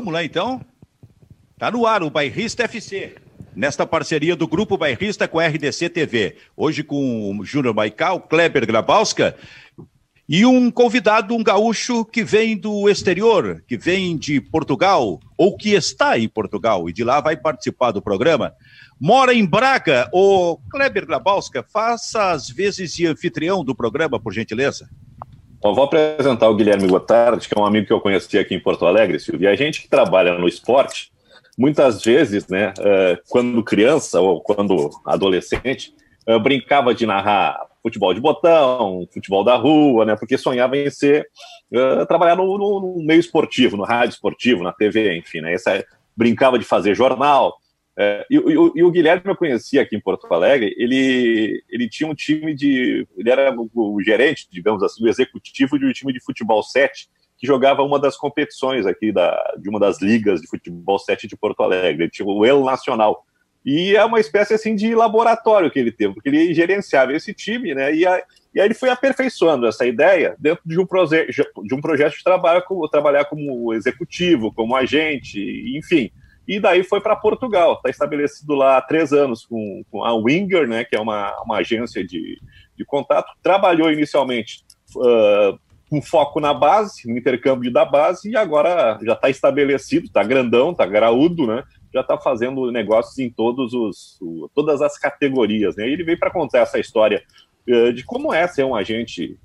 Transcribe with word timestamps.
Vamos 0.00 0.14
lá 0.14 0.24
então. 0.24 0.62
Tá 1.58 1.70
no 1.70 1.84
ar 1.84 2.02
o 2.02 2.08
Bairrista 2.08 2.62
FC. 2.62 3.16
Nesta 3.54 3.86
parceria 3.86 4.34
do 4.34 4.48
Grupo 4.48 4.78
Bairrista 4.78 5.28
com 5.28 5.38
a 5.38 5.46
RDC 5.46 5.90
TV. 5.90 6.38
Hoje 6.56 6.82
com 6.82 7.36
o 7.36 7.44
Júnior 7.44 7.74
Maical, 7.74 8.18
Kleber 8.18 8.66
Grabowska 8.66 9.36
e 10.26 10.46
um 10.46 10.70
convidado, 10.70 11.34
um 11.34 11.42
gaúcho 11.42 12.02
que 12.02 12.24
vem 12.24 12.56
do 12.56 12.88
exterior, 12.88 13.62
que 13.68 13.76
vem 13.76 14.16
de 14.16 14.40
Portugal, 14.40 15.20
ou 15.36 15.54
que 15.54 15.74
está 15.74 16.16
em 16.16 16.28
Portugal, 16.28 16.88
e 16.88 16.94
de 16.94 17.04
lá 17.04 17.20
vai 17.20 17.36
participar 17.36 17.90
do 17.90 18.00
programa. 18.00 18.54
Mora 18.98 19.34
em 19.34 19.44
Braga, 19.44 20.08
o 20.14 20.56
Kleber 20.70 21.04
Grabowska, 21.04 21.62
faça 21.62 22.30
as 22.30 22.48
vezes 22.48 22.94
de 22.94 23.06
anfitrião 23.06 23.62
do 23.62 23.74
programa, 23.74 24.20
por 24.20 24.32
gentileza. 24.32 24.88
Bom, 25.62 25.74
vou 25.74 25.84
apresentar 25.84 26.48
o 26.48 26.54
Guilherme 26.54 26.88
Gotard, 26.88 27.46
que 27.46 27.56
é 27.56 27.60
um 27.60 27.66
amigo 27.66 27.86
que 27.86 27.92
eu 27.92 28.00
conheci 28.00 28.38
aqui 28.38 28.54
em 28.54 28.60
Porto 28.60 28.86
Alegre, 28.86 29.20
Silvio. 29.20 29.44
E 29.44 29.46
a 29.46 29.54
gente 29.54 29.82
que 29.82 29.88
trabalha 29.88 30.38
no 30.38 30.48
esporte, 30.48 31.12
muitas 31.58 32.02
vezes, 32.02 32.48
né, 32.48 32.72
eh, 32.78 33.18
quando 33.28 33.62
criança 33.62 34.20
ou 34.20 34.40
quando 34.40 34.88
adolescente, 35.04 35.92
eh, 36.26 36.38
brincava 36.38 36.94
de 36.94 37.04
narrar 37.04 37.58
futebol 37.82 38.14
de 38.14 38.20
botão, 38.20 39.06
futebol 39.12 39.44
da 39.44 39.56
rua, 39.56 40.04
né? 40.04 40.16
Porque 40.16 40.36
sonhava 40.38 40.76
em 40.76 40.90
ser 40.90 41.26
uh, 41.72 42.04
trabalhar 42.06 42.36
no, 42.36 42.58
no, 42.58 42.80
no, 42.80 43.02
meio 43.02 43.20
esportivo, 43.20 43.76
no 43.76 43.84
rádio 43.84 44.14
esportivo, 44.14 44.62
na 44.62 44.72
TV, 44.72 45.16
enfim, 45.16 45.40
né? 45.40 45.54
Essa, 45.54 45.84
brincava 46.16 46.58
de 46.58 46.64
fazer 46.64 46.94
jornal. 46.94 47.56
É, 48.02 48.24
e, 48.30 48.36
e, 48.36 48.52
e, 48.76 48.82
o 48.82 48.90
Guilherme 48.90 49.22
eu 49.26 49.36
conhecia 49.36 49.82
aqui 49.82 49.94
em 49.94 50.00
Porto 50.00 50.26
Alegre. 50.32 50.74
Ele, 50.78 51.62
ele 51.68 51.86
tinha 51.86 52.08
um 52.08 52.14
time 52.14 52.54
de, 52.54 53.06
ele 53.14 53.28
era 53.28 53.54
o, 53.54 53.68
o 53.74 54.02
gerente, 54.02 54.48
digamos 54.50 54.82
assim, 54.82 55.04
o 55.04 55.08
executivo 55.08 55.78
de 55.78 55.84
um 55.84 55.92
time 55.92 56.10
de 56.10 56.24
futebol 56.24 56.62
7 56.62 57.10
que 57.36 57.46
jogava 57.46 57.82
uma 57.82 57.98
das 57.98 58.16
competições 58.16 58.86
aqui 58.86 59.12
da, 59.12 59.54
de 59.58 59.68
uma 59.68 59.78
das 59.78 60.00
ligas 60.00 60.40
de 60.40 60.48
futebol 60.48 60.98
7 60.98 61.28
de 61.28 61.36
Porto 61.36 61.62
Alegre. 61.62 62.04
Ele 62.04 62.10
tinha 62.10 62.26
o 62.26 62.46
El 62.46 62.64
Nacional 62.64 63.22
e 63.64 63.94
é 63.94 64.02
uma 64.02 64.18
espécie 64.18 64.54
assim 64.54 64.74
de 64.74 64.94
laboratório 64.94 65.70
que 65.70 65.78
ele 65.78 65.92
teve, 65.92 66.14
porque 66.14 66.30
ele 66.30 66.54
gerenciava 66.54 67.12
esse 67.12 67.34
time, 67.34 67.74
né? 67.74 67.94
E, 67.94 68.06
a, 68.06 68.22
e 68.54 68.60
aí 68.60 68.66
ele 68.66 68.74
foi 68.74 68.88
aperfeiçoando 68.88 69.66
essa 69.66 69.86
ideia 69.86 70.34
dentro 70.38 70.62
de 70.64 70.80
um, 70.80 70.86
proje 70.86 71.26
de 71.26 71.74
um 71.74 71.80
projeto 71.82 72.16
de 72.16 72.24
trabalho, 72.24 72.62
como, 72.66 72.88
trabalhar 72.88 73.26
como 73.26 73.74
executivo, 73.74 74.50
como 74.54 74.74
agente, 74.74 75.38
enfim. 75.76 76.10
E 76.46 76.58
daí 76.58 76.82
foi 76.82 77.00
para 77.00 77.14
Portugal, 77.14 77.74
está 77.74 77.90
estabelecido 77.90 78.54
lá 78.54 78.76
há 78.76 78.82
três 78.82 79.12
anos 79.12 79.46
com, 79.46 79.84
com, 79.90 80.04
a 80.04 80.14
Winger, 80.14 80.66
né, 80.66 80.84
que 80.84 80.96
é 80.96 81.00
uma, 81.00 81.32
uma 81.42 81.58
agência 81.58 82.04
de, 82.04 82.40
de 82.76 82.84
contato. 82.84 83.32
Trabalhou 83.42 83.90
inicialmente 83.90 84.64
uh, 84.96 85.58
com 85.88 86.02
foco 86.02 86.40
na 86.40 86.52
base, 86.52 87.08
no 87.08 87.16
intercâmbio 87.16 87.72
da 87.72 87.84
base, 87.84 88.30
e 88.30 88.36
agora 88.36 88.98
já 89.02 89.12
está 89.12 89.28
estabelecido, 89.28 90.06
está 90.06 90.22
grandão, 90.22 90.70
está 90.70 90.86
graúdo, 90.86 91.46
né? 91.46 91.62
já 91.92 92.00
está 92.00 92.16
fazendo 92.16 92.70
negócios 92.70 93.18
em 93.18 93.28
todos 93.28 93.74
os, 93.74 94.18
todas 94.54 94.80
as 94.80 94.96
categorias. 94.96 95.76
Né? 95.76 95.88
ele 95.88 96.04
veio 96.04 96.18
para 96.18 96.30
contar 96.30 96.60
essa 96.60 96.78
história 96.78 97.22
uh, 97.68 97.92
de 97.92 98.04
como 98.04 98.32
é 98.32 98.46
ser 98.46 98.64
um 98.64 98.74
agente 98.74 99.38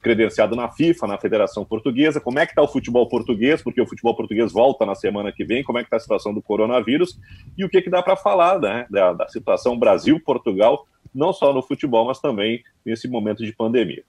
credenciado 0.00 0.54
na 0.54 0.70
FIFA, 0.70 1.06
na 1.06 1.18
Federação 1.18 1.64
Portuguesa, 1.64 2.20
como 2.20 2.38
é 2.38 2.46
que 2.46 2.52
está 2.52 2.62
o 2.62 2.68
futebol 2.68 3.08
português, 3.08 3.62
porque 3.62 3.80
o 3.80 3.86
futebol 3.86 4.14
português 4.14 4.52
volta 4.52 4.84
na 4.84 4.94
semana 4.94 5.32
que 5.32 5.44
vem, 5.44 5.62
como 5.62 5.78
é 5.78 5.82
que 5.82 5.86
está 5.86 5.96
a 5.96 6.00
situação 6.00 6.34
do 6.34 6.42
coronavírus 6.42 7.18
e 7.56 7.64
o 7.64 7.68
que, 7.68 7.80
que 7.80 7.90
dá 7.90 8.02
para 8.02 8.16
falar 8.16 8.58
né, 8.58 8.86
da, 8.90 9.12
da 9.12 9.28
situação 9.28 9.78
Brasil-Portugal, 9.78 10.86
não 11.14 11.32
só 11.32 11.52
no 11.52 11.62
futebol, 11.62 12.06
mas 12.06 12.20
também 12.20 12.62
nesse 12.84 13.08
momento 13.08 13.44
de 13.44 13.52
pandemia. 13.52 14.04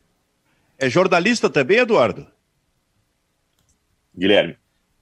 É 0.78 0.90
jornalista 0.90 1.50
também, 1.50 1.78
Eduardo? 1.78 2.28
Guilherme. 4.16 4.58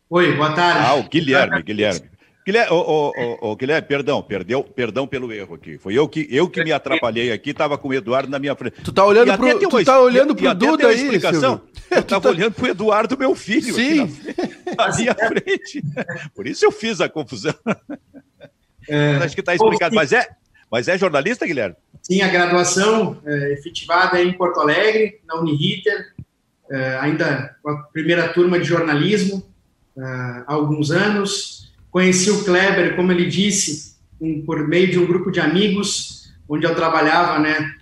Oi, 0.10 0.36
boa 0.36 0.54
tarde. 0.54 0.86
Ah, 0.86 0.96
o 0.96 1.04
Guilherme, 1.10 1.64
Guilherme. 1.64 2.11
Guilherme, 2.52 2.74
oh, 2.74 3.14
oh, 3.16 3.38
oh, 3.40 3.56
Guilherme, 3.56 3.88
perdão, 3.88 4.22
perdeu, 4.22 4.62
perdão 4.62 5.08
pelo 5.08 5.32
erro 5.32 5.56
aqui. 5.56 5.78
Foi 5.78 5.94
eu 5.94 6.06
que, 6.06 6.28
eu 6.30 6.50
que 6.50 6.62
me 6.62 6.74
atrapalhei 6.74 7.32
aqui, 7.32 7.52
estava 7.52 7.78
com 7.78 7.88
o 7.88 7.94
Eduardo 7.94 8.30
na 8.30 8.40
minha 8.40 8.54
frente. 8.56 8.82
Tu 8.84 8.92
tá 8.92 9.06
olhando 9.06 9.38
pro, 9.38 9.60
tu 9.60 9.70
uma, 9.70 9.86
tá 9.86 10.02
olhando 10.02 10.36
pro 10.36 10.54
Duda 10.54 10.90
aí, 10.90 10.96
explicação. 10.96 11.62
Eu 11.90 12.00
estava 12.00 12.24
tá... 12.28 12.30
olhando 12.30 12.52
pro 12.52 12.68
Eduardo, 12.68 13.18
meu 13.18 13.34
filho, 13.36 13.74
Sim. 13.74 14.12
na, 14.78 14.90
na 14.90 14.98
minha 14.98 15.16
frente. 15.16 15.82
Por 16.36 16.46
isso 16.46 16.66
eu 16.66 16.72
fiz 16.74 17.00
a 17.00 17.08
confusão. 17.08 17.56
É, 18.90 19.18
Acho 19.18 19.36
que 19.36 19.42
está 19.42 19.54
explicado. 19.54 19.94
Mas 19.94 20.12
é, 20.12 20.28
mas 20.70 20.88
é 20.88 20.98
jornalista, 20.98 21.46
Guilherme? 21.46 21.76
Sim, 22.02 22.24
a 22.24 22.28
graduação 22.28 23.22
é, 23.24 23.54
efetivada 23.54 24.20
em 24.20 24.34
Porto 24.34 24.60
Alegre, 24.60 25.22
na 25.24 25.40
Uniriter, 25.40 26.16
é, 26.70 26.98
ainda 27.00 27.56
com 27.62 27.70
a 27.70 27.84
primeira 27.84 28.34
turma 28.34 28.60
de 28.60 28.66
jornalismo, 28.66 29.46
é, 29.96 30.02
há 30.04 30.46
alguns 30.48 30.90
anos 30.90 31.71
Conheci 31.92 32.32
o 32.32 32.44
Kleber, 32.44 32.96
como 32.96 33.12
ele 33.12 33.26
disse, 33.26 33.98
um, 34.20 34.42
por 34.44 34.68
meio 34.68 34.90
de 34.90 34.98
um 34.98 35.06
grupo 35.06 35.30
de 35.30 35.40
amigos, 35.40 36.32
onde 36.48 36.66
eu 36.66 36.74
trabalhava, 36.74 37.38
né, 37.40 37.76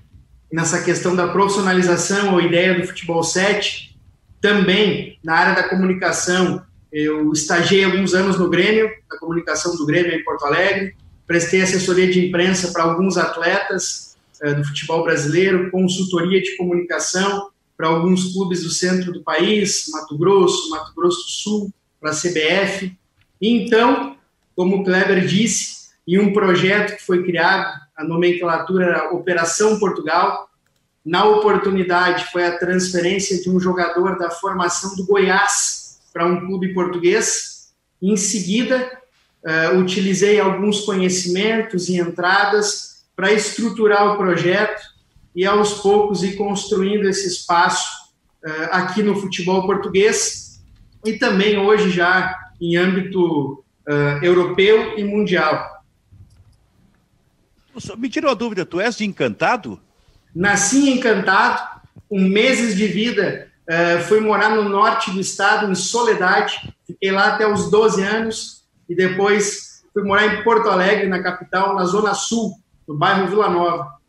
nessa 0.52 0.82
questão 0.82 1.16
da 1.16 1.28
profissionalização 1.28 2.34
ou 2.34 2.42
ideia 2.42 2.80
do 2.80 2.88
futebol 2.88 3.24
7. 3.24 3.96
Também 4.42 5.20
na 5.24 5.36
área 5.36 5.62
da 5.62 5.70
comunicação, 5.70 6.64
eu 6.92 7.32
estagiei 7.32 7.84
alguns 7.84 8.14
anos 8.14 8.38
no 8.38 8.50
Grêmio, 8.50 8.90
na 9.10 9.20
comunicação 9.20 9.76
do 9.76 9.86
Grêmio 9.86 10.14
em 10.14 10.24
Porto 10.24 10.46
Alegre, 10.46 10.96
prestei 11.28 11.62
assessoria 11.62 12.10
de 12.10 12.28
imprensa 12.28 12.72
para 12.72 12.84
alguns 12.84 13.16
atletas 13.16 14.18
eh, 14.42 14.54
do 14.56 14.66
futebol 14.66 15.04
brasileiro, 15.04 15.70
consultoria 15.70 16.42
de 16.42 16.58
comunicação 16.58 17.50
para 17.78 17.88
alguns 17.88 18.34
clubes 18.34 18.64
do 18.64 18.70
centro 18.70 19.14
do 19.14 19.22
país, 19.22 19.86
Mato 19.92 20.18
Grosso, 20.18 20.70
Mato 20.72 20.94
Grosso 20.96 21.20
do 21.20 21.32
Sul, 21.32 21.74
para 22.02 22.12
a 22.12 22.16
CBF. 22.16 22.98
Então, 23.42 24.18
como 24.56 24.78
o 24.78 24.84
Kleber 24.84 25.26
disse, 25.26 25.90
em 26.08 26.20
um 26.20 26.34
projeto 26.34 26.98
que 26.98 27.06
foi 27.06 27.24
criado, 27.24 27.80
a 27.96 28.04
nomenclatura 28.04 28.86
era 28.86 29.14
Operação 29.14 29.80
Portugal. 29.80 30.50
Na 31.06 31.24
oportunidade, 31.26 32.32
foi 32.32 32.46
a 32.46 32.58
transferência 32.58 33.42
de 33.42 33.50
um 33.50 33.60
jogador 33.60 34.18
da 34.18 34.30
formação 34.30 34.96
do 34.96 35.06
Goiás 35.06 36.00
para 36.12 36.26
um 36.26 36.46
clube 36.46 36.74
português. 36.74 37.70
Em 38.02 38.18
seguida, 38.18 39.00
uh, 39.44 39.78
utilizei 39.78 40.40
alguns 40.40 40.82
conhecimentos 40.82 41.88
e 41.90 41.98
entradas 41.98 43.04
para 43.16 43.32
estruturar 43.32 44.14
o 44.14 44.18
projeto 44.18 44.82
e, 45.36 45.46
aos 45.46 45.76
poucos, 45.76 46.24
ir 46.24 46.36
construindo 46.36 47.08
esse 47.08 47.28
espaço 47.28 47.88
uh, 48.44 48.70
aqui 48.72 49.04
no 49.04 49.16
futebol 49.16 49.66
português 49.66 50.60
e 51.06 51.14
também 51.14 51.58
hoje 51.58 51.92
já 51.92 52.36
em 52.60 52.78
âmbito 52.78 53.64
uh, 53.88 54.24
europeu 54.24 54.98
e 54.98 55.04
mundial. 55.04 55.84
Me 57.98 58.10
tirou 58.10 58.32
a 58.32 58.34
dúvida, 58.34 58.66
tu 58.66 58.80
és 58.80 58.98
de 58.98 59.06
Encantado? 59.06 59.80
Nasci 60.36 60.90
em 60.90 60.98
Encantado, 60.98 61.82
com 62.10 62.20
meses 62.20 62.76
de 62.76 62.88
vida, 62.88 63.48
uh, 63.68 64.04
fui 64.04 64.20
morar 64.20 64.50
no 64.50 64.68
norte 64.68 65.12
do 65.12 65.20
estado, 65.20 65.72
em 65.72 65.76
Soledade, 65.76 66.74
fiquei 66.86 67.12
lá 67.12 67.36
até 67.36 67.48
os 67.48 67.72
12 67.72 68.04
anos, 68.04 68.64
e 68.88 68.96
depois 68.96 69.84
fui 69.94 70.04
morar 70.04 70.26
em 70.26 70.44
Porto 70.44 70.70
Alegre, 70.70 71.08
na 71.08 71.22
capital, 71.22 71.76
na 71.76 71.86
zona 71.86 72.14
sul, 72.14 72.60
no 72.88 72.96
bairro 72.96 73.28
Vila 73.28 73.50
Nova. 73.50 74.00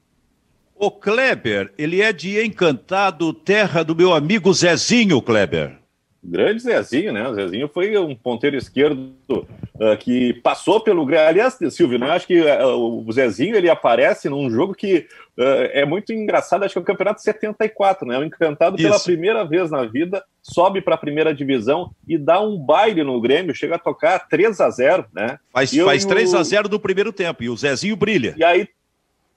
O 0.75 0.91
Kleber, 0.91 1.73
ele 1.77 2.01
é 2.01 2.13
de 2.13 2.43
Encantado, 2.43 3.33
terra 3.35 3.83
do 3.83 3.95
meu 3.95 4.15
amigo 4.15 4.53
Zezinho, 4.53 5.21
Kleber. 5.21 5.80
Grande 6.23 6.61
Zezinho, 6.63 7.13
né? 7.13 7.27
O 7.27 7.35
Zezinho 7.35 7.69
foi 7.73 7.97
um 7.97 8.15
ponteiro 8.15 8.55
esquerdo 8.55 9.15
uh, 9.31 9.97
que 9.99 10.35
passou 10.43 10.79
pelo 10.79 11.07
Grêmio. 11.07 11.27
Aliás, 11.27 11.59
Silvio, 11.71 11.99
né? 11.99 12.11
acho 12.11 12.27
que 12.27 12.41
uh, 12.41 13.07
o 13.07 13.11
Zezinho 13.11 13.57
ele 13.57 13.71
aparece 13.71 14.29
num 14.29 14.51
jogo 14.51 14.75
que 14.75 15.07
uh, 15.39 15.43
é 15.73 15.87
muito 15.87 16.13
engraçado. 16.13 16.63
Acho 16.63 16.75
que 16.75 16.79
é 16.79 16.83
o 16.83 16.85
Campeonato 16.85 17.23
74, 17.23 18.07
né? 18.07 18.19
O 18.19 18.25
Encantado 18.25 18.77
Isso. 18.77 18.87
pela 18.87 19.01
primeira 19.01 19.45
vez 19.45 19.71
na 19.71 19.87
vida 19.87 20.23
sobe 20.43 20.83
para 20.83 20.95
a 20.95 20.99
primeira 20.99 21.35
divisão 21.35 21.91
e 22.07 22.19
dá 22.19 22.41
um 22.41 22.59
baile 22.59 23.03
no 23.03 23.19
Grêmio, 23.21 23.55
chega 23.55 23.77
a 23.77 23.79
tocar 23.79 24.29
3 24.29 24.61
a 24.61 24.71
0 24.71 25.07
né? 25.15 25.39
Faz, 25.53 25.75
faz 25.75 26.05
3 26.05 26.35
a 26.35 26.43
0 26.43 26.69
no 26.69 26.79
primeiro 26.79 27.13
tempo 27.13 27.43
e 27.43 27.49
o 27.49 27.57
Zezinho 27.57 27.97
brilha. 27.97 28.35
E 28.37 28.45
aí 28.45 28.69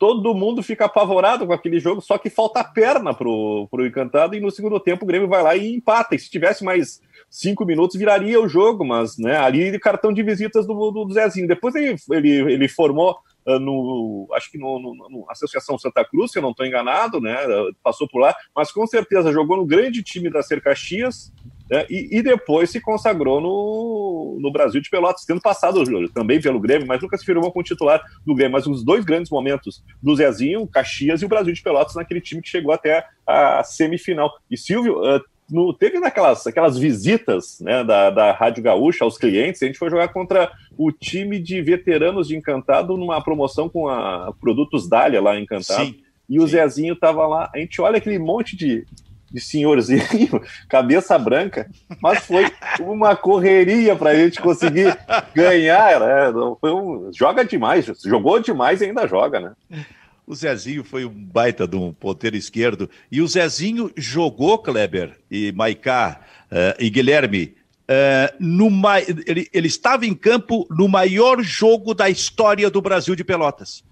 todo 0.04 0.36
mundo 0.36 0.62
fica 0.62 0.84
apavorado 0.84 1.48
com 1.48 1.54
aquele 1.54 1.80
jogo, 1.80 2.02
só 2.02 2.18
que 2.18 2.30
falta 2.30 2.62
perna 2.62 3.14
pro, 3.14 3.70
pro 3.72 3.88
Encantado, 3.88 4.36
e 4.36 4.42
no 4.42 4.52
segundo 4.52 4.78
tempo 4.78 5.06
o 5.06 5.08
Grêmio 5.08 5.30
vai 5.30 5.42
lá 5.42 5.56
e 5.56 5.74
empata. 5.74 6.14
E 6.14 6.20
se 6.20 6.30
tivesse 6.30 6.62
mais 6.62 7.02
cinco 7.30 7.66
minutos, 7.66 7.98
viraria 7.98 8.38
o 8.42 8.50
jogo, 8.50 8.84
mas 8.84 9.18
né, 9.18 9.38
ali 9.38 9.80
cartão 9.80 10.12
de 10.12 10.22
visitas 10.22 10.68
do, 10.68 10.92
do, 10.92 11.10
Zezinho. 11.14 11.48
Depois 11.48 11.74
ele, 11.76 11.96
ele, 12.12 12.30
ele 12.54 12.68
formou 12.68 13.18
uh, 13.48 13.58
no, 13.58 14.28
acho 14.34 14.52
que 14.52 14.58
no, 14.58 14.78
no, 14.78 14.94
no, 14.94 15.26
Associação 15.30 15.80
Santa 15.80 16.04
Cruz, 16.04 16.34
se 16.34 16.38
eu 16.38 16.44
não 16.44 16.52
estou 16.52 16.66
enganado, 16.66 17.22
né, 17.22 17.38
passou 17.82 18.06
por 18.06 18.20
lá, 18.20 18.36
mas 18.54 18.74
com 18.74 18.86
certeza 18.86 19.32
jogou 19.32 19.56
no 19.56 19.66
grande 19.66 20.04
time 20.04 20.30
da 20.30 20.44
Ser 20.44 20.62
Caxias, 20.62 21.32
né, 21.70 21.86
e, 21.90 22.18
e, 22.18 22.22
depois 22.22 22.70
se 22.70 22.82
consagrou 22.82 23.40
no, 23.40 24.38
no 24.40 24.52
Brasil 24.52 24.82
de 24.82 24.90
Pelotas, 24.90 25.26
tendo 25.26 25.42
passado 25.42 25.84
também 26.10 26.42
pelo 26.42 26.60
Grêmio, 26.60 26.88
mas 26.88 27.02
nunca 27.02 27.18
se 27.18 27.26
firmou 27.26 27.52
como 27.52 27.64
titular 27.64 28.02
do 28.26 28.36
Grêmio. 28.36 28.54
Mas 28.54 28.68
os 28.68 28.84
dois 28.84 29.06
grandes 29.06 29.32
momentos 29.32 29.84
do 30.02 30.16
Zezinho, 30.16 30.68
Caxias 30.68 31.22
e 31.22 31.26
o 31.26 31.30
Brasil 31.30 31.54
de 31.54 31.62
Pelotas 31.62 31.96
naquele 31.96 32.22
time 32.22 32.42
que 32.42 32.50
chegou 32.50 32.74
até 32.74 33.06
a 33.26 33.64
semifinal. 33.64 34.32
E 34.52 34.58
Silvio, 34.58 35.00
uh, 35.00 35.22
no, 35.50 35.74
teve 35.74 36.00
naquelas 36.00 36.46
aquelas 36.48 36.78
visitas 36.78 37.60
né, 37.60 37.84
da, 37.84 38.10
da 38.10 38.32
Rádio 38.32 38.64
Gaúcha 38.64 39.04
aos 39.04 39.18
clientes, 39.18 39.62
a 39.62 39.66
gente 39.66 39.80
foi 39.80 39.90
jogar 39.90 40.10
contra 40.10 40.52
o 40.78 40.92
time 40.92 41.40
de 41.40 41.62
veteranos 41.62 42.28
de 42.28 42.36
Encantado 42.36 42.98
numa 42.98 43.24
promoção 43.24 43.70
com 43.70 43.88
a 43.88 44.34
Produtos 44.40 44.88
Dália 44.90 45.22
lá 45.22 45.38
em 45.38 45.44
Encantado. 45.44 45.86
Sim, 45.86 45.96
e 46.30 46.40
o 46.40 46.44
sim. 46.44 46.54
Zezinho 46.54 46.96
tava 46.96 47.26
lá. 47.28 47.50
A 47.54 47.60
gente 47.60 47.82
olha 47.82 47.98
aquele 47.98 48.20
monte 48.20 48.56
de, 48.56 48.86
de 49.34 49.42
senhorzinho, 49.42 50.42
cabeça 50.70 51.18
branca, 51.18 51.70
mas 52.00 52.24
foi 52.26 52.46
uma 52.80 53.16
correria 53.16 53.96
para 53.96 54.12
a 54.12 54.16
gente 54.16 54.40
conseguir 54.40 54.96
ganhar. 55.34 56.00
Né? 56.00 56.30
Um, 56.64 57.10
joga 57.12 57.44
demais, 57.44 57.86
jogou 58.06 58.40
demais 58.40 58.82
e 58.82 58.86
ainda 58.86 59.08
joga, 59.08 59.40
né? 59.40 59.52
O 60.26 60.36
Zezinho 60.36 60.84
foi 60.84 61.04
um 61.04 61.10
baita 61.10 61.68
de 61.68 61.76
um 61.76 61.92
ponteiro 61.92 62.38
esquerdo. 62.38 62.90
E 63.12 63.22
o 63.22 63.28
Zezinho 63.28 63.92
jogou, 63.98 64.58
Kleber 64.58 65.18
e 65.30 65.52
Maicá 65.52 66.22
uh, 66.50 66.82
e 66.82 66.90
Guilherme. 66.90 67.56
Uh, 67.84 68.34
numa, 68.40 69.02
ele, 69.02 69.50
ele 69.52 69.68
estava 69.68 70.06
em 70.06 70.14
campo 70.14 70.66
no 70.70 70.88
maior 70.88 71.44
jogo 71.44 71.94
da 71.94 72.10
história 72.10 72.70
do 72.70 72.82
Brasil 72.82 73.16
de 73.16 73.24
Pelotas 73.26 73.84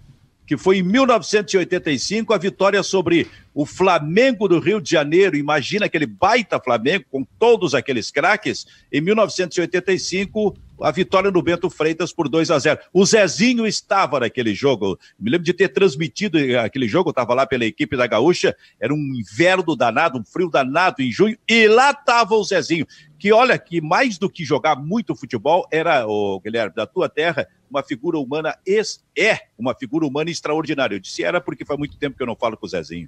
que 0.52 0.58
foi 0.58 0.80
em 0.80 0.84
1985, 0.84 2.34
a 2.34 2.38
vitória 2.38 2.84
sobre 2.84 3.26
o 3.54 3.66
Flamengo 3.66 4.50
do 4.50 4.60
Rio 4.60 4.82
de 4.82 4.92
Janeiro. 4.92 5.38
Imagina 5.38 5.86
aquele 5.86 6.06
baita 6.06 6.60
Flamengo 6.60 7.06
com 7.10 7.24
todos 7.24 7.74
aqueles 7.74 8.12
craques. 8.12 8.68
Em 8.92 9.00
1985, 9.00 10.54
a 10.82 10.92
vitória 10.92 11.32
no 11.32 11.42
Bento 11.42 11.70
Freitas 11.70 12.12
por 12.12 12.28
2 12.28 12.52
a 12.52 12.60
0. 12.60 12.80
O 12.92 13.06
Zezinho 13.06 13.66
estava 13.66 14.20
naquele 14.20 14.54
jogo. 14.54 15.00
Me 15.18 15.32
lembro 15.32 15.46
de 15.46 15.54
ter 15.54 15.70
transmitido 15.70 16.38
aquele 16.60 16.86
jogo, 16.86 17.12
estava 17.12 17.34
lá 17.34 17.46
pela 17.48 17.64
equipe 17.64 17.96
da 17.96 18.06
Gaúcha. 18.06 18.54
Era 18.78 18.94
um 18.94 19.14
inverno 19.16 19.74
danado, 19.74 20.20
um 20.20 20.24
frio 20.26 20.50
danado 20.50 21.02
em 21.02 21.14
junho, 21.14 21.38
e 21.48 21.66
lá 21.70 21.92
estava 21.92 22.36
o 22.36 22.44
Zezinho. 22.44 22.86
Que 23.22 23.32
olha, 23.32 23.56
que 23.60 23.80
mais 23.80 24.18
do 24.18 24.28
que 24.28 24.44
jogar 24.44 24.76
muito 24.76 25.16
futebol, 25.16 25.68
era, 25.72 26.08
o 26.08 26.40
Guilherme, 26.40 26.74
da 26.74 26.88
tua 26.88 27.08
terra, 27.08 27.48
uma 27.70 27.84
figura 27.84 28.18
humana, 28.18 28.58
ex, 28.66 29.06
é 29.16 29.42
uma 29.56 29.76
figura 29.76 30.08
humana 30.08 30.32
extraordinária. 30.32 30.96
Eu 30.96 31.00
disse 31.00 31.24
era 31.24 31.40
porque 31.40 31.64
faz 31.64 31.78
muito 31.78 31.96
tempo 31.98 32.18
que 32.18 32.24
eu 32.24 32.26
não 32.26 32.36
falo 32.36 32.58
com 32.58 32.66
o 32.66 32.70
Zezinho. 32.70 33.08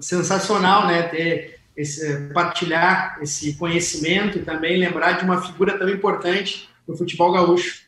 Sensacional, 0.00 0.86
né? 0.86 1.02
Ter 1.02 1.60
esse, 1.76 2.10
eh, 2.10 2.32
partilhar 2.32 3.18
esse 3.20 3.56
conhecimento 3.56 4.38
e 4.38 4.42
também 4.42 4.78
lembrar 4.78 5.18
de 5.18 5.24
uma 5.26 5.42
figura 5.42 5.78
tão 5.78 5.90
importante 5.90 6.66
no 6.88 6.96
futebol 6.96 7.30
gaúcho. 7.30 7.82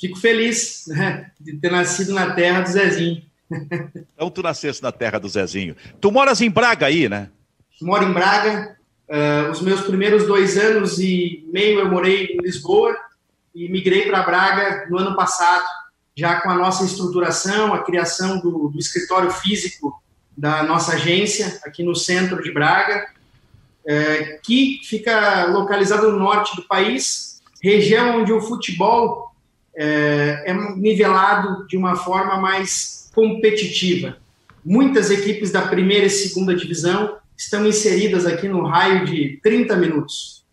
Fico 0.00 0.16
feliz 0.18 0.86
né, 0.86 1.32
de 1.38 1.54
ter 1.58 1.70
nascido 1.70 2.14
na 2.14 2.32
terra 2.32 2.62
do 2.62 2.70
Zezinho. 2.70 3.22
Então 4.14 4.30
tu 4.30 4.42
nasceste 4.42 4.82
na 4.82 4.90
terra 4.90 5.18
do 5.18 5.28
Zezinho. 5.28 5.76
Tu 6.00 6.10
moras 6.10 6.40
em 6.40 6.50
Braga 6.50 6.86
aí, 6.86 7.10
né? 7.10 7.28
Moro 7.82 8.06
em 8.06 8.12
Braga. 8.14 8.75
Uh, 9.08 9.50
os 9.50 9.60
meus 9.60 9.82
primeiros 9.82 10.26
dois 10.26 10.56
anos 10.56 10.98
e 10.98 11.48
meio 11.52 11.78
eu 11.78 11.88
morei 11.88 12.24
em 12.24 12.38
Lisboa 12.38 12.96
e 13.54 13.68
migrei 13.68 14.06
para 14.06 14.22
Braga 14.22 14.86
no 14.90 14.98
ano 14.98 15.14
passado, 15.14 15.64
já 16.14 16.40
com 16.40 16.50
a 16.50 16.56
nossa 16.56 16.84
estruturação, 16.84 17.72
a 17.72 17.84
criação 17.84 18.40
do, 18.40 18.68
do 18.68 18.78
escritório 18.78 19.30
físico 19.30 20.02
da 20.36 20.62
nossa 20.64 20.94
agência 20.94 21.60
aqui 21.64 21.82
no 21.82 21.94
centro 21.94 22.42
de 22.42 22.50
Braga, 22.52 23.06
é, 23.86 24.40
que 24.42 24.80
fica 24.84 25.46
localizado 25.46 26.10
no 26.10 26.18
norte 26.18 26.56
do 26.56 26.62
país, 26.62 27.40
região 27.62 28.20
onde 28.20 28.32
o 28.32 28.40
futebol 28.40 29.32
é, 29.74 30.42
é 30.46 30.54
nivelado 30.76 31.66
de 31.68 31.76
uma 31.76 31.94
forma 31.94 32.38
mais 32.38 33.08
competitiva. 33.14 34.16
Muitas 34.64 35.10
equipes 35.10 35.52
da 35.52 35.62
primeira 35.62 36.06
e 36.06 36.10
segunda 36.10 36.54
divisão 36.54 37.16
estão 37.36 37.66
inseridas 37.66 38.26
aqui 38.26 38.48
no 38.48 38.64
raio 38.64 39.04
de 39.04 39.38
30 39.42 39.76
minutos. 39.76 40.45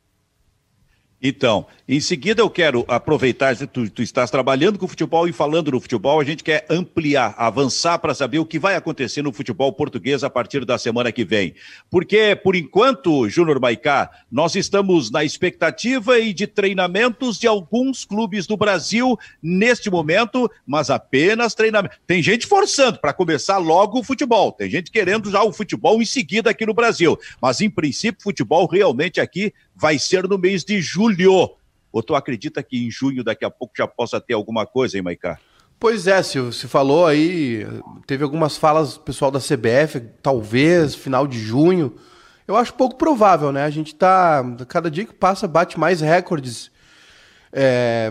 Então, 1.26 1.66
em 1.88 2.02
seguida 2.02 2.42
eu 2.42 2.50
quero 2.50 2.84
aproveitar, 2.86 3.56
tu, 3.56 3.90
tu 3.90 4.02
estás 4.02 4.30
trabalhando 4.30 4.78
com 4.78 4.86
futebol 4.86 5.26
e 5.26 5.32
falando 5.32 5.72
no 5.72 5.80
futebol, 5.80 6.20
a 6.20 6.24
gente 6.26 6.44
quer 6.44 6.66
ampliar, 6.70 7.34
avançar 7.38 7.98
para 8.00 8.14
saber 8.14 8.40
o 8.40 8.46
que 8.46 8.60
vai 8.60 8.76
acontecer 8.76 9.22
no 9.22 9.32
futebol 9.32 9.72
português 9.72 10.22
a 10.22 10.30
partir 10.30 10.66
da 10.66 10.78
semana 10.78 11.14
que 11.14 11.24
vem. 11.24 11.56
Porque, 11.90 12.36
por 12.36 12.58
enquanto, 12.58 13.30
Júnior 13.30 13.58
Maicá, 13.58 14.10
nós 14.30 14.54
estamos 14.56 15.10
na 15.10 15.24
expectativa 15.24 16.20
e 16.20 16.34
de 16.34 16.46
treinamentos 16.46 17.40
de 17.40 17.48
alguns 17.48 18.04
clubes 18.04 18.46
do 18.46 18.58
Brasil 18.58 19.18
neste 19.42 19.90
momento, 19.90 20.52
mas 20.68 20.90
apenas 20.90 21.56
treinamento. 21.56 21.96
Tem 22.06 22.22
gente 22.22 22.46
forçando 22.46 23.00
para 23.00 23.14
começar 23.14 23.60
logo 23.60 24.00
o 24.00 24.04
futebol, 24.04 24.52
tem 24.52 24.70
gente 24.70 24.92
querendo 24.92 25.32
já 25.32 25.42
o 25.42 25.54
futebol 25.54 26.02
em 26.02 26.06
seguida 26.06 26.50
aqui 26.50 26.66
no 26.66 26.74
Brasil, 26.74 27.18
mas 27.42 27.62
em 27.62 27.70
princípio, 27.70 28.22
futebol 28.22 28.68
realmente 28.68 29.22
aqui 29.22 29.54
vai 29.76 29.98
ser 30.00 30.28
no 30.28 30.38
mês 30.38 30.64
de 30.64 30.82
julho. 30.82 31.50
Ou 31.92 32.02
tu 32.04 32.16
acredita 32.16 32.64
que 32.64 32.86
em 32.86 32.90
junho, 32.90 33.24
daqui 33.24 33.46
a 33.46 33.50
pouco, 33.50 33.74
já 33.78 33.88
possa 33.88 34.20
ter 34.20 34.34
alguma 34.34 34.66
coisa, 34.66 34.98
hein, 34.98 35.04
Maicá? 35.04 35.40
Pois 35.80 36.08
é, 36.08 36.24
Silvio, 36.24 36.54
se 36.54 36.68
falou 36.68 37.06
aí, 37.06 37.68
teve 38.08 38.24
algumas 38.24 38.56
falas 38.56 38.98
pessoal 38.98 39.30
da 39.30 39.40
CBF, 39.40 40.00
talvez 40.22 40.96
final 40.96 41.28
de 41.28 41.38
junho. 41.38 41.94
Eu 42.48 42.56
acho 42.56 42.74
pouco 42.74 42.96
provável, 42.96 43.52
né? 43.52 43.64
A 43.64 43.70
gente 43.70 43.94
tá, 43.94 44.44
cada 44.68 44.90
dia 44.90 45.06
que 45.06 45.14
passa, 45.14 45.48
bate 45.48 45.78
mais 45.80 46.02
recordes 46.02 46.72
é, 47.52 48.10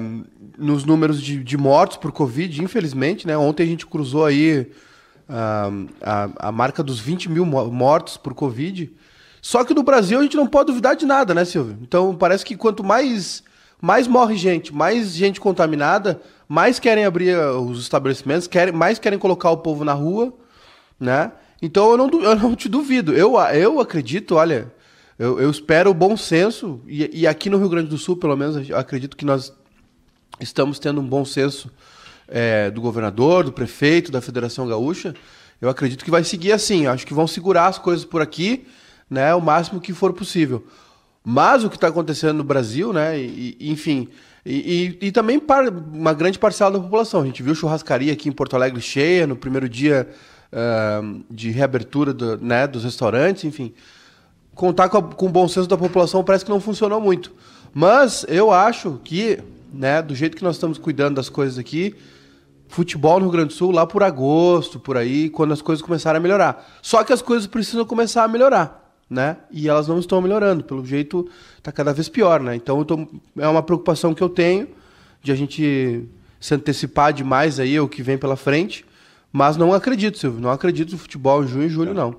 nos 0.56 0.84
números 0.84 1.20
de, 1.20 1.42
de, 1.42 1.56
mortos 1.56 1.96
por 1.96 2.12
Covid, 2.12 2.62
infelizmente, 2.62 3.26
né? 3.26 3.36
Ontem 3.36 3.64
a 3.64 3.66
gente 3.66 3.86
cruzou 3.86 4.24
aí 4.24 4.70
uh, 5.28 5.88
a, 6.00 6.48
a 6.48 6.52
marca 6.52 6.82
dos 6.82 7.00
20 7.00 7.30
mil 7.30 7.44
mortos 7.44 8.16
por 8.16 8.34
Covid. 8.34 8.92
Só 9.42 9.64
que 9.64 9.74
no 9.74 9.82
Brasil 9.82 10.20
a 10.20 10.22
gente 10.22 10.36
não 10.36 10.46
pode 10.46 10.68
duvidar 10.68 10.94
de 10.94 11.04
nada, 11.04 11.34
né, 11.34 11.44
Silvio? 11.44 11.76
Então 11.82 12.14
parece 12.14 12.44
que 12.44 12.56
quanto 12.56 12.84
mais, 12.84 13.42
mais 13.80 14.06
morre 14.06 14.36
gente, 14.36 14.72
mais 14.72 15.12
gente 15.12 15.40
contaminada, 15.40 16.22
mais 16.48 16.78
querem 16.78 17.04
abrir 17.04 17.30
eh, 17.30 17.50
os 17.50 17.80
estabelecimentos, 17.80 18.46
querem, 18.46 18.72
mais 18.72 19.00
querem 19.00 19.18
colocar 19.18 19.50
o 19.50 19.56
povo 19.56 19.84
na 19.84 19.94
rua, 19.94 20.32
né? 20.98 21.32
Então 21.60 21.90
eu 21.90 21.96
não, 21.96 22.08
eu 22.22 22.36
não 22.36 22.54
te 22.54 22.68
duvido. 22.68 23.12
Eu, 23.12 23.36
eu 23.36 23.80
acredito, 23.80 24.36
olha, 24.36 24.72
eu, 25.18 25.40
eu 25.40 25.50
espero 25.50 25.90
o 25.90 25.94
bom 25.94 26.16
senso, 26.16 26.80
e, 26.86 27.22
e, 27.22 27.26
aqui 27.26 27.50
no 27.50 27.58
Rio 27.58 27.68
Grande 27.68 27.88
do 27.88 27.98
Sul, 27.98 28.16
pelo 28.16 28.36
menos, 28.36 28.70
acredito 28.70 29.16
que 29.16 29.24
nós 29.24 29.52
estamos 30.38 30.78
tendo 30.78 31.00
um 31.00 31.06
bom 31.06 31.24
senso 31.24 31.68
é, 32.28 32.70
do 32.70 32.80
governador, 32.80 33.42
do 33.42 33.52
prefeito, 33.52 34.12
da 34.12 34.20
Federação 34.20 34.68
Gaúcha. 34.68 35.14
Eu 35.60 35.68
acredito 35.68 36.04
que 36.04 36.12
vai 36.12 36.22
seguir 36.22 36.52
assim. 36.52 36.86
Acho 36.86 37.04
que 37.04 37.12
vão 37.12 37.26
segurar 37.26 37.66
as 37.66 37.78
coisas 37.78 38.04
por 38.04 38.22
aqui 38.22 38.66
né, 39.12 39.34
o 39.34 39.42
máximo 39.42 39.78
que 39.78 39.92
for 39.92 40.14
possível. 40.14 40.64
Mas 41.22 41.62
o 41.62 41.68
que 41.68 41.76
está 41.76 41.88
acontecendo 41.88 42.38
no 42.38 42.44
Brasil, 42.44 42.92
né, 42.94 43.20
e, 43.20 43.56
enfim, 43.60 44.08
e, 44.44 44.96
e, 45.00 45.06
e, 45.06 45.12
também 45.12 45.38
para 45.38 45.70
uma 45.70 46.14
grande 46.14 46.38
parcela 46.38 46.72
da 46.72 46.80
população. 46.80 47.20
A 47.20 47.26
gente 47.26 47.42
viu 47.42 47.54
churrascaria 47.54 48.12
aqui 48.12 48.28
em 48.28 48.32
Porto 48.32 48.56
Alegre 48.56 48.80
cheia 48.80 49.26
no 49.26 49.36
primeiro 49.36 49.68
dia 49.68 50.08
uh, 50.50 51.22
de 51.30 51.50
reabertura 51.50 52.14
do, 52.14 52.38
né, 52.38 52.66
dos 52.66 52.84
restaurantes, 52.84 53.44
enfim. 53.44 53.74
Contar 54.54 54.88
com, 54.88 54.96
a, 54.96 55.02
com 55.02 55.26
o 55.26 55.28
bom 55.28 55.46
senso 55.46 55.68
da 55.68 55.76
população 55.76 56.24
parece 56.24 56.44
que 56.44 56.50
não 56.50 56.60
funcionou 56.60 57.00
muito. 57.00 57.32
Mas 57.72 58.24
eu 58.28 58.50
acho 58.50 58.98
que, 59.04 59.38
né, 59.72 60.00
do 60.00 60.14
jeito 60.14 60.36
que 60.36 60.42
nós 60.42 60.56
estamos 60.56 60.78
cuidando 60.78 61.16
das 61.16 61.28
coisas 61.28 61.58
aqui, 61.58 61.94
futebol 62.66 63.20
no 63.20 63.26
Rio 63.26 63.32
Grande 63.32 63.48
do 63.48 63.54
Sul 63.54 63.70
lá 63.70 63.86
por 63.86 64.02
agosto, 64.02 64.80
por 64.80 64.96
aí, 64.96 65.28
quando 65.28 65.52
as 65.52 65.60
coisas 65.60 65.84
começarem 65.84 66.18
a 66.18 66.22
melhorar. 66.22 66.78
Só 66.80 67.04
que 67.04 67.12
as 67.12 67.20
coisas 67.20 67.46
precisam 67.46 67.84
começar 67.84 68.24
a 68.24 68.28
melhorar 68.28 68.81
né? 69.12 69.36
E 69.50 69.68
elas 69.68 69.86
não 69.86 69.98
estão 69.98 70.20
melhorando, 70.22 70.64
pelo 70.64 70.84
jeito 70.84 71.28
está 71.58 71.70
cada 71.70 71.92
vez 71.92 72.08
pior, 72.08 72.40
né? 72.40 72.56
Então 72.56 72.82
tô, 72.84 73.06
é 73.38 73.46
uma 73.46 73.62
preocupação 73.62 74.14
que 74.14 74.22
eu 74.22 74.28
tenho 74.28 74.68
de 75.22 75.30
a 75.30 75.34
gente 75.34 76.08
se 76.40 76.54
antecipar 76.54 77.12
demais 77.12 77.60
aí 77.60 77.78
o 77.78 77.88
que 77.88 78.02
vem 78.02 78.18
pela 78.18 78.34
frente, 78.34 78.84
mas 79.30 79.56
não 79.56 79.72
acredito, 79.72 80.18
Silvio, 80.18 80.40
não 80.40 80.50
acredito 80.50 80.92
no 80.92 80.98
futebol 80.98 81.44
em 81.44 81.46
junho 81.46 81.66
e 81.66 81.68
julho 81.68 81.94
não. 81.94 82.16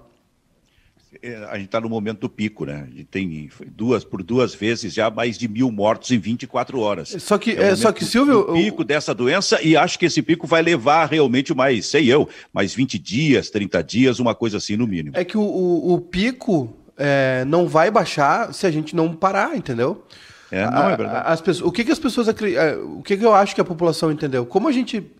É, 1.22 1.36
a 1.46 1.56
gente 1.56 1.66
está 1.66 1.80
no 1.80 1.90
momento 1.90 2.22
do 2.22 2.30
pico, 2.30 2.66
né? 2.66 2.88
A 2.88 2.90
gente 2.90 3.06
tem 3.06 3.50
duas 3.68 4.04
por 4.04 4.24
duas 4.24 4.56
vezes 4.56 4.94
já 4.94 5.10
mais 5.10 5.38
de 5.38 5.48
mil 5.48 5.72
mortos 5.72 6.12
em 6.12 6.18
24 6.18 6.80
horas. 6.80 7.16
Só 7.20 7.38
que, 7.38 7.52
é, 7.52 7.70
é 7.70 7.76
só 7.76 7.92
que 7.92 8.04
Silvio, 8.04 8.52
o 8.52 8.54
pico 8.54 8.84
dessa 8.84 9.14
doença 9.14 9.62
e 9.62 9.78
acho 9.78 10.00
que 10.00 10.06
esse 10.06 10.22
pico 10.22 10.48
vai 10.48 10.62
levar 10.62 11.06
realmente 11.06 11.54
mais, 11.54 11.86
sei 11.86 12.12
eu, 12.12 12.28
mais 12.52 12.74
20 12.74 12.98
dias, 12.98 13.50
30 13.50 13.84
dias, 13.84 14.20
uma 14.20 14.34
coisa 14.34 14.58
assim 14.58 14.76
no 14.76 14.88
mínimo. 14.88 15.16
É 15.16 15.24
que 15.24 15.38
o, 15.38 15.42
o, 15.42 15.94
o 15.94 16.02
pico 16.02 16.74
é, 16.98 17.44
não 17.46 17.68
vai 17.68 17.90
baixar 17.90 18.54
se 18.54 18.66
a 18.66 18.72
gente 18.72 18.96
não 18.96 19.14
parar, 19.14 19.56
entendeu? 19.56 20.06
É, 20.52 20.70
não 20.70 20.90
é 20.90 20.96
verdade. 20.96 21.24
As 21.26 21.42
pessoas, 21.42 21.68
o 21.68 21.72
que, 21.72 21.84
que 21.84 21.92
as 21.92 22.00
pessoas 22.00 22.28
é, 22.28 22.76
o 22.76 23.02
que, 23.02 23.18
que 23.18 23.26
eu 23.26 23.34
acho 23.34 23.56
que 23.56 23.62
a 23.62 23.66
população 23.66 24.12
entendeu? 24.12 24.46
Como 24.46 24.68
a 24.68 24.72
gente 24.72 25.12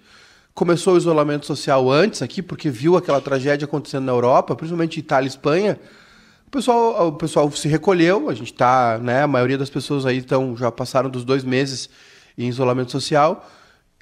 começou 0.54 0.94
o 0.94 0.98
isolamento 0.98 1.46
social 1.46 1.92
antes 1.92 2.22
aqui, 2.22 2.42
porque 2.42 2.70
viu 2.70 2.96
aquela 2.96 3.20
tragédia 3.20 3.66
acontecendo 3.66 4.06
na 4.06 4.12
Europa, 4.12 4.56
principalmente 4.56 5.00
Itália 5.00 5.26
e 5.26 5.30
Espanha, 5.30 5.80
o 6.46 6.52
pessoal, 6.52 7.08
o 7.08 7.14
pessoal 7.14 7.52
se 7.52 7.68
recolheu, 7.68 8.30
a 8.30 8.34
gente 8.36 8.52
está, 8.52 9.00
né, 9.00 9.24
a 9.24 9.28
maioria 9.28 9.58
das 9.58 9.72
pessoas 9.72 10.06
aí 10.06 10.18
estão, 10.18 10.56
já 10.56 10.72
passaram 10.72 11.10
dos 11.10 11.26
dois 11.26 11.44
meses 11.44 11.90
em 12.38 12.48
isolamento 12.48 12.92
social, 12.92 13.50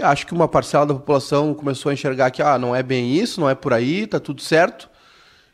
acho 0.02 0.28
que 0.28 0.34
uma 0.34 0.48
parcela 0.48 0.86
da 0.86 0.94
população 0.94 1.54
começou 1.54 1.90
a 1.90 1.94
enxergar 1.94 2.32
que 2.32 2.42
ah, 2.42 2.58
não 2.58 2.76
é 2.76 2.84
bem 2.84 3.16
isso, 3.16 3.40
não 3.40 3.50
é 3.50 3.56
por 3.56 3.74
aí, 3.74 4.06
tá 4.06 4.20
tudo 4.20 4.42
certo, 4.42 4.90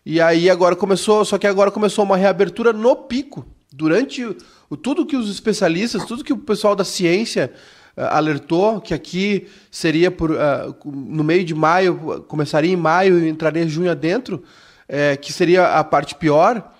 E 0.09 0.21
aí 0.21 0.49
agora 0.49 0.73
começou, 0.73 1.25
só 1.25 1.37
que 1.37 1.45
agora 1.45 1.69
começou 1.69 2.05
uma 2.05 2.15
reabertura 2.15 2.71
no 2.71 2.95
pico. 2.95 3.45
Durante 3.69 4.23
o, 4.69 4.77
tudo 4.77 5.05
que 5.05 5.17
os 5.17 5.29
especialistas, 5.29 6.05
tudo 6.05 6.23
que 6.23 6.31
o 6.31 6.37
pessoal 6.37 6.77
da 6.77 6.85
ciência 6.85 7.51
uh, 7.97 8.03
alertou, 8.11 8.79
que 8.79 8.93
aqui 8.93 9.49
seria 9.69 10.09
por, 10.09 10.31
uh, 10.31 10.77
no 10.85 11.25
meio 11.25 11.43
de 11.43 11.53
maio, 11.53 12.23
começaria 12.25 12.71
em 12.71 12.77
maio 12.77 13.19
e 13.19 13.27
entraria 13.27 13.61
em 13.61 13.67
junho 13.67 13.91
adentro, 13.91 14.41
é, 14.87 15.17
que 15.17 15.33
seria 15.33 15.75
a 15.77 15.83
parte 15.83 16.15
pior, 16.15 16.71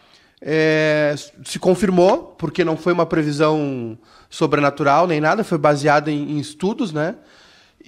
é, 0.42 1.14
se 1.44 1.60
confirmou, 1.60 2.34
porque 2.40 2.64
não 2.64 2.78
foi 2.78 2.94
uma 2.94 3.06
previsão 3.06 3.98
sobrenatural 4.30 5.06
nem 5.06 5.20
nada, 5.20 5.44
foi 5.44 5.58
baseada 5.58 6.10
em, 6.10 6.32
em 6.32 6.40
estudos, 6.40 6.94
né? 6.94 7.16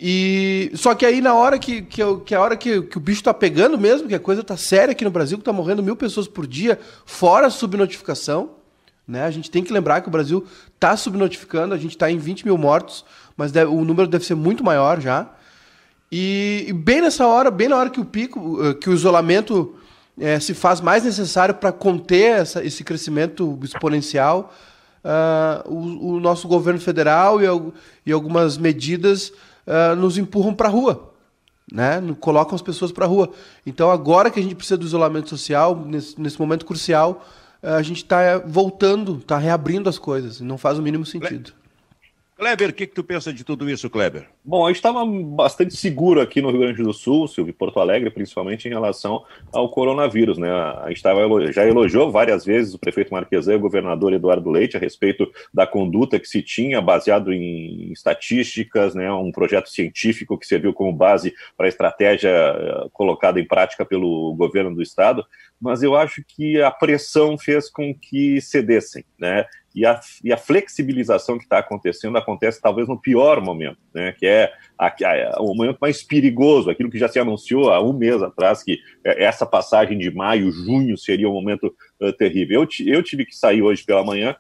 E 0.02 0.72
só 0.76 0.96
que 0.96 1.06
aí 1.06 1.20
na 1.20 1.34
hora 1.34 1.60
que, 1.60 1.82
que, 1.82 2.02
eu, 2.02 2.22
que 2.22 2.34
a 2.34 2.40
hora 2.40 2.56
que, 2.56 2.84
que, 2.84 2.98
o 2.98 3.02
bicho 3.02 3.22
tá 3.22 3.34
pegando 3.34 3.78
mesmo, 3.78 4.08
que 4.08 4.16
a 4.16 4.20
coisa 4.20 4.42
tá 4.42 4.56
séria 4.56 4.94
aqui 4.94 5.04
no 5.04 5.12
Brasil, 5.12 5.38
que 5.38 5.44
tá 5.44 5.52
morrendo 5.52 5.84
mil 5.84 5.96
pessoas 5.96 6.26
por 6.26 6.48
dia, 6.48 6.80
fora 7.06 7.48
a 7.48 7.50
subnotificação, 7.50 8.52
né? 9.06 9.26
A 9.26 9.32
gente 9.32 9.52
tem 9.52 9.62
que 9.62 9.74
lembrar 9.74 10.00
que 10.00 10.08
o 10.08 10.12
Brasil 10.12 10.46
tá 10.80 10.96
subnotificando, 10.96 11.74
a 11.74 11.78
gente 11.78 11.98
tá 11.98 12.10
em 12.10 12.18
20 12.18 12.46
mil 12.46 12.58
mortos, 12.58 13.04
mas 13.36 13.52
deve, 13.52 13.72
o 13.72 13.84
número 13.84 14.08
deve 14.08 14.24
ser 14.24 14.36
muito 14.36 14.64
maior 14.64 15.02
já. 15.02 15.30
E, 16.10 16.66
e, 16.70 16.74
bem 16.74 17.02
nessa 17.02 17.28
hora, 17.28 17.52
bem 17.52 17.68
na 17.68 17.76
hora 17.76 17.90
que 17.90 18.00
o 18.00 18.06
pico, 18.06 18.64
eh, 18.64 18.76
que 18.76 18.90
o 18.90 18.94
isolamento 18.94 19.76
é, 20.18 20.40
se 20.40 20.54
faz 20.54 20.80
mais 20.80 21.04
necessário 21.04 21.56
para 21.56 21.74
conter 21.74 22.40
essa, 22.40 22.64
esse 22.64 22.84
crescimento 22.84 23.60
exponencial, 23.64 24.54
uh, 25.04 25.72
o, 25.72 26.14
o, 26.14 26.20
nosso 26.20 26.48
governo 26.48 26.80
federal 26.80 27.42
e, 27.42 27.46
e 28.06 28.12
algumas 28.12 28.58
medidas 28.58 29.32
uh, 29.70 29.96
nos 29.96 30.18
empurram 30.18 30.54
para 30.54 30.68
a 30.68 30.72
rua, 30.72 31.14
né? 31.72 32.02
colocam 32.20 32.56
as 32.56 32.62
pessoas 32.62 32.92
para 32.92 33.06
a 33.06 33.08
rua. 33.08 33.30
Então, 33.66 33.92
agora 33.92 34.32
que 34.32 34.40
a 34.40 34.44
gente 34.44 34.56
precisa 34.56 34.78
do 34.78 34.86
isolamento 34.86 35.30
social, 35.30 35.76
nesse, 35.86 36.20
nesse 36.20 36.40
momento 36.40 36.66
crucial, 36.66 37.24
uh, 37.62 37.76
a 37.76 37.82
gente 37.84 37.98
está 37.98 38.40
voltando, 38.40 39.18
está 39.18 39.38
reabrindo 39.38 39.88
as 39.88 40.00
coisas. 40.00 40.42
Não 40.42 40.58
faz 40.58 40.80
o 40.80 40.82
mínimo 40.82 41.06
sentido. 41.06 41.54
Kleber, 42.40 42.70
o 42.70 42.74
que, 42.74 42.88
que 42.88 42.96
tu 42.96 43.04
pensa 43.04 43.34
de 43.34 43.44
tudo 43.44 43.70
isso, 43.70 43.90
Kleber? 43.90 44.26
Bom, 44.46 44.66
gente 44.70 44.78
estava 44.78 45.06
bastante 45.06 45.76
seguro 45.76 46.22
aqui 46.22 46.42
no 46.42 46.50
Rio 46.50 46.62
Grande 46.62 46.82
do 46.82 46.94
Sul, 46.94 47.28
Silvio, 47.28 47.54
Porto 47.54 47.82
Alegre, 47.82 48.10
principalmente 48.10 48.66
em 48.66 48.72
relação 48.72 49.26
ao 49.52 49.70
coronavírus, 49.70 50.38
né? 50.38 50.50
A 50.50 50.86
gente 50.88 51.04
tava, 51.04 51.52
já 51.52 51.68
elogiou 51.68 52.10
várias 52.10 52.46
vezes 52.46 52.74
o 52.74 52.80
prefeito 52.80 53.12
Marquesan 53.12 53.52
e 53.52 53.56
o 53.58 53.60
governador 53.60 54.14
Eduardo 54.14 54.50
Leite 54.50 54.78
a 54.78 54.80
respeito 54.80 55.30
da 55.54 55.68
conduta 55.68 56.18
que 56.18 56.30
se 56.30 56.42
tinha 56.42 56.80
baseado 56.80 57.34
em 57.34 57.92
estatísticas, 57.92 58.96
né? 58.96 59.12
Um 59.12 59.34
projeto 59.34 59.70
científico 59.70 60.38
que 60.38 60.48
serviu 60.48 60.74
como 60.74 60.94
base 60.94 61.34
para 61.58 61.66
a 61.66 61.70
estratégia 61.70 62.30
eh, 62.30 62.88
colocada 62.94 63.38
em 63.42 63.46
prática 63.46 63.84
pelo 63.84 64.34
governo 64.36 64.74
do 64.74 64.82
estado, 64.82 65.26
mas 65.60 65.84
eu 65.84 65.96
acho 65.96 66.24
que 66.28 66.62
a 66.62 66.72
pressão 66.72 67.38
fez 67.38 67.70
com 67.70 67.94
que 67.94 68.40
cedessem, 68.42 69.04
né? 69.20 69.46
e 69.74 69.86
a, 69.86 70.00
e 70.24 70.34
a 70.34 70.38
flexibilização 70.38 71.38
que 71.38 71.44
está 71.44 71.60
acontecendo 71.60 72.18
acontece 72.18 72.62
talvez 72.62 72.88
no 72.88 73.00
pior 73.00 73.42
momento, 73.42 73.78
né, 73.94 74.14
que 74.18 74.26
é 74.26 74.52
a, 74.78 74.88
a, 74.88 75.42
o 75.42 75.54
momento 75.54 75.78
mais 75.80 76.04
perigoso, 76.04 76.70
aquilo 76.70 76.90
que 76.90 76.98
já 76.98 77.08
se 77.08 77.20
anunciou 77.20 77.72
há 77.72 77.82
um 77.82 77.94
mês 77.94 78.22
atrás, 78.22 78.64
que 78.64 78.80
é, 79.04 79.24
essa 79.24 79.46
passagem 79.46 79.98
de 79.98 80.12
maio, 80.12 80.52
junho 80.52 80.98
seria 80.98 81.30
um 81.30 81.34
momento 81.34 81.74
uh, 82.02 82.12
terrível. 82.14 82.62
Eu, 82.62 82.94
eu 82.94 83.04
tive 83.04 83.26
que 83.26 83.36
sair 83.36 83.62
hoje 83.62 83.84
pela 83.84 84.04
manhã 84.04 84.36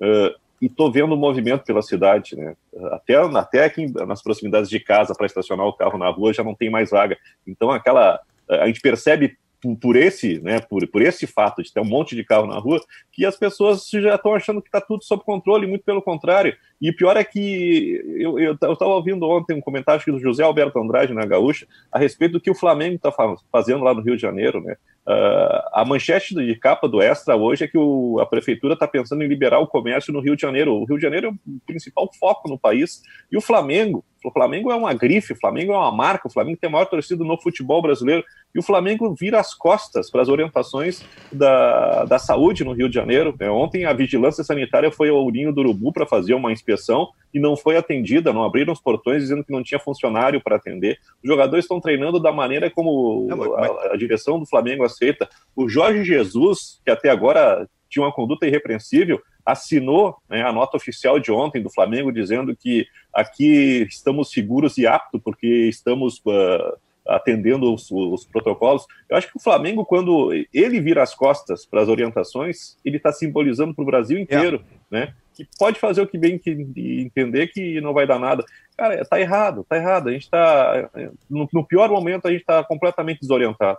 uh, 0.00 0.34
e 0.60 0.66
estou 0.66 0.90
vendo 0.90 1.14
o 1.14 1.16
movimento 1.16 1.64
pela 1.64 1.82
cidade, 1.82 2.36
né? 2.36 2.54
Até, 2.92 3.16
até 3.16 3.64
aqui 3.64 3.86
nas 4.06 4.22
proximidades 4.22 4.70
de 4.70 4.78
casa 4.78 5.14
para 5.14 5.26
estacionar 5.26 5.66
o 5.66 5.72
carro 5.72 5.98
na 5.98 6.08
rua 6.08 6.32
já 6.32 6.44
não 6.44 6.54
tem 6.54 6.70
mais 6.70 6.90
vaga. 6.90 7.16
Então 7.46 7.70
aquela 7.70 8.20
a 8.48 8.66
gente 8.66 8.80
percebe 8.80 9.36
por, 9.80 9.96
esse, 9.96 10.40
né, 10.40 10.60
por, 10.60 10.86
por 10.88 11.02
esse 11.02 11.26
fato 11.26 11.62
de 11.62 11.72
ter 11.72 11.80
um 11.80 11.84
monte 11.84 12.16
de 12.16 12.24
carro 12.24 12.46
na 12.46 12.58
rua, 12.58 12.80
que 13.12 13.24
as 13.24 13.36
pessoas 13.36 13.88
já 13.88 14.16
estão 14.16 14.34
achando 14.34 14.60
que 14.60 14.68
está 14.68 14.80
tudo 14.80 15.04
sob 15.04 15.22
controle, 15.22 15.66
muito 15.66 15.84
pelo 15.84 16.02
contrário. 16.02 16.56
E 16.80 16.92
pior 16.92 17.16
é 17.16 17.22
que 17.22 18.02
eu 18.18 18.52
estava 18.52 18.94
ouvindo 18.94 19.28
ontem 19.28 19.56
um 19.56 19.60
comentário 19.60 20.02
do 20.12 20.18
José 20.18 20.42
Alberto 20.42 20.78
Andrade 20.80 21.14
na 21.14 21.24
Gaúcha 21.24 21.66
a 21.92 21.98
respeito 21.98 22.32
do 22.32 22.40
que 22.40 22.50
o 22.50 22.54
Flamengo 22.54 22.96
está 22.96 23.12
fazendo 23.50 23.84
lá 23.84 23.94
no 23.94 24.02
Rio 24.02 24.16
de 24.16 24.22
Janeiro, 24.22 24.60
né? 24.60 24.76
Uh, 25.04 25.58
a 25.72 25.84
manchete 25.84 26.32
de 26.32 26.54
capa 26.54 26.88
do 26.88 27.02
Extra 27.02 27.34
hoje 27.34 27.64
é 27.64 27.68
que 27.68 27.76
o, 27.76 28.20
a 28.20 28.26
prefeitura 28.26 28.74
está 28.74 28.86
pensando 28.86 29.24
em 29.24 29.26
liberar 29.26 29.58
o 29.58 29.66
comércio 29.66 30.12
no 30.12 30.20
Rio 30.20 30.36
de 30.36 30.42
Janeiro. 30.42 30.74
O 30.74 30.84
Rio 30.84 30.96
de 30.96 31.02
Janeiro 31.02 31.26
é 31.26 31.30
o 31.30 31.60
principal 31.66 32.08
foco 32.18 32.48
no 32.48 32.58
país. 32.58 33.02
E 33.30 33.36
o 33.36 33.40
Flamengo, 33.40 34.04
o 34.24 34.30
Flamengo 34.30 34.70
é 34.70 34.74
uma 34.74 34.94
grife, 34.94 35.32
o 35.32 35.38
Flamengo 35.38 35.72
é 35.72 35.76
uma 35.76 35.92
marca, 35.92 36.28
o 36.28 36.32
Flamengo 36.32 36.58
tem 36.60 36.68
a 36.68 36.72
maior 36.72 36.86
torcida 36.86 37.24
no 37.24 37.40
futebol 37.40 37.82
brasileiro. 37.82 38.24
E 38.54 38.58
o 38.58 38.62
Flamengo 38.62 39.14
vira 39.18 39.40
as 39.40 39.54
costas 39.54 40.10
para 40.10 40.22
as 40.22 40.28
orientações 40.28 41.02
da, 41.32 42.04
da 42.04 42.18
saúde 42.18 42.64
no 42.64 42.72
Rio 42.72 42.88
de 42.88 42.94
Janeiro. 42.94 43.34
É, 43.40 43.50
ontem 43.50 43.84
a 43.84 43.92
vigilância 43.92 44.44
sanitária 44.44 44.90
foi 44.90 45.08
ao 45.08 45.30
Ninho 45.30 45.52
do 45.52 45.60
Urubu 45.60 45.92
para 45.92 46.06
fazer 46.06 46.34
uma 46.34 46.52
inspeção 46.52 47.08
e 47.32 47.40
não 47.40 47.56
foi 47.56 47.76
atendida, 47.76 48.32
não 48.32 48.44
abriram 48.44 48.72
os 48.72 48.80
portões 48.80 49.22
dizendo 49.22 49.44
que 49.44 49.52
não 49.52 49.62
tinha 49.62 49.80
funcionário 49.80 50.40
para 50.42 50.56
atender. 50.56 50.98
Os 51.22 51.28
jogadores 51.28 51.64
estão 51.64 51.80
treinando 51.80 52.20
da 52.20 52.30
maneira 52.30 52.70
como 52.70 53.28
a, 53.56 53.94
a 53.94 53.96
direção 53.96 54.38
do 54.38 54.46
Flamengo 54.46 54.84
aceita. 54.84 55.28
O 55.56 55.68
Jorge 55.68 56.04
Jesus, 56.04 56.80
que 56.84 56.90
até 56.90 57.08
agora 57.08 57.66
tinha 57.88 58.04
uma 58.04 58.12
conduta 58.12 58.46
irrepreensível, 58.46 59.20
assinou 59.44 60.16
né, 60.28 60.42
a 60.42 60.52
nota 60.52 60.76
oficial 60.76 61.18
de 61.18 61.32
ontem 61.32 61.62
do 61.62 61.72
Flamengo 61.72 62.12
dizendo 62.12 62.54
que 62.56 62.86
aqui 63.12 63.86
estamos 63.88 64.30
seguros 64.30 64.78
e 64.78 64.86
aptos 64.86 65.20
porque 65.22 65.46
estamos 65.68 66.18
uh, 66.26 66.76
atendendo 67.06 67.72
os, 67.72 67.90
os, 67.90 68.24
protocolos. 68.24 68.86
Eu 69.08 69.16
acho 69.16 69.28
que 69.28 69.36
o 69.36 69.42
Flamengo, 69.42 69.84
quando 69.84 70.32
ele 70.52 70.80
vira 70.80 71.02
as 71.02 71.14
costas 71.14 71.66
para 71.66 71.82
as 71.82 71.88
orientações, 71.88 72.76
ele 72.84 72.96
está 72.96 73.12
simbolizando 73.12 73.74
para 73.74 73.82
o 73.82 73.86
Brasil 73.86 74.18
inteiro, 74.18 74.64
é. 74.90 74.98
né? 74.98 75.14
Que 75.34 75.46
pode 75.58 75.80
fazer 75.80 76.02
o 76.02 76.06
que 76.06 76.18
bem 76.18 76.38
que 76.38 76.50
entender 76.76 77.48
que 77.48 77.80
não 77.80 77.94
vai 77.94 78.06
dar 78.06 78.18
nada. 78.18 78.44
Cara, 78.76 79.02
tá 79.04 79.18
errado, 79.18 79.64
tá 79.66 79.76
errado. 79.76 80.08
A 80.08 80.12
gente 80.12 80.24
está 80.24 80.90
no, 81.28 81.48
no 81.52 81.66
pior 81.66 81.88
momento 81.88 82.28
a 82.28 82.30
gente 82.30 82.42
está 82.42 82.62
completamente 82.62 83.20
desorientado. 83.20 83.78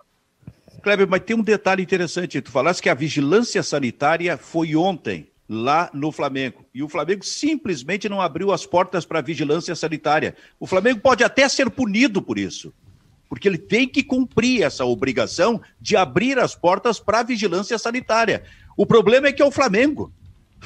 Kleber, 0.82 1.08
mas 1.08 1.22
tem 1.22 1.36
um 1.36 1.44
detalhe 1.44 1.84
interessante. 1.84 2.42
Tu 2.42 2.52
falaste 2.52 2.82
que 2.82 2.90
a 2.90 2.94
vigilância 2.96 3.62
sanitária 3.62 4.36
foi 4.36 4.76
ontem 4.76 5.28
lá 5.48 5.90
no 5.94 6.12
Flamengo. 6.12 6.66
E 6.74 6.82
o 6.82 6.90
Flamengo 6.90 7.24
simplesmente 7.24 8.08
não 8.08 8.22
abriu 8.22 8.52
as 8.52 8.66
portas 8.66 9.06
para 9.06 9.20
a 9.20 9.22
vigilância 9.22 9.76
sanitária. 9.76 10.36
O 10.60 10.68
Flamengo 10.68 11.00
pode 11.00 11.24
até 11.24 11.48
ser 11.48 11.70
punido 11.70 12.22
por 12.22 12.38
isso, 12.38 12.74
porque 13.30 13.48
ele 13.48 13.58
tem 13.58 13.88
que 13.88 14.04
cumprir 14.04 14.64
essa 14.64 14.86
obrigação 14.86 15.62
de 15.80 15.96
abrir 15.96 16.40
as 16.40 16.56
portas 16.56 17.00
para 17.00 17.20
a 17.20 17.24
vigilância 17.24 17.78
sanitária. 17.78 18.44
O 18.76 18.86
problema 18.86 19.28
é 19.28 19.32
que 19.32 19.42
é 19.42 19.46
o 19.46 19.52
Flamengo 19.52 20.12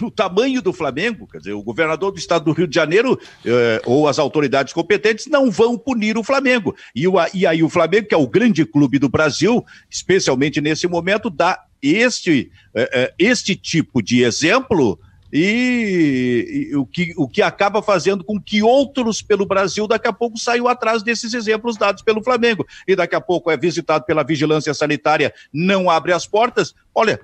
o 0.01 0.12
tamanho 0.12 0.62
do 0.62 0.74
Flamengo, 0.74 1.27
quer 1.27 1.39
dizer, 1.39 1.53
o 1.53 1.63
governador 1.63 2.12
do 2.12 2.17
estado 2.17 2.46
do 2.46 2.51
Rio 2.51 2.67
de 2.67 2.75
Janeiro 2.75 3.19
eh, 3.46 3.81
ou 3.86 4.07
as 4.07 4.19
autoridades 4.19 4.74
competentes 4.74 5.27
não 5.27 5.50
vão 5.50 5.77
punir 5.77 6.17
o 6.17 6.24
Flamengo. 6.24 6.75
E, 6.96 7.07
o, 7.07 7.15
e 7.34 7.46
aí 7.46 7.63
o 7.63 7.69
Flamengo, 7.69 8.07
que 8.07 8.15
é 8.15 8.17
o 8.17 8.27
grande 8.27 8.65
clube 8.65 9.00
do 9.00 9.10
Brasil, 9.10 9.65
especialmente 9.89 10.62
nesse 10.62 10.88
momento, 10.88 11.29
dá 11.29 11.63
este, 11.81 12.51
eh, 12.74 12.89
eh, 12.93 13.13
este 13.19 13.55
tipo 13.55 14.01
de 14.01 14.24
exemplo 14.24 15.00
e, 15.31 16.69
e, 16.72 16.75
o, 16.75 16.86
que, 16.86 17.13
o 17.17 17.27
que 17.27 17.41
acaba 17.41 17.81
fazendo 17.81 18.24
com 18.24 18.39
que 18.39 18.63
outros 18.63 19.22
pelo 19.22 19.46
Brasil 19.46 19.88
daqui 19.88 20.07
a 20.07 20.13
pouco 20.13 20.38
saiam 20.38 20.67
atrás 20.67 21.03
desses 21.03 21.34
exemplos 21.34 21.77
dados 21.77 22.01
pelo 22.01 22.24
Flamengo. 22.24 22.65
E 22.88 22.96
daqui 22.96 23.15
a 23.15 23.22
pouco 23.22 23.51
é 23.51 23.57
visitado 23.57 24.05
pela 24.05 24.24
vigilância 24.24 24.74
sanitária, 24.74 25.34
não 25.51 25.89
abre 25.89 26.13
as 26.13 26.25
portas. 26.25 26.74
Olha, 26.96 27.19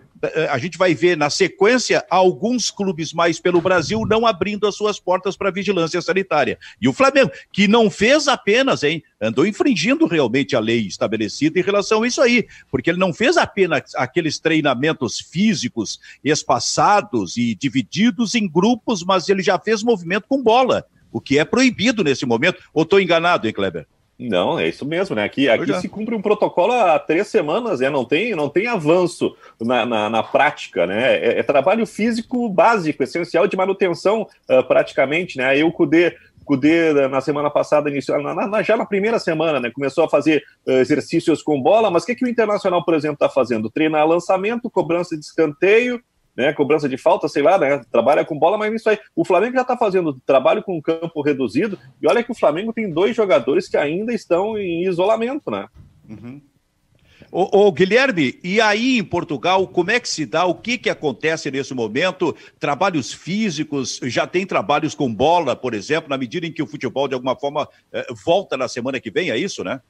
a 0.49 0.57
gente 0.57 0.77
vai 0.77 0.93
ver 0.93 1.17
na 1.17 1.29
sequência 1.29 2.05
alguns 2.09 2.71
clubes 2.71 3.11
mais 3.13 3.39
pelo 3.39 3.59
Brasil 3.61 4.05
não 4.07 4.25
abrindo 4.25 4.65
as 4.65 4.75
suas 4.75 4.99
portas 4.99 5.35
para 5.35 5.51
vigilância 5.51 6.01
sanitária. 6.01 6.57
E 6.81 6.87
o 6.87 6.93
Flamengo, 6.93 7.31
que 7.51 7.67
não 7.67 7.89
fez 7.89 8.27
apenas, 8.27 8.83
hein, 8.83 9.03
andou 9.21 9.45
infringindo 9.45 10.05
realmente 10.05 10.55
a 10.55 10.59
lei 10.59 10.87
estabelecida 10.87 11.59
em 11.59 11.63
relação 11.63 12.03
a 12.03 12.07
isso 12.07 12.21
aí, 12.21 12.47
porque 12.71 12.89
ele 12.89 12.99
não 12.99 13.13
fez 13.13 13.35
apenas 13.37 13.93
aqueles 13.95 14.39
treinamentos 14.39 15.19
físicos 15.19 15.99
espaçados 16.23 17.35
e 17.37 17.53
divididos 17.55 18.35
em 18.35 18.47
grupos, 18.47 19.03
mas 19.03 19.27
ele 19.27 19.43
já 19.43 19.59
fez 19.59 19.83
movimento 19.83 20.25
com 20.27 20.41
bola, 20.41 20.85
o 21.11 21.19
que 21.19 21.37
é 21.37 21.45
proibido 21.45 22.03
nesse 22.03 22.25
momento. 22.25 22.61
Ou 22.73 22.83
estou 22.83 22.99
enganado, 22.99 23.47
hein, 23.47 23.53
Kleber? 23.53 23.85
Não, 24.19 24.59
é 24.59 24.69
isso 24.69 24.85
mesmo, 24.85 25.15
né? 25.15 25.23
Aqui, 25.23 25.49
aqui 25.49 25.73
se 25.81 25.89
cumpre 25.89 26.15
um 26.15 26.21
protocolo 26.21 26.71
há 26.71 26.99
três 26.99 27.27
semanas, 27.27 27.79
né? 27.79 27.89
Não 27.89 28.05
tem, 28.05 28.35
não 28.35 28.47
tem 28.47 28.67
avanço 28.67 29.35
na, 29.59 29.85
na, 29.85 30.09
na 30.09 30.23
prática, 30.23 30.85
né? 30.85 31.15
É, 31.15 31.39
é, 31.39 31.43
trabalho 31.43 31.85
físico 31.85 32.47
básico, 32.47 33.03
essencial 33.03 33.47
de 33.47 33.57
manutenção, 33.57 34.27
uh, 34.49 34.63
praticamente, 34.67 35.37
né? 35.37 35.45
Aí 35.45 35.63
o 35.63 35.71
Cudê 35.71 36.15
Cudê, 36.43 37.07
na 37.07 37.21
semana 37.21 37.49
passada, 37.49 37.89
iniciou, 37.89 38.21
na, 38.21 38.47
na, 38.47 38.61
já 38.61 38.75
na 38.75 38.85
primeira 38.85 39.17
semana, 39.17 39.59
né, 39.59 39.71
começou 39.71 40.03
a 40.03 40.09
fazer 40.09 40.43
uh, 40.67 40.71
exercícios 40.71 41.41
com 41.41 41.61
bola, 41.61 41.89
mas 41.89 42.03
o 42.03 42.05
que, 42.05 42.15
que 42.15 42.25
o 42.25 42.29
Internacional, 42.29 42.83
por 42.83 42.93
exemplo, 42.93 43.15
está 43.15 43.29
fazendo? 43.29 43.69
Treinar 43.69 44.07
lançamento, 44.07 44.69
cobrança 44.69 45.17
de 45.17 45.23
escanteio, 45.23 46.01
né, 46.35 46.53
cobrança 46.53 46.89
de 46.89 46.97
falta, 46.97 47.27
sei 47.27 47.43
lá, 47.43 47.57
né, 47.57 47.81
trabalha 47.91 48.25
com 48.25 48.37
bola, 48.37 48.57
mas 48.57 48.73
isso 48.73 48.89
aí. 48.89 48.97
O 49.15 49.23
Flamengo 49.23 49.55
já 49.55 49.61
está 49.61 49.77
fazendo 49.77 50.19
trabalho 50.25 50.63
com 50.63 50.81
campo 50.81 51.21
reduzido, 51.21 51.77
e 52.01 52.07
olha 52.07 52.23
que 52.23 52.31
o 52.31 52.35
Flamengo 52.35 52.73
tem 52.73 52.89
dois 52.89 53.15
jogadores 53.15 53.67
que 53.67 53.77
ainda 53.77 54.13
estão 54.13 54.57
em 54.57 54.83
isolamento, 54.87 55.49
né? 55.51 55.67
Uhum. 56.09 56.41
Ô, 57.31 57.65
ô, 57.65 57.71
Guilherme, 57.71 58.39
e 58.43 58.61
aí 58.61 58.99
em 58.99 59.03
Portugal, 59.03 59.67
como 59.67 59.89
é 59.89 59.99
que 59.99 60.07
se 60.07 60.23
dá? 60.23 60.45
O 60.45 60.53
que, 60.53 60.77
que 60.77 60.89
acontece 60.89 61.49
nesse 61.49 61.73
momento? 61.73 62.35
Trabalhos 62.59 63.11
físicos, 63.11 63.99
já 64.03 64.27
tem 64.27 64.45
trabalhos 64.45 64.93
com 64.93 65.11
bola, 65.11 65.55
por 65.55 65.73
exemplo, 65.73 66.09
na 66.09 66.17
medida 66.17 66.45
em 66.45 66.51
que 66.51 66.61
o 66.61 66.67
futebol, 66.67 67.07
de 67.07 67.15
alguma 67.15 67.35
forma, 67.35 67.67
eh, 67.91 68.05
volta 68.23 68.55
na 68.55 68.67
semana 68.67 68.99
que 68.99 69.09
vem, 69.09 69.31
é 69.31 69.37
isso, 69.37 69.63
né? 69.63 69.81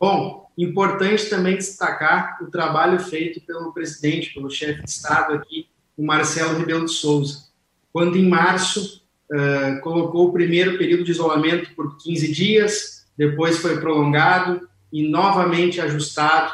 Bom, 0.00 0.50
importante 0.56 1.28
também 1.28 1.56
destacar 1.56 2.38
o 2.42 2.50
trabalho 2.50 2.98
feito 2.98 3.38
pelo 3.42 3.70
presidente, 3.70 4.32
pelo 4.32 4.48
chefe 4.48 4.82
de 4.82 4.88
Estado 4.88 5.34
aqui, 5.34 5.68
o 5.94 6.02
Marcelo 6.02 6.58
Rebelo 6.58 6.86
de 6.86 6.92
Souza, 6.92 7.50
quando 7.92 8.16
em 8.16 8.26
março 8.26 9.02
uh, 9.30 9.78
colocou 9.82 10.28
o 10.28 10.32
primeiro 10.32 10.78
período 10.78 11.04
de 11.04 11.10
isolamento 11.10 11.74
por 11.74 11.98
15 11.98 12.32
dias, 12.32 13.06
depois 13.14 13.58
foi 13.58 13.78
prolongado 13.78 14.66
e 14.90 15.06
novamente 15.06 15.82
ajustado 15.82 16.50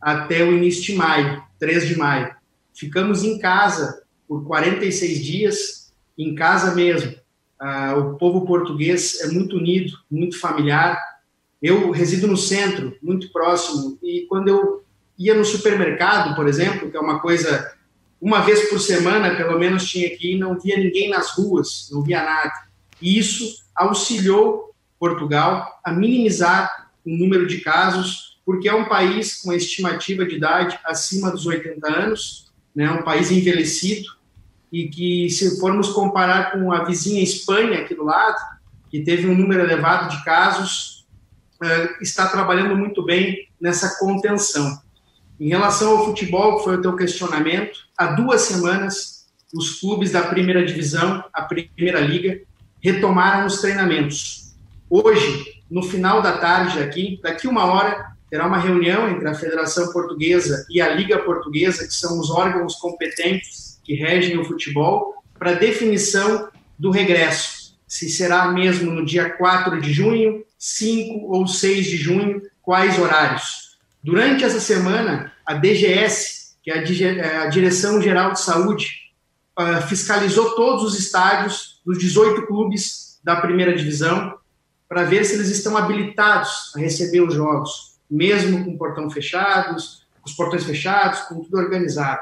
até 0.00 0.42
o 0.42 0.56
início 0.56 0.84
de 0.84 0.94
maio, 0.94 1.42
3 1.58 1.88
de 1.88 1.98
maio. 1.98 2.34
Ficamos 2.74 3.22
em 3.22 3.38
casa 3.38 4.02
por 4.26 4.46
46 4.46 5.24
dias, 5.24 5.92
em 6.16 6.34
casa 6.34 6.74
mesmo. 6.74 7.14
Uh, 7.60 7.98
o 7.98 8.16
povo 8.16 8.46
português 8.46 9.20
é 9.20 9.26
muito 9.26 9.56
unido, 9.56 9.92
muito 10.10 10.40
familiar. 10.40 10.98
Eu 11.60 11.90
resido 11.90 12.26
no 12.26 12.36
centro, 12.36 12.96
muito 13.02 13.32
próximo, 13.32 13.98
e 14.02 14.26
quando 14.28 14.48
eu 14.48 14.84
ia 15.18 15.34
no 15.34 15.44
supermercado, 15.44 16.36
por 16.36 16.46
exemplo, 16.46 16.90
que 16.90 16.96
é 16.96 17.00
uma 17.00 17.20
coisa 17.20 17.76
uma 18.20 18.40
vez 18.40 18.68
por 18.68 18.80
semana, 18.80 19.36
pelo 19.36 19.58
menos, 19.58 19.88
tinha 19.88 20.10
que 20.16 20.34
ir, 20.34 20.38
não 20.38 20.58
via 20.58 20.76
ninguém 20.76 21.08
nas 21.08 21.30
ruas, 21.30 21.88
não 21.92 22.02
via 22.02 22.22
nada. 22.22 22.52
E 23.00 23.16
isso 23.16 23.62
auxiliou 23.74 24.74
Portugal 24.98 25.80
a 25.84 25.92
minimizar 25.92 26.90
o 27.04 27.10
número 27.10 27.46
de 27.46 27.60
casos, 27.60 28.40
porque 28.44 28.68
é 28.68 28.74
um 28.74 28.88
país 28.88 29.40
com 29.40 29.52
estimativa 29.52 30.24
de 30.24 30.34
idade 30.34 30.78
acima 30.84 31.30
dos 31.30 31.46
80 31.46 31.86
anos, 31.88 32.50
né, 32.74 32.90
um 32.90 33.02
país 33.02 33.30
envelhecido, 33.30 34.08
e 34.72 34.88
que, 34.88 35.30
se 35.30 35.58
formos 35.58 35.90
comparar 35.90 36.52
com 36.52 36.72
a 36.72 36.84
vizinha 36.84 37.22
Espanha 37.22 37.80
aqui 37.80 37.94
do 37.94 38.04
lado, 38.04 38.36
que 38.90 39.00
teve 39.00 39.28
um 39.28 39.34
número 39.34 39.62
elevado 39.62 40.10
de 40.14 40.24
casos, 40.24 40.97
está 42.00 42.28
trabalhando 42.28 42.76
muito 42.76 43.04
bem 43.04 43.48
nessa 43.60 43.98
contenção. 43.98 44.80
Em 45.40 45.48
relação 45.48 45.96
ao 45.96 46.04
futebol, 46.04 46.58
que 46.58 46.64
foi 46.64 46.76
o 46.76 46.82
teu 46.82 46.96
questionamento, 46.96 47.78
há 47.96 48.06
duas 48.06 48.42
semanas, 48.42 49.26
os 49.54 49.80
clubes 49.80 50.10
da 50.10 50.22
primeira 50.22 50.64
divisão, 50.64 51.24
a 51.32 51.42
primeira 51.42 52.00
liga, 52.00 52.40
retomaram 52.82 53.46
os 53.46 53.60
treinamentos. 53.60 54.54
Hoje, 54.90 55.62
no 55.70 55.82
final 55.82 56.22
da 56.22 56.38
tarde 56.38 56.80
aqui, 56.80 57.20
daqui 57.22 57.46
uma 57.46 57.64
hora, 57.66 58.12
terá 58.30 58.46
uma 58.46 58.58
reunião 58.58 59.08
entre 59.08 59.28
a 59.28 59.34
Federação 59.34 59.92
Portuguesa 59.92 60.66
e 60.70 60.80
a 60.80 60.88
Liga 60.94 61.18
Portuguesa, 61.18 61.86
que 61.86 61.94
são 61.94 62.18
os 62.18 62.30
órgãos 62.30 62.74
competentes 62.76 63.80
que 63.84 63.94
regem 63.94 64.38
o 64.38 64.44
futebol, 64.44 65.14
para 65.38 65.54
definição 65.54 66.48
do 66.78 66.90
regresso. 66.90 67.57
Se 67.88 68.08
será 68.08 68.52
mesmo 68.52 68.92
no 68.92 69.04
dia 69.04 69.30
4 69.30 69.80
de 69.80 69.92
junho, 69.92 70.44
5 70.58 71.26
ou 71.26 71.46
6 71.46 71.86
de 71.86 71.96
junho, 71.96 72.42
quais 72.62 72.98
horários. 72.98 73.78
Durante 74.04 74.44
essa 74.44 74.60
semana, 74.60 75.32
a 75.44 75.54
DGS, 75.54 76.56
que 76.62 76.70
é 76.70 76.74
a 76.74 77.44
é 77.44 77.48
Direção 77.48 78.00
Geral 78.00 78.32
de 78.32 78.40
Saúde, 78.40 79.08
ah, 79.56 79.80
fiscalizou 79.80 80.54
todos 80.54 80.84
os 80.84 80.98
estádios 80.98 81.80
dos 81.84 81.98
18 81.98 82.46
clubes 82.46 83.18
da 83.24 83.36
primeira 83.36 83.74
divisão 83.74 84.38
para 84.88 85.04
ver 85.04 85.24
se 85.24 85.34
eles 85.34 85.48
estão 85.48 85.76
habilitados 85.76 86.72
a 86.76 86.78
receber 86.78 87.22
os 87.22 87.34
jogos, 87.34 87.98
mesmo 88.08 88.64
com 88.64 88.78
portão 88.78 89.10
fechados, 89.10 90.06
os 90.24 90.32
portões 90.32 90.64
fechados, 90.64 91.20
com 91.22 91.42
tudo 91.42 91.58
organizado. 91.58 92.20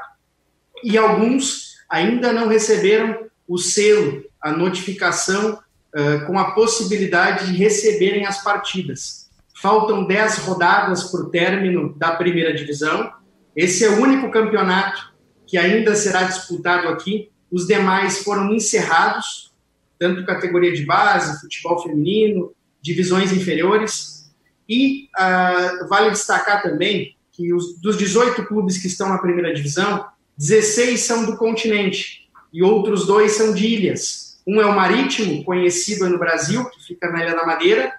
E 0.83 0.97
alguns 0.97 1.75
ainda 1.89 2.33
não 2.33 2.47
receberam 2.47 3.26
o 3.47 3.57
selo, 3.57 4.23
a 4.41 4.51
notificação 4.51 5.53
uh, 5.53 6.25
com 6.25 6.37
a 6.37 6.51
possibilidade 6.51 7.47
de 7.47 7.57
receberem 7.57 8.25
as 8.25 8.43
partidas. 8.43 9.29
Faltam 9.55 10.05
10 10.05 10.39
rodadas 10.39 11.05
para 11.05 11.21
o 11.21 11.29
término 11.29 11.95
da 11.97 12.11
primeira 12.11 12.53
divisão. 12.53 13.11
Esse 13.55 13.85
é 13.85 13.89
o 13.89 14.01
único 14.01 14.29
campeonato 14.29 15.13
que 15.47 15.57
ainda 15.57 15.95
será 15.95 16.23
disputado 16.23 16.89
aqui. 16.89 17.31
Os 17.49 17.65
demais 17.65 18.19
foram 18.19 18.53
encerrados, 18.53 19.53
tanto 19.97 20.25
categoria 20.25 20.73
de 20.73 20.85
base, 20.85 21.39
futebol 21.39 21.81
feminino, 21.81 22.53
divisões 22.81 23.31
inferiores. 23.31 24.29
E 24.69 25.05
uh, 25.17 25.87
vale 25.87 26.11
destacar 26.11 26.61
também 26.61 27.15
que 27.31 27.53
os, 27.53 27.79
dos 27.79 27.97
18 27.97 28.45
clubes 28.45 28.77
que 28.77 28.87
estão 28.87 29.09
na 29.09 29.17
primeira 29.17 29.53
divisão, 29.53 30.05
16 30.37 30.99
são 30.99 31.25
do 31.25 31.37
continente 31.37 32.26
e 32.57 32.63
outros 32.63 33.05
dois 33.05 33.33
são 33.33 33.53
de 33.53 33.67
ilhas. 33.67 34.39
Um 34.47 34.59
é 34.59 34.65
o 34.65 34.75
Marítimo, 34.75 35.43
conhecido 35.43 36.09
no 36.09 36.17
Brasil, 36.17 36.67
que 36.71 36.83
fica 36.83 37.07
na 37.11 37.21
Ilha 37.21 37.35
da 37.35 37.45
Madeira, 37.45 37.93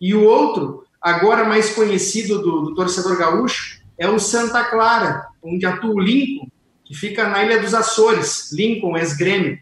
e 0.00 0.12
o 0.12 0.24
outro 0.24 0.84
agora 1.00 1.44
mais 1.44 1.72
conhecido 1.76 2.42
do, 2.42 2.62
do 2.62 2.74
torcedor 2.74 3.16
gaúcho, 3.16 3.80
é 3.96 4.08
o 4.08 4.18
Santa 4.18 4.64
Clara, 4.64 5.28
onde 5.40 5.64
atua 5.64 5.94
o 5.94 6.00
Lincoln, 6.00 6.48
que 6.84 6.92
fica 6.92 7.28
na 7.28 7.44
Ilha 7.44 7.60
dos 7.60 7.72
Açores, 7.72 8.50
Lincoln, 8.50 8.96
ex-grêmio. 8.96 9.60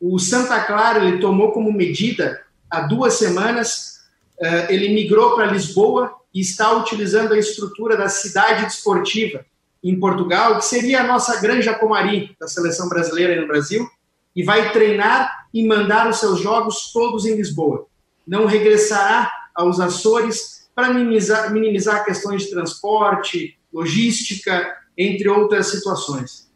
O 0.00 0.18
Santa 0.18 0.58
Clara, 0.60 1.04
ele 1.04 1.18
tomou 1.18 1.52
como 1.52 1.70
medida, 1.70 2.40
há 2.70 2.80
duas 2.80 3.18
semanas, 3.18 3.98
uh, 4.40 4.72
ele 4.72 4.94
migrou 4.94 5.34
para 5.34 5.52
Lisboa 5.52 6.10
e 6.32 6.40
está 6.40 6.72
utilizando 6.72 7.34
a 7.34 7.38
estrutura 7.38 7.98
da 7.98 8.08
cidade 8.08 8.64
desportiva 8.64 9.44
em 9.82 9.98
Portugal, 9.98 10.58
que 10.58 10.64
seria 10.64 11.00
a 11.00 11.06
nossa 11.06 11.40
Granja 11.40 11.74
Comari, 11.74 12.36
da 12.38 12.46
seleção 12.46 12.88
brasileira 12.88 13.40
no 13.40 13.46
Brasil, 13.46 13.88
e 14.34 14.42
vai 14.42 14.72
treinar 14.72 15.46
e 15.52 15.66
mandar 15.66 16.08
os 16.08 16.18
seus 16.18 16.40
jogos 16.40 16.92
todos 16.92 17.24
em 17.24 17.34
Lisboa. 17.34 17.86
Não 18.26 18.46
regressará 18.46 19.32
aos 19.54 19.80
Açores 19.80 20.68
para 20.74 20.92
minimizar, 20.92 21.52
minimizar 21.52 22.04
questões 22.04 22.42
de 22.42 22.50
transporte, 22.50 23.58
logística, 23.72 24.76
entre 24.96 25.28
outras 25.28 25.68
situações. 25.68 26.50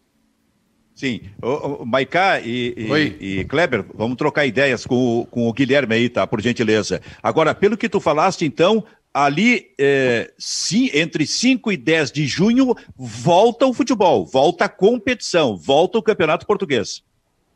Sim. 0.94 1.22
O, 1.42 1.82
o 1.82 1.86
Maiká 1.86 2.40
e, 2.40 2.72
e, 2.76 3.40
e, 3.40 3.44
Kleber, 3.46 3.84
vamos 3.94 4.16
trocar 4.16 4.46
ideias 4.46 4.86
com 4.86 5.20
o, 5.20 5.26
com 5.26 5.48
o 5.48 5.52
Guilherme 5.52 5.94
aí, 5.94 6.08
tá? 6.08 6.26
Por 6.26 6.40
gentileza. 6.40 7.02
Agora, 7.22 7.54
pelo 7.54 7.76
que 7.76 7.88
tu 7.88 7.98
falaste, 7.98 8.44
então, 8.44 8.84
ali, 9.14 9.72
é, 9.78 10.32
entre 10.92 11.24
5 11.24 11.70
e 11.70 11.76
10 11.76 12.10
de 12.10 12.26
junho, 12.26 12.74
volta 12.96 13.64
o 13.64 13.72
futebol, 13.72 14.26
volta 14.26 14.64
a 14.64 14.68
competição, 14.68 15.56
volta 15.56 15.98
o 15.98 16.02
Campeonato 16.02 16.44
Português. 16.44 17.04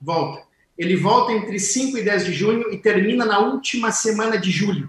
Volta. 0.01 0.47
Ele 0.79 0.94
volta 0.94 1.33
entre 1.33 1.59
5 1.59 1.99
e 1.99 2.05
10 2.05 2.27
de 2.27 2.33
junho 2.33 2.73
e 2.73 2.79
termina 2.79 3.25
na 3.25 3.40
última 3.40 3.90
semana 3.90 4.38
de 4.38 4.53
julho 4.53 4.88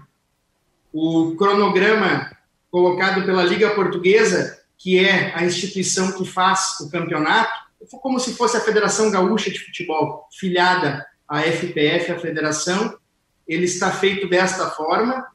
o 0.92 1.34
cronograma 1.36 2.30
colocado 2.70 3.24
pela 3.24 3.42
Liga 3.42 3.70
Portuguesa, 3.70 4.60
que 4.78 4.98
é 4.98 5.34
a 5.34 5.44
instituição 5.44 6.12
que 6.12 6.24
faz 6.24 6.78
o 6.80 6.90
campeonato, 6.90 7.52
como 8.00 8.20
se 8.20 8.34
fosse 8.34 8.56
a 8.56 8.60
Federação 8.60 9.10
Gaúcha 9.10 9.50
de 9.50 9.58
Futebol, 9.58 10.28
filiada 10.30 11.04
à 11.28 11.42
FPF, 11.42 12.12
a 12.12 12.18
federação. 12.20 12.96
Ele 13.46 13.64
está 13.64 13.90
feito 13.90 14.28
desta 14.28 14.70
forma 14.70 15.26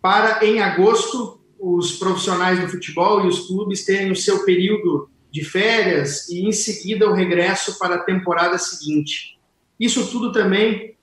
para, 0.00 0.44
em 0.44 0.60
agosto, 0.60 1.40
os 1.58 1.92
profissionais 1.98 2.58
do 2.60 2.68
futebol 2.68 3.24
e 3.24 3.28
os 3.28 3.46
clubes 3.46 3.84
terem 3.84 4.10
o 4.10 4.16
seu 4.16 4.44
período 4.44 5.10
de 5.30 5.44
férias 5.44 6.28
e, 6.28 6.46
em 6.46 6.52
seguida, 6.52 7.08
o 7.08 7.12
regresso 7.12 7.78
para 7.78 7.96
a 7.96 8.04
temporada 8.04 8.58
seguinte. 8.58 9.38
Isso 9.78 10.10
tudo 10.10 10.32
também 10.32 10.96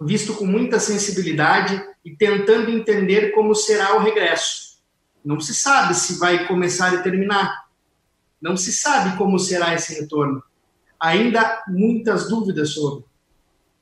visto 0.00 0.34
com 0.34 0.46
muita 0.46 0.78
sensibilidade 0.78 1.82
e 2.04 2.14
tentando 2.14 2.70
entender 2.70 3.30
como 3.32 3.54
será 3.54 3.96
o 3.96 4.00
regresso. 4.00 4.78
Não 5.24 5.40
se 5.40 5.54
sabe 5.54 5.94
se 5.94 6.18
vai 6.18 6.46
começar 6.46 6.94
e 6.94 7.02
terminar. 7.02 7.66
Não 8.40 8.56
se 8.56 8.72
sabe 8.72 9.16
como 9.16 9.38
será 9.38 9.74
esse 9.74 10.00
retorno. 10.00 10.42
Ainda 10.98 11.62
muitas 11.68 12.28
dúvidas 12.28 12.70
sobre. 12.70 13.04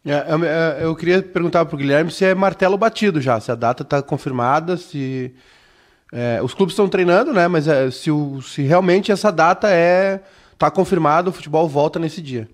É, 0.05 0.33
eu, 0.33 0.45
é, 0.45 0.85
eu, 0.85 0.97
queria 0.97 1.23
perguntar 1.23 1.65
para 1.67 1.75
o 1.75 1.79
Guilherme 1.79 2.11
se 2.11 2.25
é 2.25 2.35
martelo 2.35 2.79
batido 2.79 3.21
já, 3.21 3.39
se 3.39 3.53
a 3.53 3.55
data 3.55 3.83
está 3.83 4.03
confirmada, 4.03 4.77
se 4.77 5.35
é, 6.13 6.41
os 6.43 6.55
clubes 6.55 6.73
estão 6.73 6.89
treinando, 6.89 7.33
né? 7.33 7.47
Mas 7.49 7.69
é, 7.69 7.91
se, 7.91 8.11
o, 8.11 8.41
se 8.41 8.63
realmente 8.63 9.13
essa 9.13 9.31
data 9.31 9.71
é 9.71 10.23
está 10.53 10.71
confirmada, 10.71 11.31
o 11.31 11.33
futebol 11.33 11.67
volta 11.67 11.99
nesse 11.99 12.21
dia. 12.21 12.49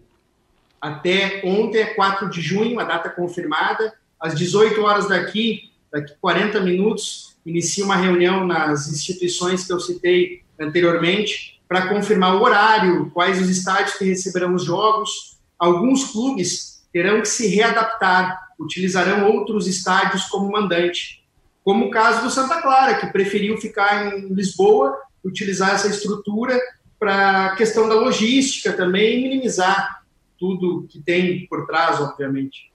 Até 0.81 1.41
ontem 1.45 1.79
é 1.79 1.87
4 1.87 2.31
de 2.31 2.41
junho, 2.41 2.79
a 2.79 2.85
data 2.85 3.11
confirmada 3.11 3.93
às 4.21 4.35
18 4.37 4.81
horas 4.83 5.09
daqui, 5.09 5.73
daqui 5.93 6.15
40 6.21 6.61
minutos, 6.61 7.37
inicia 7.45 7.85
uma 7.85 7.97
reunião 7.97 8.47
nas 8.47 8.89
instituições 8.89 9.67
que 9.67 9.73
eu 9.73 9.81
citei 9.81 10.43
anteriormente 10.61 11.61
para 11.67 11.89
confirmar 11.89 12.37
o 12.37 12.43
horário, 12.43 13.11
quais 13.11 13.41
os 13.41 13.49
estádios 13.49 13.95
que 13.97 14.05
receberão 14.05 14.55
os 14.55 14.65
jogos. 14.65 15.37
Alguns 15.59 16.13
clubes 16.13 16.76
terão 16.97 17.21
que 17.21 17.29
se 17.29 17.47
readaptar, 17.55 18.55
utilizarão 18.59 19.31
outros 19.31 19.67
estádios 19.67 20.25
como 20.25 20.51
mandante, 20.51 21.23
como 21.63 21.85
o 21.85 21.91
caso 21.91 22.23
do 22.23 22.31
Santa 22.31 22.63
Clara, 22.63 22.95
que 22.95 23.09
preferiu 23.09 23.59
ficar 23.59 24.17
em 24.17 24.33
Lisboa 24.33 24.97
utilizar 25.23 25.75
essa 25.75 25.89
estrutura 25.89 26.59
para 26.99 27.49
a 27.49 27.55
questão 27.55 27.87
da 27.87 27.97
logística 27.97 28.73
também 28.73 29.25
minimizar 29.25 30.05
tudo 30.39 30.87
que 30.89 30.99
tem 30.99 31.47
por 31.49 31.67
trás, 31.67 32.01
obviamente. 32.01 32.73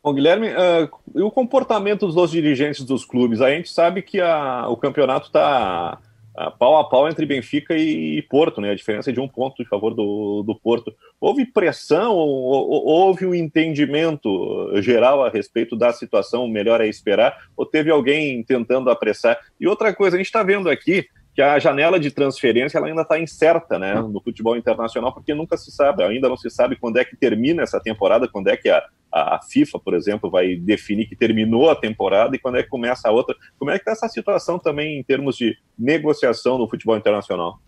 Bom, 0.00 0.14
Guilherme, 0.14 0.50
uh, 0.50 0.88
e 1.16 1.20
o 1.20 1.30
comportamento 1.30 2.06
dos 2.06 2.30
dirigentes 2.30 2.84
dos 2.84 3.04
clubes? 3.04 3.40
A 3.40 3.50
gente 3.50 3.68
sabe 3.68 4.00
que 4.00 4.20
a, 4.20 4.68
o 4.68 4.76
campeonato 4.76 5.26
está 5.26 5.98
uh, 6.36 6.56
pau 6.58 6.78
a 6.78 6.88
pau 6.88 7.08
entre 7.08 7.26
Benfica 7.26 7.74
e, 7.74 8.18
e, 8.18 8.22
Porto, 8.22 8.60
né? 8.60 8.70
A 8.70 8.74
diferença 8.74 9.10
é 9.10 9.12
de 9.12 9.20
um 9.20 9.28
ponto 9.28 9.62
em 9.62 9.64
favor 9.64 9.94
do, 9.94 10.42
do 10.42 10.54
Porto. 10.54 10.94
Houve 11.20 11.46
pressão, 11.46 12.14
ou, 12.14 12.28
ou, 12.28 12.86
houve 12.86 13.26
um 13.26 13.34
entendimento 13.34 14.70
geral 14.82 15.24
a 15.24 15.30
respeito 15.30 15.76
da 15.76 15.92
situação, 15.92 16.48
melhor 16.48 16.80
é 16.80 16.86
esperar, 16.86 17.36
ou 17.56 17.66
teve 17.66 17.90
alguém 17.90 18.42
tentando 18.42 18.90
apressar? 18.90 19.38
E 19.60 19.66
outra 19.66 19.94
coisa, 19.94 20.16
a 20.16 20.18
gente 20.18 20.26
está 20.26 20.42
vendo 20.42 20.68
aqui 20.68 21.06
que 21.34 21.42
a 21.42 21.58
janela 21.58 21.98
de 21.98 22.10
transferência 22.10 22.78
ela 22.78 22.88
ainda 22.88 23.02
está 23.02 23.18
incerta 23.18 23.78
né, 23.78 23.94
no 23.94 24.20
futebol 24.20 24.56
internacional, 24.56 25.12
porque 25.12 25.32
nunca 25.34 25.56
se 25.56 25.70
sabe, 25.70 26.02
ainda 26.02 26.28
não 26.28 26.36
se 26.36 26.50
sabe 26.50 26.76
quando 26.76 26.98
é 26.98 27.04
que 27.04 27.16
termina 27.16 27.62
essa 27.62 27.80
temporada, 27.80 28.28
quando 28.28 28.48
é 28.48 28.56
que 28.56 28.68
a, 28.68 28.82
a 29.12 29.40
FIFA, 29.42 29.78
por 29.80 29.94
exemplo, 29.94 30.30
vai 30.30 30.56
definir 30.56 31.06
que 31.06 31.16
terminou 31.16 31.68
a 31.68 31.76
temporada 31.76 32.34
e 32.34 32.38
quando 32.38 32.58
é 32.58 32.62
que 32.62 32.68
começa 32.68 33.08
a 33.08 33.12
outra. 33.12 33.34
Como 33.58 33.70
é 33.70 33.74
que 33.74 33.80
está 33.80 33.92
essa 33.92 34.08
situação 34.08 34.58
também 34.58 34.98
em 34.98 35.02
termos 35.02 35.36
de 35.36 35.56
negociação 35.78 36.58
no 36.58 36.68
futebol 36.68 36.96
internacional? 36.96 37.60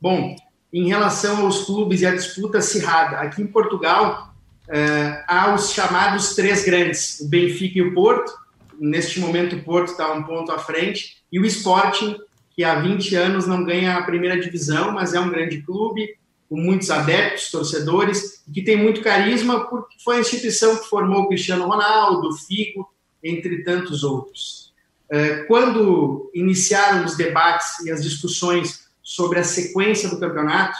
Bom, 0.00 0.34
em 0.72 0.88
relação 0.88 1.44
aos 1.44 1.64
clubes 1.64 2.02
e 2.02 2.06
a 2.06 2.14
disputa 2.14 2.58
acirrada, 2.58 3.18
aqui 3.18 3.42
em 3.42 3.46
Portugal 3.46 4.34
eh, 4.68 5.24
há 5.26 5.54
os 5.54 5.72
chamados 5.72 6.34
três 6.34 6.64
grandes, 6.64 7.20
o 7.20 7.28
Benfica 7.28 7.78
e 7.78 7.82
o 7.82 7.94
Porto. 7.94 8.32
Neste 8.78 9.20
momento 9.20 9.56
o 9.56 9.62
Porto 9.62 9.92
está 9.92 10.12
um 10.12 10.22
ponto 10.22 10.52
à 10.52 10.58
frente 10.58 11.16
e 11.32 11.38
o 11.38 11.46
Sporting 11.46 12.16
que 12.50 12.64
há 12.64 12.74
20 12.76 13.14
anos 13.14 13.46
não 13.46 13.64
ganha 13.64 13.96
a 13.96 14.02
primeira 14.02 14.40
divisão, 14.40 14.90
mas 14.90 15.12
é 15.12 15.20
um 15.20 15.28
grande 15.28 15.60
clube, 15.62 16.16
com 16.48 16.56
muitos 16.56 16.90
adeptos, 16.90 17.50
torcedores, 17.50 18.42
que 18.52 18.62
tem 18.62 18.76
muito 18.76 19.00
carisma, 19.00 19.68
porque 19.68 19.96
foi 20.04 20.16
a 20.16 20.20
instituição 20.20 20.76
que 20.76 20.88
formou 20.88 21.22
o 21.22 21.28
Cristiano 21.28 21.66
Ronaldo, 21.66 22.28
o 22.28 22.36
Figo, 22.36 22.88
entre 23.22 23.64
tantos 23.64 24.04
outros. 24.04 24.72
É, 25.10 25.44
quando 25.44 26.30
iniciaram 26.34 27.04
os 27.04 27.16
debates 27.16 27.80
e 27.84 27.90
as 27.90 28.02
discussões 28.02 28.86
sobre 29.02 29.38
a 29.38 29.44
sequência 29.44 30.08
do 30.08 30.18
campeonato, 30.18 30.76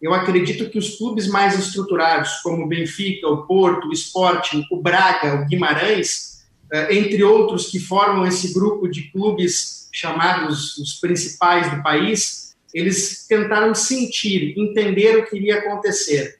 eu 0.00 0.12
acredito 0.12 0.70
que 0.70 0.78
os 0.78 0.96
clubes 0.96 1.26
mais 1.26 1.58
estruturados, 1.58 2.36
como 2.42 2.64
o 2.64 2.68
Benfica, 2.68 3.26
o 3.28 3.46
Porto, 3.46 3.88
o 3.88 3.92
Sporting, 3.92 4.64
o 4.70 4.80
Braga, 4.80 5.42
o 5.42 5.46
Guimarães, 5.46 6.44
é, 6.72 6.94
entre 6.94 7.22
outros 7.22 7.70
que 7.70 7.78
formam 7.78 8.26
esse 8.26 8.52
grupo 8.52 8.88
de 8.88 9.10
clubes 9.10 9.88
chamados 9.92 10.76
os 10.76 10.94
principais 10.94 11.70
do 11.74 11.82
país, 11.82 12.45
eles 12.76 13.26
tentaram 13.26 13.74
sentir, 13.74 14.52
entender 14.54 15.16
o 15.16 15.24
que 15.24 15.34
iria 15.34 15.60
acontecer. 15.60 16.38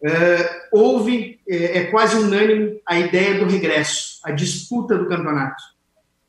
Uh, 0.00 0.48
houve, 0.72 1.38
é, 1.46 1.78
é, 1.78 1.84
quase 1.90 2.16
unânime, 2.16 2.80
a 2.86 2.98
ideia 2.98 3.38
do 3.38 3.44
regresso, 3.44 4.18
a 4.24 4.30
disputa 4.30 4.96
do 4.96 5.06
campeonato. 5.06 5.62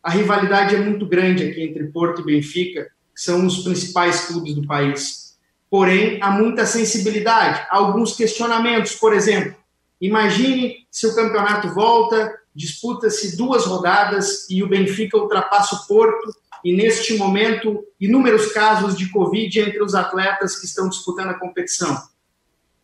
A 0.04 0.12
rivalidade 0.12 0.76
é 0.76 0.80
muito 0.80 1.06
grande 1.06 1.46
aqui 1.46 1.64
entre 1.64 1.86
Porto 1.86 2.20
e 2.20 2.26
Benfica, 2.26 2.92
que 3.16 3.22
são 3.22 3.46
os 3.46 3.64
principais 3.64 4.26
clubes 4.26 4.54
do 4.54 4.68
país. 4.68 5.38
Porém, 5.70 6.20
há 6.22 6.30
muita 6.30 6.66
sensibilidade, 6.66 7.66
há 7.70 7.78
alguns 7.78 8.14
questionamentos. 8.14 8.94
Por 8.96 9.14
exemplo, 9.14 9.56
imagine 10.02 10.86
se 10.92 11.08
o 11.08 11.16
campeonato 11.16 11.74
volta, 11.74 12.38
disputa-se 12.58 13.38
duas 13.38 13.66
rodadas 13.66 14.50
e 14.50 14.64
o 14.64 14.68
Benfica 14.68 15.16
ultrapassa 15.16 15.76
o 15.76 15.88
Porto 15.88 16.34
e 16.66 16.76
neste 16.76 17.16
momento 17.16 17.84
inúmeros 18.02 18.48
casos 18.48 18.98
de 18.98 19.10
Covid 19.10 19.60
entre 19.60 19.84
os 19.84 19.94
atletas 19.94 20.60
que 20.60 20.66
estão 20.66 20.90
disputando 20.90 21.30
a 21.30 21.36
competição. 21.36 22.02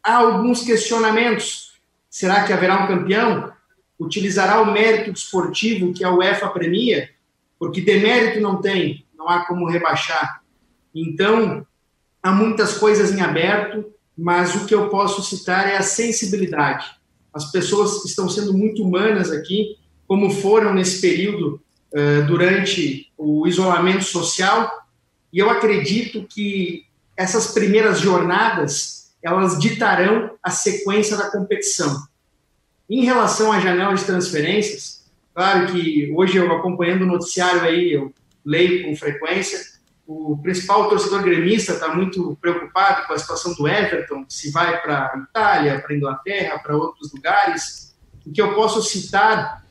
Há 0.04 0.18
alguns 0.18 0.62
questionamentos. 0.62 1.74
Será 2.08 2.44
que 2.44 2.54
haverá 2.54 2.84
um 2.84 2.88
campeão? 2.88 3.52
Utilizará 4.00 4.62
o 4.62 4.72
mérito 4.72 5.12
desportivo 5.12 5.92
que 5.92 6.04
a 6.04 6.12
UEFA 6.12 6.50
premia? 6.50 7.10
Porque 7.58 7.82
demérito 7.82 8.40
não 8.40 8.62
tem, 8.62 9.08
não 9.18 9.28
há 9.28 9.44
como 9.48 9.68
rebaixar. 9.68 10.44
Então, 10.94 11.66
há 12.22 12.32
muitas 12.32 12.78
coisas 12.78 13.12
em 13.12 13.22
aberto, 13.22 13.92
mas 14.16 14.54
o 14.54 14.68
que 14.68 14.76
eu 14.76 14.90
posso 14.90 15.24
citar 15.24 15.68
é 15.68 15.78
a 15.78 15.82
sensibilidade 15.82 17.02
as 17.34 17.52
pessoas 17.52 18.06
estão 18.06 18.30
sendo 18.30 18.54
muito 18.54 18.84
humanas 18.84 19.32
aqui, 19.32 19.78
como 20.08 20.30
foram 20.30 20.74
nesse 20.74 21.02
período 21.02 21.62
uh, 21.93 22.26
durante 22.28 23.12
o 23.17 23.48
isolamento 23.48 24.04
social. 24.04 24.72
E 25.32 25.39
eu 25.39 25.50
acredito 25.50 26.26
que 26.30 26.86
essas 27.17 27.48
primeiras 27.48 28.00
jornadas 28.00 29.13
elas 29.24 29.58
ditarão 29.58 30.32
a 30.43 30.52
sequência 30.52 31.15
da 31.15 31.32
competição. 31.32 32.04
Em 32.89 33.06
relação 33.06 33.52
à 33.52 33.60
janela 33.60 33.96
de 33.96 34.04
transferências, 34.04 35.06
claro 35.34 35.72
que 35.72 36.12
hoje 36.13 36.38
eu 36.38 36.52
acompanhando 36.52 37.04
o 37.04 37.08
noticiário 37.08 37.62
aí, 37.62 37.93
eu 37.93 38.13
leio 38.46 38.86
com 38.86 38.96
frequência, 38.96 39.60
o 40.06 40.38
principal 40.38 40.89
torcedor 40.89 41.24
gremista 41.24 41.74
está 41.74 41.94
muito 41.94 42.38
preocupado 42.42 43.08
com 43.08 43.13
a 43.13 43.18
situação 43.18 43.54
do 43.54 43.68
Everton, 43.68 44.26
se 44.28 44.52
vai 44.52 44.82
para 44.82 45.13
a 45.13 45.18
Itália, 45.18 45.80
para 45.82 45.94
a 45.94 45.98
Inglaterra, 45.98 46.60
para 46.60 46.76
outros 46.76 47.12
lugares. 47.13 47.96
O 48.26 48.32
que 48.32 48.42
eu 48.42 48.54
posso 48.54 48.82
citar 48.82 49.66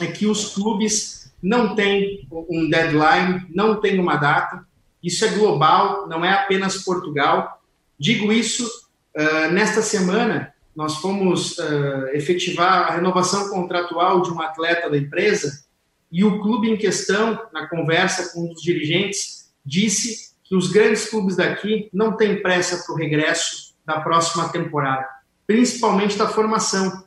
é 0.00 0.06
que 0.06 0.26
os 0.26 0.54
clubes 0.54 1.32
não 1.42 1.74
têm 1.74 2.26
um 2.48 2.68
deadline, 2.70 3.46
não 3.54 3.80
têm 3.80 4.00
uma 4.00 4.16
data. 4.16 4.66
Isso 5.02 5.24
é 5.24 5.28
global, 5.28 6.08
não 6.08 6.24
é 6.24 6.32
apenas 6.32 6.78
Portugal. 6.78 7.60
Digo 7.98 8.32
isso 8.32 8.66
uh, 9.14 9.52
nesta 9.52 9.82
semana. 9.82 10.54
Nós 10.74 10.96
fomos 10.96 11.58
uh, 11.58 12.08
efetivar 12.14 12.88
a 12.88 12.94
renovação 12.94 13.50
contratual 13.50 14.22
de 14.22 14.30
um 14.30 14.40
atleta 14.40 14.88
da 14.88 14.96
empresa 14.96 15.64
e 16.10 16.24
o 16.24 16.40
clube 16.40 16.70
em 16.70 16.76
questão, 16.76 17.38
na 17.52 17.68
conversa 17.68 18.32
com 18.32 18.50
os 18.50 18.62
dirigentes, 18.62 19.43
disse 19.64 20.34
que 20.44 20.54
os 20.54 20.70
grandes 20.70 21.08
clubes 21.08 21.36
daqui 21.36 21.88
não 21.92 22.16
têm 22.16 22.42
pressa 22.42 22.84
para 22.84 22.94
o 22.94 22.98
regresso 22.98 23.74
da 23.84 24.00
próxima 24.00 24.48
temporada, 24.50 25.08
principalmente 25.46 26.18
da 26.18 26.28
formação. 26.28 27.04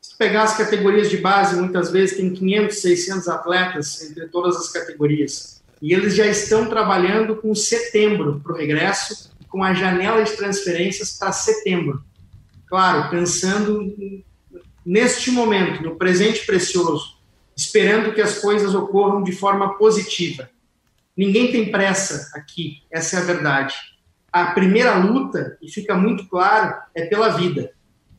Se 0.00 0.16
pegar 0.16 0.44
as 0.44 0.56
categorias 0.56 1.10
de 1.10 1.16
base, 1.16 1.56
muitas 1.56 1.90
vezes 1.90 2.16
tem 2.16 2.32
500, 2.32 2.80
600 2.80 3.28
atletas 3.28 4.02
entre 4.02 4.28
todas 4.28 4.56
as 4.56 4.68
categorias. 4.68 5.62
E 5.82 5.92
eles 5.92 6.14
já 6.14 6.26
estão 6.26 6.68
trabalhando 6.68 7.36
com 7.36 7.54
setembro 7.54 8.40
para 8.40 8.52
o 8.52 8.56
regresso, 8.56 9.30
com 9.48 9.62
a 9.62 9.74
janela 9.74 10.22
de 10.22 10.32
transferências 10.32 11.16
para 11.16 11.32
setembro. 11.32 12.02
Claro, 12.66 13.10
pensando 13.10 13.94
neste 14.84 15.30
momento, 15.30 15.82
no 15.82 15.96
presente 15.96 16.44
precioso, 16.46 17.18
esperando 17.56 18.12
que 18.12 18.20
as 18.20 18.38
coisas 18.38 18.74
ocorram 18.74 19.22
de 19.22 19.32
forma 19.32 19.76
positiva 19.76 20.48
Ninguém 21.18 21.50
tem 21.50 21.68
pressa 21.68 22.30
aqui, 22.32 22.84
essa 22.88 23.16
é 23.16 23.18
a 23.18 23.24
verdade. 23.24 23.74
A 24.32 24.52
primeira 24.52 24.94
luta, 24.98 25.58
e 25.60 25.68
fica 25.68 25.96
muito 25.96 26.28
claro, 26.28 26.76
é 26.94 27.06
pela 27.06 27.30
vida. 27.30 27.72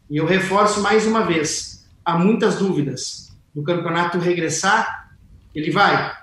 E 0.09 0.17
eu 0.17 0.25
reforço 0.25 0.81
mais 0.81 1.07
uma 1.07 1.23
vez: 1.23 1.89
há 2.03 2.17
muitas 2.17 2.57
dúvidas. 2.57 3.33
Do 3.55 3.63
campeonato 3.63 4.19
regressar, 4.19 5.15
ele 5.55 5.71
vai, 5.71 6.13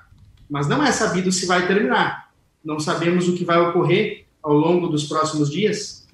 mas 0.51 0.69
não 0.69 0.85
é 0.85 0.93
sabido 0.93 1.33
se 1.33 1.47
vai 1.47 1.67
terminar. 1.67 2.29
Não 2.63 2.79
sabemos 2.79 3.27
o 3.27 3.35
que 3.35 3.45
vai 3.45 3.59
ocorrer 3.59 4.27
ao 4.43 4.53
longo 4.53 4.87
dos 4.87 5.05
próximos 5.05 5.51
dias. 5.51 6.07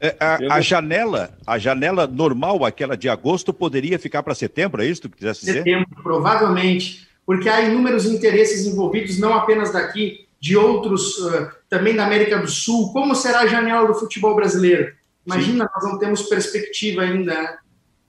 É, 0.00 0.16
a, 0.18 0.56
a, 0.56 0.60
janela, 0.60 1.38
a 1.46 1.58
janela 1.58 2.08
normal, 2.08 2.64
aquela 2.64 2.96
de 2.96 3.08
agosto, 3.08 3.52
poderia 3.52 4.00
ficar 4.00 4.22
para 4.24 4.34
setembro, 4.34 4.82
é 4.82 4.86
isso 4.86 5.02
que 5.02 5.08
tu 5.08 5.16
quisesse 5.16 5.40
dizer? 5.40 5.58
Setembro, 5.58 6.02
provavelmente 6.02 7.09
porque 7.30 7.48
há 7.48 7.60
inúmeros 7.60 8.06
interesses 8.06 8.66
envolvidos, 8.66 9.16
não 9.16 9.32
apenas 9.32 9.72
daqui, 9.72 10.26
de 10.40 10.56
outros, 10.56 11.16
uh, 11.18 11.48
também 11.68 11.94
da 11.94 12.04
América 12.04 12.36
do 12.36 12.48
Sul. 12.48 12.92
Como 12.92 13.14
será 13.14 13.42
a 13.42 13.46
janela 13.46 13.86
do 13.86 13.94
futebol 13.94 14.34
brasileiro? 14.34 14.92
Imagina, 15.24 15.64
Sim. 15.64 15.70
nós 15.72 15.84
não 15.92 15.96
temos 15.96 16.22
perspectiva 16.22 17.02
ainda. 17.02 17.32
Né? 17.32 17.58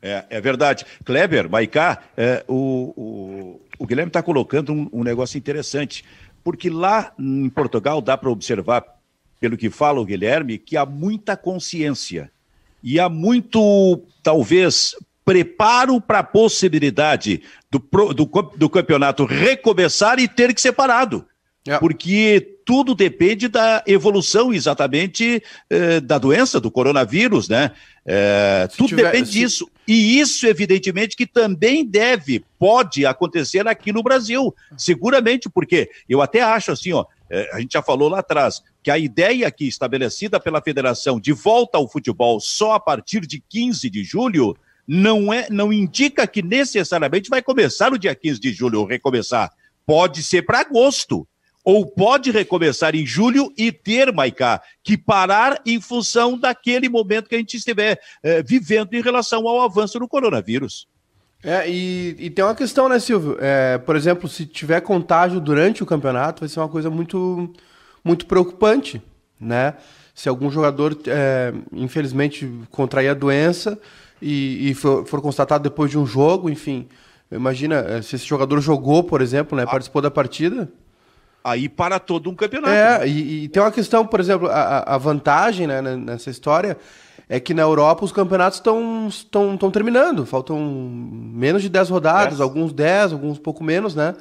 É, 0.01 0.25
é 0.27 0.41
verdade. 0.41 0.87
Kleber, 1.05 1.47
Maicá, 1.47 2.01
é, 2.17 2.43
o, 2.47 2.93
o, 2.97 3.61
o, 3.77 3.85
Guilherme 3.85 4.09
está 4.09 4.23
colocando 4.23 4.73
um, 4.73 4.89
um 4.91 5.03
negócio 5.03 5.37
interessante, 5.37 6.03
porque 6.43 6.67
lá 6.67 7.13
em 7.19 7.47
Portugal 7.47 8.01
dá 8.01 8.17
para 8.17 8.31
observar, 8.31 8.83
pelo 9.39 9.55
que 9.55 9.69
fala 9.69 9.99
o 9.99 10.05
Guilherme, 10.05 10.57
que 10.57 10.75
há 10.75 10.83
muita 10.83 11.37
consciência 11.37 12.31
e 12.83 12.99
há 12.99 13.07
muito, 13.07 14.01
talvez, 14.23 14.95
preparo 15.23 16.01
para 16.01 16.19
a 16.19 16.23
possibilidade 16.23 17.41
do, 17.69 17.79
do, 18.13 18.25
do, 18.57 18.69
campeonato 18.69 19.25
recomeçar 19.25 20.19
e 20.19 20.27
ter 20.27 20.53
que 20.53 20.61
ser 20.61 20.71
parado. 20.71 21.25
É. 21.67 21.77
Porque 21.77 22.57
tudo 22.65 22.95
depende 22.95 23.47
da 23.47 23.83
evolução 23.85 24.51
exatamente 24.51 25.43
eh, 25.69 25.99
da 25.99 26.17
doença, 26.17 26.59
do 26.59 26.71
coronavírus, 26.71 27.47
né? 27.47 27.71
Eh, 28.03 28.67
tudo 28.75 28.89
tiver, 28.89 29.03
depende 29.03 29.27
se... 29.27 29.39
disso. 29.39 29.69
E 29.87 30.19
isso, 30.19 30.47
evidentemente, 30.47 31.15
que 31.15 31.27
também 31.27 31.85
deve, 31.85 32.43
pode 32.57 33.05
acontecer 33.05 33.67
aqui 33.67 33.91
no 33.91 34.01
Brasil. 34.01 34.55
Seguramente, 34.75 35.49
porque 35.49 35.89
eu 36.09 36.21
até 36.21 36.41
acho 36.41 36.71
assim, 36.71 36.93
ó, 36.93 37.05
é, 37.29 37.49
a 37.53 37.59
gente 37.59 37.73
já 37.73 37.81
falou 37.81 38.09
lá 38.09 38.19
atrás, 38.19 38.61
que 38.83 38.89
a 38.89 38.97
ideia 38.97 39.47
aqui 39.47 39.67
estabelecida 39.67 40.39
pela 40.39 40.61
federação 40.61 41.19
de 41.19 41.31
volta 41.31 41.77
ao 41.77 41.87
futebol 41.87 42.39
só 42.39 42.73
a 42.73 42.79
partir 42.79 43.21
de 43.21 43.39
15 43.39 43.89
de 43.89 44.03
julho 44.03 44.55
não 44.87 45.31
é, 45.33 45.47
não 45.49 45.71
indica 45.71 46.27
que 46.27 46.41
necessariamente 46.41 47.29
vai 47.29 47.41
começar 47.41 47.91
no 47.91 47.97
dia 47.97 48.15
15 48.15 48.39
de 48.39 48.51
julho 48.51 48.79
ou 48.79 48.85
recomeçar. 48.85 49.51
Pode 49.85 50.23
ser 50.23 50.43
para 50.43 50.61
agosto 50.61 51.27
ou 51.63 51.85
pode 51.85 52.31
recomeçar 52.31 52.95
em 52.95 53.05
julho 53.05 53.53
e 53.57 53.71
ter, 53.71 54.11
Maicá, 54.11 54.61
que 54.83 54.97
parar 54.97 55.61
em 55.65 55.79
função 55.79 56.37
daquele 56.37 56.89
momento 56.89 57.29
que 57.29 57.35
a 57.35 57.37
gente 57.37 57.57
estiver 57.57 57.99
é, 58.23 58.41
vivendo 58.41 58.93
em 58.93 59.01
relação 59.01 59.47
ao 59.47 59.61
avanço 59.61 59.99
do 59.99 60.07
coronavírus. 60.07 60.87
É, 61.43 61.67
e, 61.69 62.15
e 62.19 62.29
tem 62.29 62.45
uma 62.45 62.55
questão, 62.55 62.87
né, 62.87 62.99
Silvio? 62.99 63.37
É, 63.39 63.77
por 63.79 63.95
exemplo, 63.95 64.27
se 64.29 64.45
tiver 64.45 64.81
contágio 64.81 65.39
durante 65.39 65.81
o 65.81 65.85
campeonato, 65.85 66.41
vai 66.41 66.49
ser 66.49 66.59
uma 66.59 66.69
coisa 66.69 66.89
muito, 66.89 67.51
muito 68.03 68.25
preocupante, 68.25 69.01
né? 69.39 69.75
Se 70.13 70.29
algum 70.29 70.51
jogador, 70.51 70.95
é, 71.07 71.51
infelizmente, 71.73 72.51
contrair 72.69 73.09
a 73.09 73.13
doença 73.13 73.79
e, 74.21 74.69
e 74.69 74.73
for, 74.73 75.05
for, 75.05 75.21
constatado 75.21 75.63
depois 75.63 75.89
de 75.89 75.97
um 75.97 76.05
jogo, 76.05 76.49
enfim, 76.49 76.87
imagina, 77.31 77.77
é, 77.77 78.01
se 78.01 78.15
esse 78.15 78.25
jogador 78.25 78.59
jogou, 78.61 79.03
por 79.03 79.21
exemplo, 79.21 79.57
né, 79.57 79.65
participou 79.65 80.01
da 80.01 80.11
partida, 80.11 80.71
aí 81.43 81.67
para 81.67 81.99
todo 81.99 82.29
um 82.29 82.35
campeonato. 82.35 82.73
É, 82.73 82.99
né? 82.99 83.07
e, 83.07 83.43
e, 83.43 83.47
tem 83.47 83.61
uma 83.61 83.71
questão, 83.71 84.05
por 84.05 84.19
exemplo, 84.19 84.47
a, 84.47 84.95
a 84.95 84.97
vantagem 84.97 85.67
né, 85.67 85.81
nessa 85.81 86.29
história 86.29 86.77
é 87.27 87.39
que 87.39 87.53
na 87.53 87.61
Europa 87.61 88.03
os 88.03 88.11
campeonatos 88.11 88.57
estão 88.59 89.71
terminando, 89.71 90.25
faltam 90.25 90.59
menos 90.59 91.61
de 91.61 91.69
10 91.69 91.89
rodadas, 91.89 92.33
dez. 92.33 92.41
alguns 92.41 92.73
10, 92.73 93.13
alguns 93.13 93.39
pouco 93.39 93.63
menos, 93.63 93.95
né? 93.95 94.15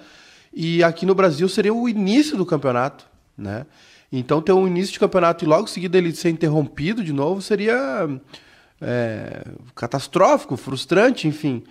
E 0.55 0.83
aqui 0.85 1.05
no 1.05 1.13
Brasil 1.13 1.49
seria 1.49 1.75
o 1.75 1.89
início 1.89 2.37
do 2.37 2.47
campeonato, 2.47 3.05
né? 3.37 3.67
Então 4.13 4.41
ter 4.41 4.53
um 4.53 4.65
início 4.65 4.93
de 4.93 5.01
campeonato 5.01 5.45
e 5.45 5.49
logo 5.49 5.65
em 5.65 5.67
seguida 5.67 5.99
ele 5.99 6.15
ser 6.15 6.31
interrompido 6.31 7.03
de 7.03 7.13
novo 7.13 7.43
seria 7.43 8.09
é, 8.81 9.43
catastrófico, 9.75 10.57
frustrante, 10.57 11.29
enfim. 11.29 11.63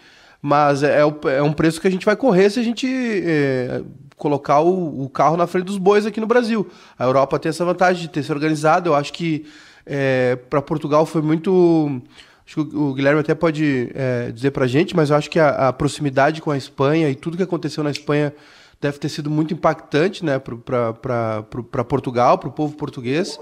Mas 0.42 0.84
é, 0.84 1.02
é, 1.02 1.38
é, 1.38 1.44
um 1.44 1.52
preço 1.52 1.82
que 1.82 1.88
a 1.88 1.92
gente 1.92 2.06
vai 2.06 2.16
correr 2.16 2.50
se 2.50 2.60
a 2.60 2.64
gente 2.64 2.88
é, 2.88 3.82
colocar 4.16 4.62
o, 4.62 5.04
o, 5.04 5.10
carro 5.10 5.36
na 5.36 5.48
frente 5.48 5.66
dos 5.66 5.78
bois 5.78 6.06
aqui 6.06 6.22
no 6.22 6.28
Brasil. 6.28 6.70
A 6.98 7.04
Europa 7.04 7.40
tem 7.40 7.50
essa 7.50 7.66
vantagem 7.66 8.04
de 8.04 8.10
ter 8.10 8.24
se 8.24 8.32
organizado. 8.32 8.90
Eu 8.90 8.96
acho 8.96 9.12
que 9.12 9.46
é, 9.86 10.38
para 10.50 10.62
Portugal 10.62 11.06
foi 11.06 11.22
muito. 11.22 12.02
Acho 12.46 12.66
que 12.66 12.76
o 12.76 12.94
Guilherme 12.94 13.20
até 13.20 13.36
pode 13.36 13.92
é, 13.94 14.32
dizer 14.32 14.52
para 14.52 14.66
a 14.66 14.68
gente, 14.68 14.96
mas 14.96 15.10
eu 15.10 15.16
acho 15.16 15.30
que 15.30 15.40
a, 15.40 15.68
a, 15.68 15.74
proximidade 15.74 16.42
com 16.42 16.50
a 16.50 16.58
Espanha 16.58 17.10
e 17.10 17.16
tudo 17.16 17.38
que 17.38 17.44
aconteceu 17.44 17.84
na 17.84 17.92
Espanha 17.92 18.34
deve 18.82 18.98
ter 18.98 19.10
sido 19.10 19.30
muito 19.30 19.54
impactante 19.54 20.24
né, 20.24 20.40
para 20.40 21.84
Portugal, 21.84 22.38
para 22.38 22.50
o 22.50 22.52
povo 22.52 22.76
português. 22.76 23.40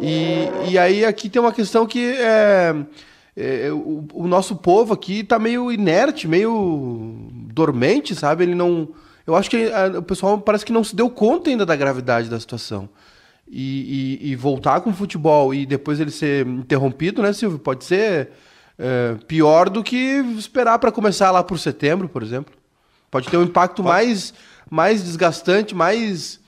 E, 0.00 0.70
e 0.70 0.78
aí 0.78 1.04
aqui 1.04 1.28
tem 1.28 1.42
uma 1.42 1.52
questão 1.52 1.86
que 1.86 2.12
é, 2.12 2.74
é, 3.36 3.72
o, 3.72 4.06
o, 4.14 4.28
nosso 4.28 4.54
povo 4.56 4.94
aqui 4.94 5.20
está 5.20 5.38
meio 5.38 5.72
inerte, 5.72 6.28
meio 6.28 7.28
dormente, 7.52 8.14
sabe? 8.14 8.44
Ele 8.44 8.54
não. 8.54 8.88
Eu 9.26 9.34
acho 9.34 9.50
que 9.50 9.70
a, 9.72 9.98
o 9.98 10.02
pessoal 10.02 10.38
parece 10.40 10.64
que 10.64 10.72
não 10.72 10.84
se 10.84 10.94
deu 10.94 11.10
conta 11.10 11.50
ainda 11.50 11.66
da 11.66 11.74
gravidade 11.74 12.28
da 12.28 12.38
situação 12.38 12.88
e, 13.50 14.18
e, 14.22 14.30
e, 14.30 14.36
voltar 14.36 14.80
com 14.80 14.90
o 14.90 14.94
futebol 14.94 15.54
e 15.54 15.66
depois 15.66 15.98
ele 15.98 16.10
ser 16.10 16.46
interrompido, 16.46 17.22
né, 17.22 17.32
Silvio? 17.32 17.58
Pode 17.58 17.84
ser 17.84 18.30
é, 18.78 19.16
pior 19.26 19.68
do 19.68 19.82
que 19.82 19.96
esperar 20.38 20.78
para 20.78 20.92
começar 20.92 21.30
lá 21.30 21.42
por 21.42 21.58
setembro, 21.58 22.08
por 22.08 22.22
exemplo. 22.22 22.54
Pode 23.10 23.28
ter 23.28 23.36
um 23.38 23.42
impacto 23.42 23.82
mais, 23.82 24.34
mais 24.70 25.02
desgastante, 25.02 25.74
mais. 25.74 26.40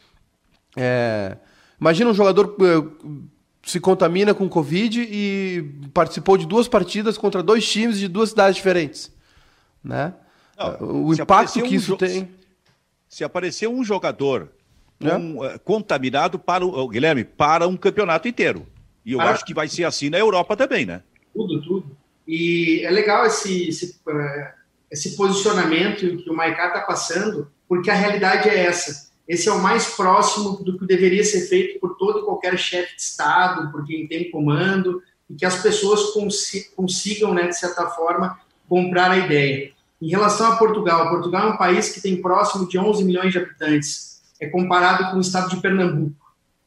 É... 0.77 1.37
Imagina 1.81 2.11
um 2.11 2.15
jogador 2.15 2.57
é, 2.61 3.21
se 3.63 3.81
contamina 3.81 4.35
com 4.35 4.49
Covid 4.49 5.01
e 5.01 5.89
participou 5.95 6.37
de 6.37 6.47
duas 6.47 6.69
partidas 6.69 7.17
contra 7.17 7.43
dois 7.43 7.67
times 7.69 7.99
de 7.99 8.09
duas 8.09 8.31
cidades 8.31 8.57
diferentes. 8.57 9.13
Né? 9.83 10.13
Não, 10.59 11.07
o 11.07 11.15
impacto 11.15 11.63
que 11.63 11.75
um 11.75 11.77
isso 11.77 11.97
tem. 11.97 12.29
Se 13.09 13.25
aparecer 13.25 13.69
um 13.69 13.83
jogador 13.83 14.51
é. 15.01 15.59
contaminado 15.59 16.39
para 16.39 16.65
o 16.65 16.89
Guilherme 16.89 17.25
para 17.25 17.67
um 17.67 17.77
campeonato 17.77 18.29
inteiro. 18.29 18.67
E 19.05 19.13
eu 19.13 19.19
para... 19.19 19.31
acho 19.31 19.45
que 19.45 19.55
vai 19.55 19.67
ser 19.67 19.85
assim 19.85 20.11
na 20.11 20.19
Europa 20.19 20.57
também, 20.57 20.85
né? 20.85 21.03
Tudo, 21.35 21.63
tudo. 21.63 21.97
E 22.27 22.83
é 22.85 22.91
legal 22.91 23.27
esse, 23.27 23.69
esse, 23.69 24.01
é, 24.09 24.55
esse 24.91 25.17
posicionamento 25.17 26.19
que 26.19 26.31
o 26.31 26.35
Maicá 26.35 26.69
está 26.69 26.83
passando, 26.83 27.51
porque 27.71 27.89
a 27.89 27.95
realidade 27.95 28.49
é 28.49 28.67
essa. 28.67 29.13
Esse 29.29 29.49
é 29.49 29.53
o 29.53 29.63
mais 29.63 29.95
próximo 29.95 30.57
do 30.57 30.77
que 30.77 30.85
deveria 30.85 31.23
ser 31.23 31.43
feito 31.43 31.79
por 31.79 31.97
todo 31.97 32.19
e 32.19 32.25
qualquer 32.25 32.59
chefe 32.59 32.97
de 32.97 33.03
Estado, 33.03 33.71
por 33.71 33.87
quem 33.87 34.09
tem 34.09 34.29
comando, 34.29 35.01
e 35.31 35.37
que 35.37 35.47
as 35.47 35.63
pessoas 35.63 36.13
consigam, 36.75 37.33
né, 37.33 37.47
de 37.47 37.57
certa 37.57 37.87
forma, 37.91 38.41
comprar 38.69 39.13
a 39.13 39.19
ideia. 39.19 39.71
Em 40.03 40.09
relação 40.09 40.51
a 40.51 40.57
Portugal, 40.57 41.11
Portugal 41.11 41.49
é 41.49 41.53
um 41.53 41.57
país 41.57 41.91
que 41.91 42.01
tem 42.01 42.21
próximo 42.21 42.69
de 42.69 42.77
11 42.77 43.05
milhões 43.05 43.31
de 43.31 43.39
habitantes 43.39 44.21
é 44.41 44.49
comparado 44.49 45.13
com 45.13 45.19
o 45.19 45.21
estado 45.21 45.51
de 45.51 45.61
Pernambuco. 45.61 46.17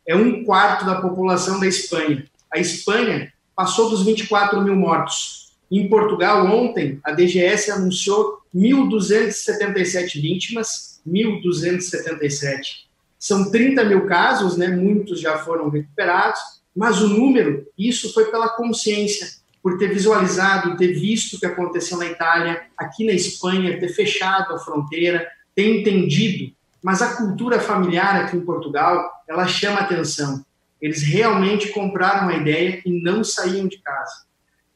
É 0.08 0.16
um 0.16 0.46
quarto 0.46 0.86
da 0.86 1.02
população 1.02 1.60
da 1.60 1.68
Espanha. 1.68 2.24
A 2.50 2.60
Espanha 2.60 3.34
passou 3.54 3.90
dos 3.90 4.06
24 4.06 4.62
mil 4.62 4.76
mortos. 4.76 5.52
Em 5.70 5.90
Portugal, 5.90 6.46
ontem, 6.46 7.02
a 7.04 7.12
DGS 7.12 7.72
anunciou 7.72 8.43
1.277 8.56 10.22
vítimas, 10.22 11.02
1.277. 11.08 12.84
São 13.18 13.50
30 13.50 13.84
mil 13.86 14.06
casos, 14.06 14.58
né? 14.58 14.68
muitos 14.68 15.20
já 15.20 15.38
foram 15.40 15.70
recuperados, 15.70 16.40
mas 16.76 17.02
o 17.02 17.08
número, 17.08 17.68
isso 17.78 18.14
foi 18.14 18.26
pela 18.26 18.50
consciência, 18.50 19.28
por 19.62 19.78
ter 19.78 19.94
visualizado, 19.94 20.76
ter 20.76 20.94
visto 20.94 21.36
o 21.36 21.40
que 21.40 21.46
aconteceu 21.46 21.98
na 21.98 22.08
Itália, 22.08 22.64
aqui 22.78 23.06
na 23.06 23.14
Espanha, 23.14 23.80
ter 23.80 23.90
fechado 23.90 24.54
a 24.54 24.60
fronteira, 24.60 25.26
ter 25.56 25.80
entendido 25.80 26.54
mas 26.84 27.02
a 27.02 27.16
cultura 27.16 27.62
familiar 27.62 28.22
aqui 28.22 28.36
em 28.36 28.42
Portugal, 28.42 29.10
ela 29.26 29.48
chama 29.48 29.80
atenção. 29.80 30.46
Eles 30.82 31.02
realmente 31.02 31.70
compraram 31.70 32.28
a 32.28 32.36
ideia 32.36 32.82
e 32.86 33.02
não 33.02 33.24
saíam 33.24 33.70
de 33.70 33.78
casa. 33.78 34.26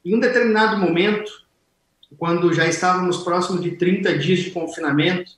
Em 0.06 0.16
um 0.16 0.20
determinado 0.20 0.78
momento, 0.78 1.30
quando 2.18 2.54
já 2.54 2.68
estávamos 2.68 3.18
próximos 3.18 3.62
de 3.62 3.72
30 3.72 4.18
dias 4.18 4.40
de 4.40 4.52
confinamento, 4.52 5.32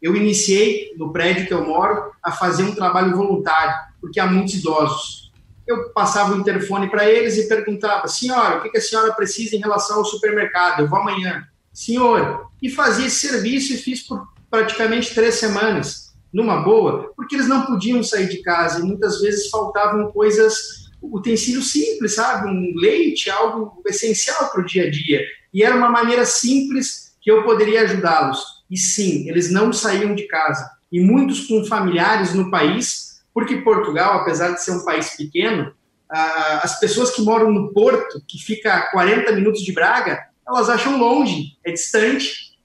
eu 0.00 0.14
iniciei 0.14 0.92
no 0.96 1.12
prédio 1.12 1.46
que 1.46 1.54
eu 1.54 1.64
moro 1.64 2.12
a 2.22 2.32
fazer 2.32 2.64
um 2.64 2.74
trabalho 2.74 3.16
voluntário, 3.16 3.74
porque 4.00 4.20
há 4.20 4.26
muitos 4.26 4.54
idosos. 4.54 5.32
Eu 5.66 5.90
passava 5.90 6.34
o 6.34 6.38
interfone 6.38 6.88
para 6.88 7.08
eles 7.08 7.36
e 7.36 7.48
perguntava: 7.48 8.06
senhora, 8.06 8.58
o 8.58 8.70
que 8.70 8.76
a 8.76 8.80
senhora 8.80 9.12
precisa 9.12 9.56
em 9.56 9.60
relação 9.60 9.98
ao 9.98 10.04
supermercado? 10.04 10.80
Eu 10.80 10.88
vou 10.88 10.98
amanhã. 10.98 11.44
Senhor, 11.72 12.50
e 12.62 12.70
fazia 12.70 13.06
esse 13.06 13.26
serviço 13.26 13.72
e 13.72 13.76
fiz 13.76 14.02
por 14.06 14.26
praticamente 14.50 15.14
três 15.14 15.34
semanas, 15.34 16.14
numa 16.32 16.62
boa, 16.62 17.12
porque 17.16 17.34
eles 17.34 17.48
não 17.48 17.66
podiam 17.66 18.02
sair 18.02 18.28
de 18.28 18.42
casa 18.42 18.80
e 18.80 18.82
muitas 18.82 19.20
vezes 19.20 19.50
faltavam 19.50 20.10
coisas, 20.12 20.85
utensílios 21.02 21.70
simples, 21.70 22.14
sabe? 22.14 22.48
Um 22.48 22.72
leite, 22.76 23.30
algo 23.30 23.82
essencial 23.86 24.50
para 24.50 24.60
o 24.60 24.66
dia 24.66 24.86
a 24.86 24.90
dia. 24.90 25.22
E 25.52 25.62
era 25.62 25.76
uma 25.76 25.88
maneira 25.88 26.24
simples 26.24 27.16
que 27.20 27.30
eu 27.30 27.42
poderia 27.44 27.82
ajudá-los. 27.82 28.40
E 28.70 28.76
sim, 28.76 29.28
eles 29.28 29.50
não 29.50 29.72
saíam 29.72 30.14
de 30.14 30.26
casa. 30.26 30.68
E 30.90 31.00
muitos 31.00 31.46
com 31.46 31.64
familiares 31.64 32.34
no 32.34 32.50
país, 32.50 33.22
porque 33.32 33.56
Portugal, 33.56 34.20
apesar 34.20 34.52
de 34.52 34.62
ser 34.62 34.72
um 34.72 34.84
país 34.84 35.16
pequeno, 35.16 35.72
as 36.08 36.78
pessoas 36.78 37.10
que 37.10 37.22
moram 37.22 37.52
no 37.52 37.72
Porto, 37.72 38.22
que 38.26 38.38
fica 38.38 38.74
a 38.74 38.90
40 38.90 39.32
minutos 39.32 39.62
de 39.62 39.72
Braga, 39.72 40.20
elas 40.46 40.68
acham 40.68 40.98
longe, 40.98 41.58
é 41.64 41.72
distante 41.72 42.56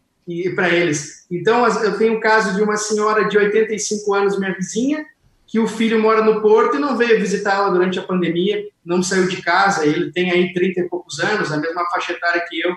para 0.56 0.70
eles. 0.70 1.26
Então, 1.32 1.66
eu 1.68 1.98
tenho 1.98 2.18
o 2.18 2.20
caso 2.20 2.56
de 2.56 2.62
uma 2.62 2.78
senhora 2.78 3.28
de 3.28 3.38
85 3.38 4.14
anos, 4.14 4.40
minha 4.40 4.54
vizinha, 4.56 5.04
que 5.52 5.60
o 5.60 5.68
filho 5.68 6.02
mora 6.02 6.24
no 6.24 6.42
Porto 6.42 6.78
e 6.78 6.80
não 6.80 6.96
veio 6.96 7.20
visitá-la 7.20 7.70
durante 7.70 8.00
a 8.00 8.04
pandemia, 8.04 8.70
não 8.86 9.04
saiu 9.04 9.28
de 9.28 9.42
casa. 9.42 9.86
Ele 9.86 10.10
tem 10.10 10.32
aí 10.32 10.54
30 10.54 10.80
e 10.80 10.88
poucos 10.88 11.20
anos, 11.20 11.52
a 11.52 11.58
mesma 11.58 11.84
faixa 11.90 12.14
etária 12.14 12.46
que 12.48 12.62
eu. 12.62 12.74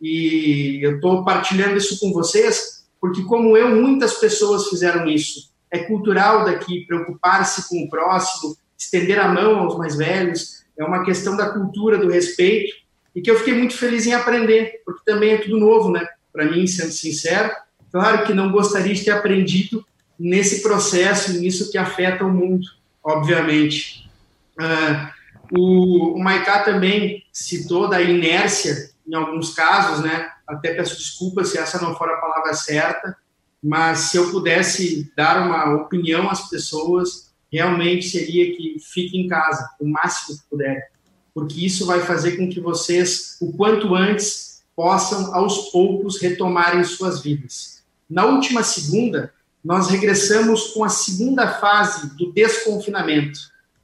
E 0.00 0.80
eu 0.82 0.96
estou 0.96 1.26
partilhando 1.26 1.76
isso 1.76 2.00
com 2.00 2.14
vocês, 2.14 2.86
porque, 2.98 3.22
como 3.24 3.54
eu, 3.54 3.68
muitas 3.68 4.14
pessoas 4.14 4.68
fizeram 4.68 5.06
isso. 5.06 5.52
É 5.70 5.80
cultural 5.80 6.46
daqui 6.46 6.86
preocupar-se 6.86 7.68
com 7.68 7.84
o 7.84 7.90
próximo, 7.90 8.56
estender 8.78 9.20
a 9.20 9.28
mão 9.28 9.58
aos 9.58 9.76
mais 9.76 9.94
velhos. 9.94 10.64
É 10.78 10.84
uma 10.84 11.04
questão 11.04 11.36
da 11.36 11.50
cultura, 11.50 11.98
do 11.98 12.08
respeito, 12.08 12.74
e 13.14 13.20
que 13.20 13.30
eu 13.30 13.36
fiquei 13.36 13.52
muito 13.52 13.76
feliz 13.76 14.06
em 14.06 14.14
aprender, 14.14 14.80
porque 14.86 15.02
também 15.04 15.32
é 15.32 15.38
tudo 15.38 15.58
novo, 15.58 15.90
né? 15.90 16.06
Para 16.32 16.50
mim, 16.50 16.66
sendo 16.66 16.92
sincero 16.92 17.50
Claro 17.96 18.26
que 18.26 18.34
não 18.34 18.52
gostaria 18.52 18.92
de 18.92 19.02
ter 19.02 19.12
aprendido 19.12 19.82
nesse 20.18 20.62
processo, 20.62 21.38
nisso 21.38 21.70
que 21.70 21.78
afeta 21.78 22.24
o 22.24 22.32
mundo, 22.32 22.66
obviamente. 23.02 24.10
Uh, 24.58 25.16
o, 25.58 26.14
o 26.14 26.18
Maiká 26.18 26.60
também 26.60 27.24
citou 27.32 27.88
da 27.88 28.00
inércia, 28.00 28.90
em 29.06 29.14
alguns 29.14 29.54
casos, 29.54 30.04
né? 30.04 30.30
Até 30.46 30.74
peço 30.74 30.96
desculpas 30.96 31.48
se 31.48 31.58
essa 31.58 31.80
não 31.80 31.94
for 31.96 32.08
a 32.08 32.16
palavra 32.16 32.54
certa, 32.54 33.16
mas 33.62 33.98
se 33.98 34.16
eu 34.16 34.30
pudesse 34.30 35.10
dar 35.16 35.46
uma 35.46 35.74
opinião 35.74 36.30
às 36.30 36.48
pessoas, 36.48 37.32
realmente 37.50 38.08
seria 38.08 38.54
que 38.56 38.76
fique 38.80 39.16
em 39.16 39.28
casa 39.28 39.68
o 39.80 39.86
máximo 39.86 40.38
que 40.38 40.44
puder, 40.48 40.90
porque 41.34 41.64
isso 41.64 41.86
vai 41.86 42.00
fazer 42.00 42.36
com 42.36 42.48
que 42.48 42.60
vocês, 42.60 43.36
o 43.40 43.52
quanto 43.52 43.94
antes, 43.94 44.62
possam 44.74 45.34
aos 45.34 45.70
poucos 45.70 46.20
retomarem 46.20 46.84
suas 46.84 47.22
vidas. 47.22 47.82
Na 48.08 48.26
última 48.26 48.62
segunda, 48.62 49.32
nós 49.66 49.88
regressamos 49.88 50.68
com 50.68 50.84
a 50.84 50.88
segunda 50.88 51.54
fase 51.54 52.16
do 52.16 52.32
desconfinamento. 52.32 53.40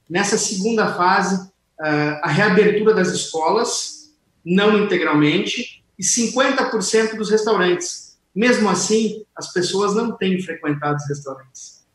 Nessa 0.09 0.37
segunda 0.37 0.93
fase, 0.93 1.51
ah, 1.77 2.21
a 2.23 2.29
reabertura 2.29 2.93
das 2.93 3.09
escolas, 3.09 4.13
não 4.45 4.81
integralmente, 4.81 5.83
e 5.99 6.01
50% 6.01 7.17
dos 7.17 7.29
restaurantes. 7.29 8.17
Mesmo 8.33 8.69
assim, 8.69 9.25
as 9.35 9.51
pessoas 9.51 9.93
não 9.93 10.13
têm 10.13 10.41
frequentado 10.41 10.95
os 10.95 11.07
restaurantes. 11.09 11.85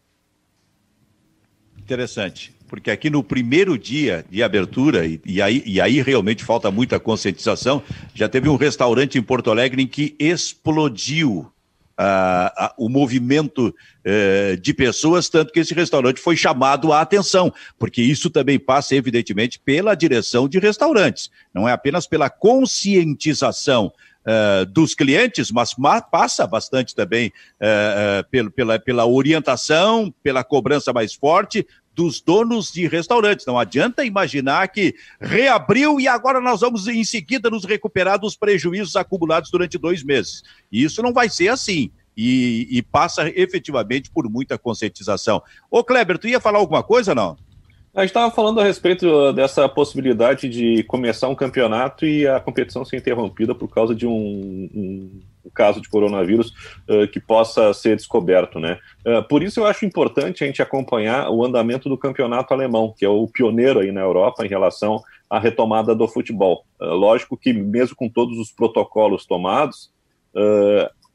Interessante, 1.78 2.54
porque 2.68 2.90
aqui 2.90 3.08
no 3.08 3.24
primeiro 3.24 3.78
dia 3.78 4.22
de 4.28 4.42
abertura, 4.42 5.06
e, 5.06 5.18
e, 5.24 5.40
aí, 5.40 5.62
e 5.64 5.80
aí 5.80 6.02
realmente 6.02 6.44
falta 6.44 6.70
muita 6.70 7.00
conscientização, 7.00 7.82
já 8.14 8.28
teve 8.28 8.50
um 8.50 8.56
restaurante 8.56 9.16
em 9.16 9.22
Porto 9.22 9.50
Alegre 9.50 9.82
em 9.82 9.86
que 9.86 10.14
explodiu 10.18 11.50
uh, 11.98 12.70
o 12.78 12.88
movimento 12.88 13.68
uh, 13.68 14.56
de 14.60 14.72
pessoas, 14.72 15.28
tanto 15.28 15.52
que 15.52 15.60
esse 15.60 15.74
restaurante 15.74 16.20
foi 16.20 16.36
chamado 16.36 16.92
a 16.92 17.00
atenção, 17.00 17.52
porque 17.78 18.00
isso 18.00 18.30
também 18.30 18.58
passa, 18.58 18.94
evidentemente, 18.94 19.58
pela 19.58 19.94
direção 19.94 20.48
de 20.48 20.58
restaurantes, 20.58 21.30
não 21.52 21.68
é 21.68 21.72
apenas 21.72 22.06
pela 22.06 22.30
conscientização 22.30 23.92
Uh, 24.26 24.66
dos 24.66 24.94
clientes, 24.94 25.50
mas 25.50 25.74
passa 26.10 26.46
bastante 26.46 26.94
também 26.94 27.28
uh, 27.28 28.20
uh, 28.20 28.28
pelo, 28.30 28.50
pela, 28.50 28.78
pela 28.78 29.06
orientação, 29.06 30.12
pela 30.22 30.44
cobrança 30.44 30.92
mais 30.92 31.14
forte 31.14 31.66
dos 31.98 32.20
donos 32.20 32.70
de 32.70 32.86
restaurantes. 32.86 33.44
Não 33.44 33.58
adianta 33.58 34.04
imaginar 34.04 34.68
que 34.68 34.94
reabriu 35.20 35.98
e 35.98 36.06
agora 36.06 36.40
nós 36.40 36.60
vamos 36.60 36.86
em 36.86 37.02
seguida 37.02 37.50
nos 37.50 37.64
recuperar 37.64 38.20
dos 38.20 38.36
prejuízos 38.36 38.94
acumulados 38.94 39.50
durante 39.50 39.76
dois 39.76 40.04
meses. 40.04 40.44
E 40.70 40.84
isso 40.84 41.02
não 41.02 41.12
vai 41.12 41.28
ser 41.28 41.48
assim. 41.48 41.90
E, 42.16 42.68
e 42.70 42.82
passa 42.82 43.28
efetivamente 43.28 44.12
por 44.12 44.30
muita 44.30 44.56
conscientização. 44.56 45.42
Ô 45.68 45.82
Kleber, 45.82 46.18
tu 46.18 46.28
ia 46.28 46.40
falar 46.40 46.60
alguma 46.60 46.84
coisa 46.84 47.16
não? 47.16 47.36
A 47.92 48.02
gente 48.02 48.10
estava 48.10 48.32
falando 48.32 48.60
a 48.60 48.64
respeito 48.64 49.32
dessa 49.32 49.68
possibilidade 49.68 50.48
de 50.48 50.84
começar 50.84 51.26
um 51.26 51.34
campeonato 51.34 52.06
e 52.06 52.28
a 52.28 52.38
competição 52.38 52.84
ser 52.84 52.98
interrompida 52.98 53.56
por 53.56 53.68
causa 53.68 53.92
de 53.92 54.06
um, 54.06 54.70
um 54.72 55.20
caso 55.50 55.80
de 55.80 55.88
coronavírus 55.88 56.52
uh, 56.88 57.06
que 57.08 57.20
possa 57.20 57.72
ser 57.72 57.96
descoberto, 57.96 58.58
né? 58.58 58.78
Uh, 59.06 59.22
por 59.28 59.42
isso 59.42 59.60
eu 59.60 59.66
acho 59.66 59.84
importante 59.84 60.42
a 60.42 60.46
gente 60.46 60.62
acompanhar 60.62 61.30
o 61.30 61.44
andamento 61.44 61.88
do 61.88 61.98
campeonato 61.98 62.52
alemão, 62.52 62.94
que 62.96 63.04
é 63.04 63.08
o 63.08 63.26
pioneiro 63.26 63.80
aí 63.80 63.92
na 63.92 64.00
Europa 64.00 64.44
em 64.44 64.48
relação 64.48 65.02
à 65.28 65.38
retomada 65.38 65.94
do 65.94 66.08
futebol. 66.08 66.64
Uh, 66.80 66.86
lógico 66.86 67.36
que 67.36 67.52
mesmo 67.52 67.96
com 67.96 68.08
todos 68.08 68.38
os 68.38 68.50
protocolos 68.50 69.26
tomados, 69.26 69.90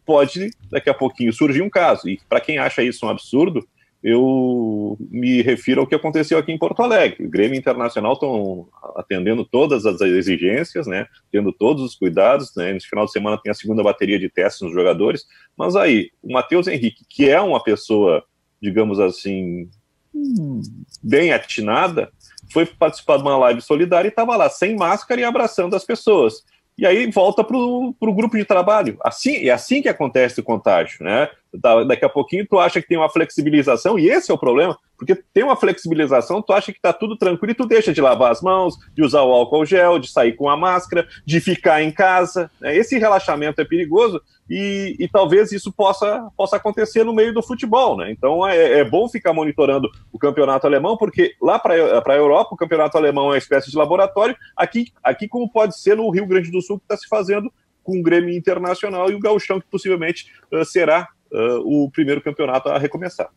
pode 0.05 0.49
daqui 0.69 0.89
a 0.89 0.93
pouquinho 0.93 1.31
surgir 1.31 1.61
um 1.61 1.69
caso. 1.69 2.09
E 2.09 2.19
para 2.27 2.41
quem 2.41 2.57
acha 2.57 2.83
isso 2.83 3.05
um 3.05 3.09
absurdo, 3.09 3.65
eu 4.03 4.97
me 4.99 5.41
refiro 5.41 5.79
ao 5.79 5.87
que 5.87 5.95
aconteceu 5.95 6.37
aqui 6.37 6.51
em 6.51 6.57
Porto 6.57 6.81
Alegre. 6.83 7.25
O 7.25 7.29
Grêmio 7.29 7.57
Internacional 7.57 8.13
estão 8.13 8.67
atendendo 8.97 9.45
todas 9.45 9.85
as 9.85 10.01
exigências, 10.01 10.85
né, 10.85 11.07
tendo 11.31 11.53
todos 11.53 11.81
os 11.81 11.95
cuidados. 11.95 12.53
Né, 12.55 12.73
nesse 12.73 12.89
final 12.89 13.05
de 13.05 13.13
semana 13.13 13.39
tem 13.41 13.49
a 13.49 13.55
segunda 13.55 13.81
bateria 13.81 14.19
de 14.19 14.29
testes 14.29 14.61
nos 14.61 14.73
jogadores. 14.73 15.25
Mas 15.57 15.77
aí, 15.77 16.09
o 16.21 16.33
Matheus 16.33 16.67
Henrique, 16.67 17.05
que 17.07 17.29
é 17.29 17.39
uma 17.39 17.63
pessoa, 17.63 18.23
digamos 18.61 18.99
assim, 18.99 19.69
bem 21.01 21.31
atinada, 21.31 22.11
foi 22.51 22.65
participar 22.65 23.15
de 23.17 23.23
uma 23.23 23.37
live 23.37 23.61
solidária 23.61 24.07
e 24.07 24.09
estava 24.09 24.35
lá 24.35 24.49
sem 24.49 24.75
máscara 24.75 25.21
e 25.21 25.23
abraçando 25.23 25.77
as 25.77 25.85
pessoas. 25.85 26.43
E 26.77 26.85
aí 26.85 27.09
volta 27.09 27.43
para 27.43 27.55
o 27.55 28.13
grupo 28.13 28.35
de 28.35 28.43
trabalho. 28.43 28.97
Assim, 29.01 29.47
é 29.47 29.51
assim 29.51 29.81
que 29.81 29.87
acontece 29.87 30.41
o 30.41 30.43
contágio, 30.43 31.03
né? 31.05 31.29
Daqui 31.87 32.05
a 32.05 32.09
pouquinho 32.09 32.47
tu 32.49 32.59
acha 32.59 32.81
que 32.81 32.87
tem 32.87 32.97
uma 32.97 33.09
flexibilização, 33.09 33.97
e 33.99 34.09
esse 34.09 34.31
é 34.31 34.33
o 34.33 34.37
problema, 34.37 34.77
porque 34.97 35.21
tem 35.33 35.43
uma 35.43 35.55
flexibilização, 35.55 36.41
tu 36.41 36.53
acha 36.53 36.71
que 36.71 36.77
está 36.77 36.93
tudo 36.93 37.17
tranquilo 37.17 37.51
e 37.51 37.55
tu 37.55 37.65
deixa 37.65 37.93
de 37.93 38.01
lavar 38.01 38.31
as 38.31 38.41
mãos, 38.41 38.75
de 38.93 39.03
usar 39.03 39.21
o 39.21 39.31
álcool 39.31 39.65
gel, 39.65 39.99
de 39.99 40.09
sair 40.09 40.33
com 40.33 40.49
a 40.49 40.57
máscara, 40.57 41.07
de 41.25 41.39
ficar 41.39 41.81
em 41.81 41.91
casa. 41.91 42.49
Né? 42.59 42.75
Esse 42.75 42.97
relaxamento 42.97 43.59
é 43.59 43.65
perigoso 43.65 44.21
e, 44.49 44.95
e, 44.99 45.07
talvez 45.07 45.51
isso 45.51 45.71
possa, 45.71 46.29
possa 46.37 46.55
acontecer 46.55 47.03
no 47.03 47.13
meio 47.13 47.33
do 47.33 47.43
futebol. 47.43 47.97
Né? 47.97 48.11
Então 48.11 48.47
é, 48.47 48.79
é 48.79 48.83
bom 48.83 49.09
ficar 49.09 49.33
monitorando 49.33 49.89
o 50.11 50.17
campeonato 50.17 50.65
alemão, 50.65 50.95
porque 50.95 51.35
lá 51.41 51.59
para 51.59 51.73
a 51.73 52.15
Europa 52.15 52.53
o 52.53 52.57
campeonato 52.57 52.97
alemão 52.97 53.25
é 53.25 53.29
uma 53.29 53.37
espécie 53.37 53.69
de 53.69 53.77
laboratório, 53.77 54.35
aqui, 54.55 54.91
aqui 55.03 55.27
como 55.27 55.49
pode 55.49 55.77
ser 55.77 55.97
no 55.97 56.09
Rio 56.09 56.25
Grande 56.25 56.49
do 56.49 56.61
Sul, 56.61 56.79
que 56.79 56.85
está 56.85 56.97
se 56.97 57.07
fazendo 57.07 57.51
com 57.83 57.99
o 57.99 58.03
Grêmio 58.03 58.35
Internacional 58.35 59.11
e 59.11 59.15
o 59.15 59.19
Gauchão, 59.19 59.59
que 59.59 59.67
possivelmente 59.69 60.31
uh, 60.51 60.63
será 60.63 61.09
uh, 61.33 61.59
o 61.65 61.89
primeiro 61.89 62.21
campeonato 62.21 62.69
a 62.69 62.77
recomeçar. 62.77 63.29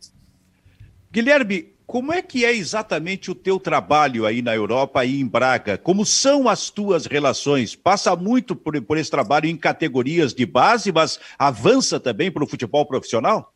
Guilherme, 1.11 1.75
como 1.87 2.13
é 2.13 2.21
que 2.21 2.45
é 2.45 2.53
exatamente 2.53 3.31
o 3.31 3.35
teu 3.35 3.61
trabalho 3.61 4.27
aí 4.27 4.43
na 4.43 4.55
Europa 4.55 5.05
e 5.05 5.21
em 5.21 5.27
Braga? 5.27 5.79
Como 5.79 6.05
são 6.05 6.49
as 6.49 6.69
tuas 6.69 7.07
relações? 7.07 7.77
Passa 7.77 8.15
muito 8.17 8.57
por, 8.57 8.81
por 8.83 8.99
esse 8.99 9.11
trabalho 9.11 9.47
em 9.47 9.57
categorias 9.57 10.35
de 10.35 10.45
base, 10.45 10.91
mas 10.91 11.19
avança 11.39 12.01
também 12.01 12.31
para 12.31 12.43
o 12.43 12.47
futebol 12.47 12.85
profissional? 12.85 13.55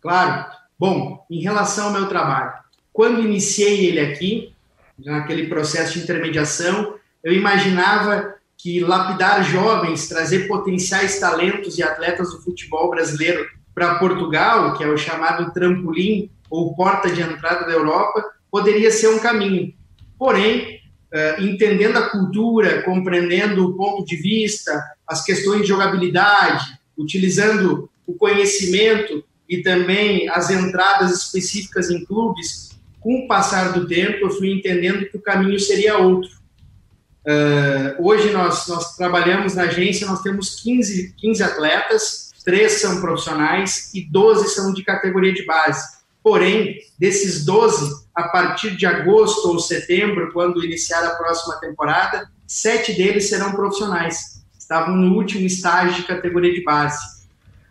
Claro. 0.00 0.46
Bom, 0.78 1.26
em 1.30 1.42
relação 1.42 1.88
ao 1.88 1.92
meu 1.92 2.08
trabalho, 2.08 2.52
quando 2.92 3.20
iniciei 3.20 3.84
ele 3.86 4.00
aqui, 4.00 4.54
naquele 4.98 5.46
processo 5.46 5.92
de 5.92 6.04
intermediação, 6.04 6.94
eu 7.22 7.34
imaginava 7.34 8.34
que 8.56 8.80
lapidar 8.80 9.44
jovens, 9.44 10.08
trazer 10.08 10.48
potenciais 10.48 11.18
talentos 11.18 11.78
e 11.78 11.82
atletas 11.82 12.30
do 12.30 12.40
futebol 12.40 12.90
brasileiro 12.90 13.46
para 13.74 13.96
Portugal, 13.96 14.74
que 14.76 14.84
é 14.84 14.88
o 14.88 14.98
chamado 14.98 15.52
trampolim 15.52 16.30
ou 16.50 16.74
porta 16.74 17.10
de 17.10 17.22
entrada 17.22 17.66
da 17.66 17.72
Europa, 17.72 18.22
poderia 18.50 18.90
ser 18.90 19.08
um 19.08 19.18
caminho. 19.18 19.72
Porém, 20.18 20.80
uh, 21.12 21.42
entendendo 21.42 21.96
a 21.96 22.10
cultura, 22.10 22.82
compreendendo 22.82 23.66
o 23.66 23.74
ponto 23.74 24.04
de 24.04 24.16
vista, 24.16 24.82
as 25.06 25.24
questões 25.24 25.62
de 25.62 25.68
jogabilidade, 25.68 26.78
utilizando 26.96 27.88
o 28.06 28.14
conhecimento 28.14 29.24
e 29.48 29.62
também 29.62 30.28
as 30.28 30.50
entradas 30.50 31.12
específicas 31.12 31.90
em 31.90 32.04
clubes, 32.04 32.70
com 33.00 33.24
o 33.24 33.26
passar 33.26 33.72
do 33.72 33.86
tempo, 33.86 34.26
eu 34.26 34.30
fui 34.30 34.52
entendendo 34.52 35.06
que 35.06 35.16
o 35.16 35.22
caminho 35.22 35.58
seria 35.58 35.96
outro. 35.96 36.30
Uh, 37.20 38.06
hoje 38.06 38.30
nós, 38.30 38.66
nós 38.66 38.96
trabalhamos 38.96 39.54
na 39.54 39.64
agência, 39.64 40.06
nós 40.06 40.22
temos 40.22 40.60
15, 40.60 41.14
15 41.16 41.42
atletas, 41.42 42.29
três 42.44 42.80
são 42.80 43.00
profissionais 43.00 43.90
e 43.94 44.02
12 44.02 44.48
são 44.48 44.72
de 44.72 44.82
categoria 44.82 45.32
de 45.32 45.44
base. 45.44 46.00
Porém, 46.22 46.78
desses 46.98 47.44
12, 47.44 48.04
a 48.14 48.24
partir 48.28 48.76
de 48.76 48.84
agosto 48.86 49.48
ou 49.48 49.58
setembro, 49.58 50.32
quando 50.32 50.64
iniciar 50.64 51.04
a 51.04 51.14
próxima 51.16 51.58
temporada, 51.58 52.30
sete 52.46 52.92
deles 52.92 53.28
serão 53.28 53.52
profissionais. 53.52 54.42
Estavam 54.58 54.96
no 54.96 55.16
último 55.16 55.46
estágio 55.46 55.94
de 55.94 56.06
categoria 56.06 56.52
de 56.52 56.62
base. 56.62 56.98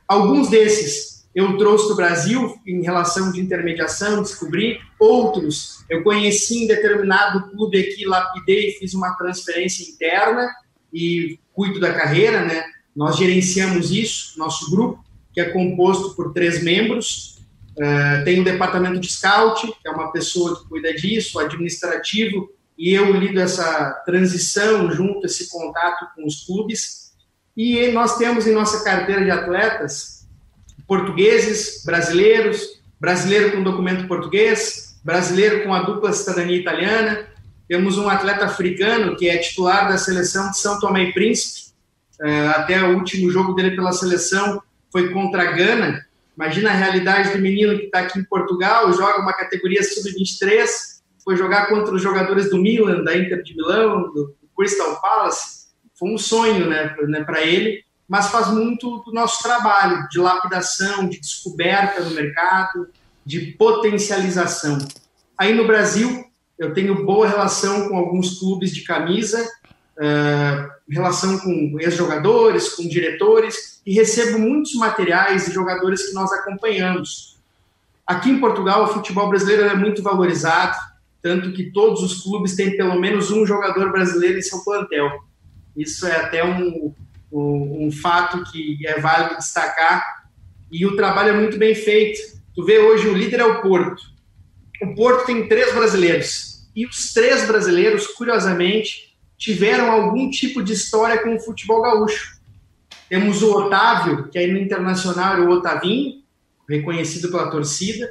Alguns 0.08 0.50
desses 0.50 1.10
eu 1.36 1.58
trouxe 1.58 1.88
do 1.88 1.96
Brasil 1.96 2.60
em 2.66 2.82
relação 2.82 3.32
de 3.32 3.40
intermediação, 3.40 4.24
descobri. 4.24 4.80
Outros 5.00 5.86
eu 5.90 6.04
conheci 6.04 6.64
em 6.64 6.68
determinado 6.68 7.52
clube 7.52 7.80
aqui, 7.80 8.06
lapidei, 8.06 8.72
fiz 8.74 8.94
uma 8.94 9.16
transferência 9.16 9.84
interna 9.90 10.50
e 10.92 11.40
cuido 11.54 11.80
da 11.80 11.94
carreira, 11.94 12.44
né? 12.44 12.64
Nós 13.00 13.16
gerenciamos 13.16 13.92
isso, 13.92 14.38
nosso 14.38 14.70
grupo, 14.70 15.02
que 15.34 15.40
é 15.40 15.52
composto 15.52 16.14
por 16.18 16.34
três 16.34 16.62
membros. 16.62 17.38
Uh, 17.78 18.26
tem 18.26 18.42
o 18.42 18.44
departamento 18.44 19.00
de 19.00 19.10
scout, 19.10 19.66
que 19.82 19.88
é 19.88 19.90
uma 19.90 20.12
pessoa 20.12 20.60
que 20.60 20.68
cuida 20.68 20.94
disso, 20.94 21.40
administrativo, 21.40 22.52
e 22.78 22.94
eu 22.94 23.14
lido 23.14 23.40
essa 23.40 23.92
transição 24.06 24.92
junto, 24.92 25.26
esse 25.26 25.50
contato 25.50 26.08
com 26.14 26.28
os 26.28 26.44
clubes. 26.44 27.14
E 27.56 27.88
nós 27.94 28.18
temos 28.18 28.46
em 28.46 28.52
nossa 28.52 28.84
carteira 28.84 29.24
de 29.24 29.32
atletas 29.32 30.28
portugueses, 30.86 31.86
brasileiros, 31.86 32.82
brasileiro 33.00 33.54
com 33.54 33.64
documento 33.64 34.10
português, 34.10 35.00
brasileiro 35.06 35.64
com 35.64 35.74
a 35.74 35.84
dupla 35.84 36.12
cidadania 36.12 36.58
italiana. 36.58 37.28
Temos 37.66 37.98
um 37.98 38.10
atleta 38.10 38.44
africano 38.44 39.16
que 39.16 39.30
é 39.30 39.38
titular 39.38 39.88
da 39.88 39.98
seleção 39.98 40.52
de 40.52 40.58
São 40.58 40.82
Tomé 40.82 41.04
e 41.04 41.14
Príncipe, 41.14 41.69
até 42.56 42.84
o 42.84 42.96
último 42.96 43.30
jogo 43.32 43.54
dele 43.54 43.76
pela 43.76 43.92
seleção 43.92 44.62
foi 44.92 45.12
contra 45.12 45.44
a 45.44 45.52
Gana. 45.52 46.06
Imagina 46.36 46.70
a 46.70 46.74
realidade 46.74 47.32
do 47.32 47.40
menino 47.40 47.78
que 47.78 47.86
está 47.86 48.00
aqui 48.00 48.20
em 48.20 48.24
Portugal, 48.24 48.92
joga 48.94 49.22
uma 49.22 49.34
categoria 49.34 49.84
sub-23, 49.84 50.68
foi 51.24 51.36
jogar 51.36 51.68
contra 51.68 51.94
os 51.94 52.02
jogadores 52.02 52.50
do 52.50 52.58
Milan, 52.58 53.04
da 53.04 53.18
Inter 53.18 53.44
de 53.44 53.56
Milão, 53.56 54.12
do 54.14 54.36
Crystal 54.56 55.00
Palace. 55.02 55.68
Foi 55.98 56.10
um 56.10 56.18
sonho 56.18 56.70
né, 56.70 56.96
né 57.08 57.24
para 57.24 57.42
ele. 57.42 57.84
mas 58.08 58.30
faz 58.30 58.48
muito 58.48 59.04
do 59.06 59.14
nosso 59.14 59.44
trabalho 59.44 60.08
de 60.10 60.18
lapidação, 60.18 61.08
de 61.08 61.20
descoberta 61.20 62.02
no 62.02 62.12
mercado, 62.12 62.88
de 63.24 63.52
potencialização. 63.52 64.80
Aí 65.38 65.54
no 65.54 65.68
Brasil, 65.68 66.26
eu 66.58 66.74
tenho 66.74 67.06
boa 67.06 67.28
relação 67.28 67.88
com 67.88 67.96
alguns 67.96 68.40
clubes 68.40 68.74
de 68.74 68.84
camisa, 68.84 69.48
uh, 70.00 70.70
relação 70.90 71.38
com 71.40 71.78
ex-jogadores, 71.80 72.70
com 72.70 72.88
diretores, 72.88 73.82
e 73.86 73.94
recebo 73.94 74.40
muitos 74.40 74.74
materiais 74.76 75.46
de 75.46 75.54
jogadores 75.54 76.08
que 76.08 76.14
nós 76.14 76.32
acompanhamos. 76.32 77.38
Aqui 78.08 78.32
em 78.32 78.40
Portugal, 78.40 78.86
o 78.86 78.88
futebol 78.88 79.30
brasileiro 79.30 79.64
é 79.64 79.76
muito 79.76 80.02
valorizado, 80.02 80.76
tanto 81.22 81.52
que 81.52 81.72
todos 81.72 82.02
os 82.02 82.24
clubes 82.24 82.56
têm 82.56 82.76
pelo 82.76 83.00
menos 83.00 83.30
um 83.30 83.46
jogador 83.46 83.92
brasileiro 83.92 84.40
em 84.40 84.42
seu 84.42 84.64
plantel. 84.64 85.10
Isso 85.76 86.08
é 86.08 86.16
até 86.16 86.44
um, 86.44 86.94
um, 87.32 87.88
um 87.88 87.92
fato 87.92 88.44
que 88.52 88.80
é 88.88 89.00
válido 89.00 89.38
destacar. 89.38 90.24
E 90.72 90.86
o 90.86 90.96
trabalho 90.96 91.30
é 91.30 91.34
muito 91.34 91.58
bem 91.58 91.76
feito. 91.76 92.20
Tu 92.56 92.66
vê 92.66 92.80
hoje 92.80 93.08
o 93.08 93.14
líder 93.14 93.42
é 93.42 93.46
o 93.46 93.62
Porto. 93.62 94.02
O 94.82 94.96
Porto 94.96 95.26
tem 95.26 95.48
três 95.48 95.74
brasileiros. 95.74 96.68
E 96.76 96.86
os 96.86 97.14
três 97.14 97.46
brasileiros, 97.46 98.08
curiosamente, 98.08 99.09
tiveram 99.40 99.90
algum 99.90 100.30
tipo 100.30 100.62
de 100.62 100.74
história 100.74 101.24
com 101.24 101.34
o 101.34 101.40
futebol 101.40 101.82
gaúcho. 101.82 102.38
Temos 103.08 103.42
o 103.42 103.52
Otávio, 103.54 104.28
que 104.28 104.38
aí 104.38 104.52
no 104.52 104.60
Internacional 104.60 105.34
era 105.34 105.50
o 105.50 105.54
Otavinho, 105.54 106.22
reconhecido 106.68 107.32
pela 107.32 107.50
torcida. 107.50 108.08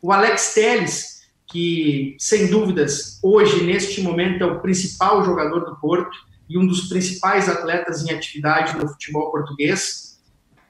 O 0.00 0.10
Alex 0.10 0.54
Teles, 0.54 1.20
que, 1.46 2.16
sem 2.18 2.48
dúvidas, 2.48 3.20
hoje, 3.22 3.62
neste 3.62 4.00
momento, 4.00 4.42
é 4.42 4.46
o 4.46 4.60
principal 4.60 5.22
jogador 5.22 5.60
do 5.66 5.76
Porto 5.76 6.16
e 6.48 6.56
um 6.56 6.66
dos 6.66 6.88
principais 6.88 7.48
atletas 7.48 8.02
em 8.02 8.12
atividade 8.12 8.76
no 8.76 8.88
futebol 8.88 9.30
português. 9.30 10.18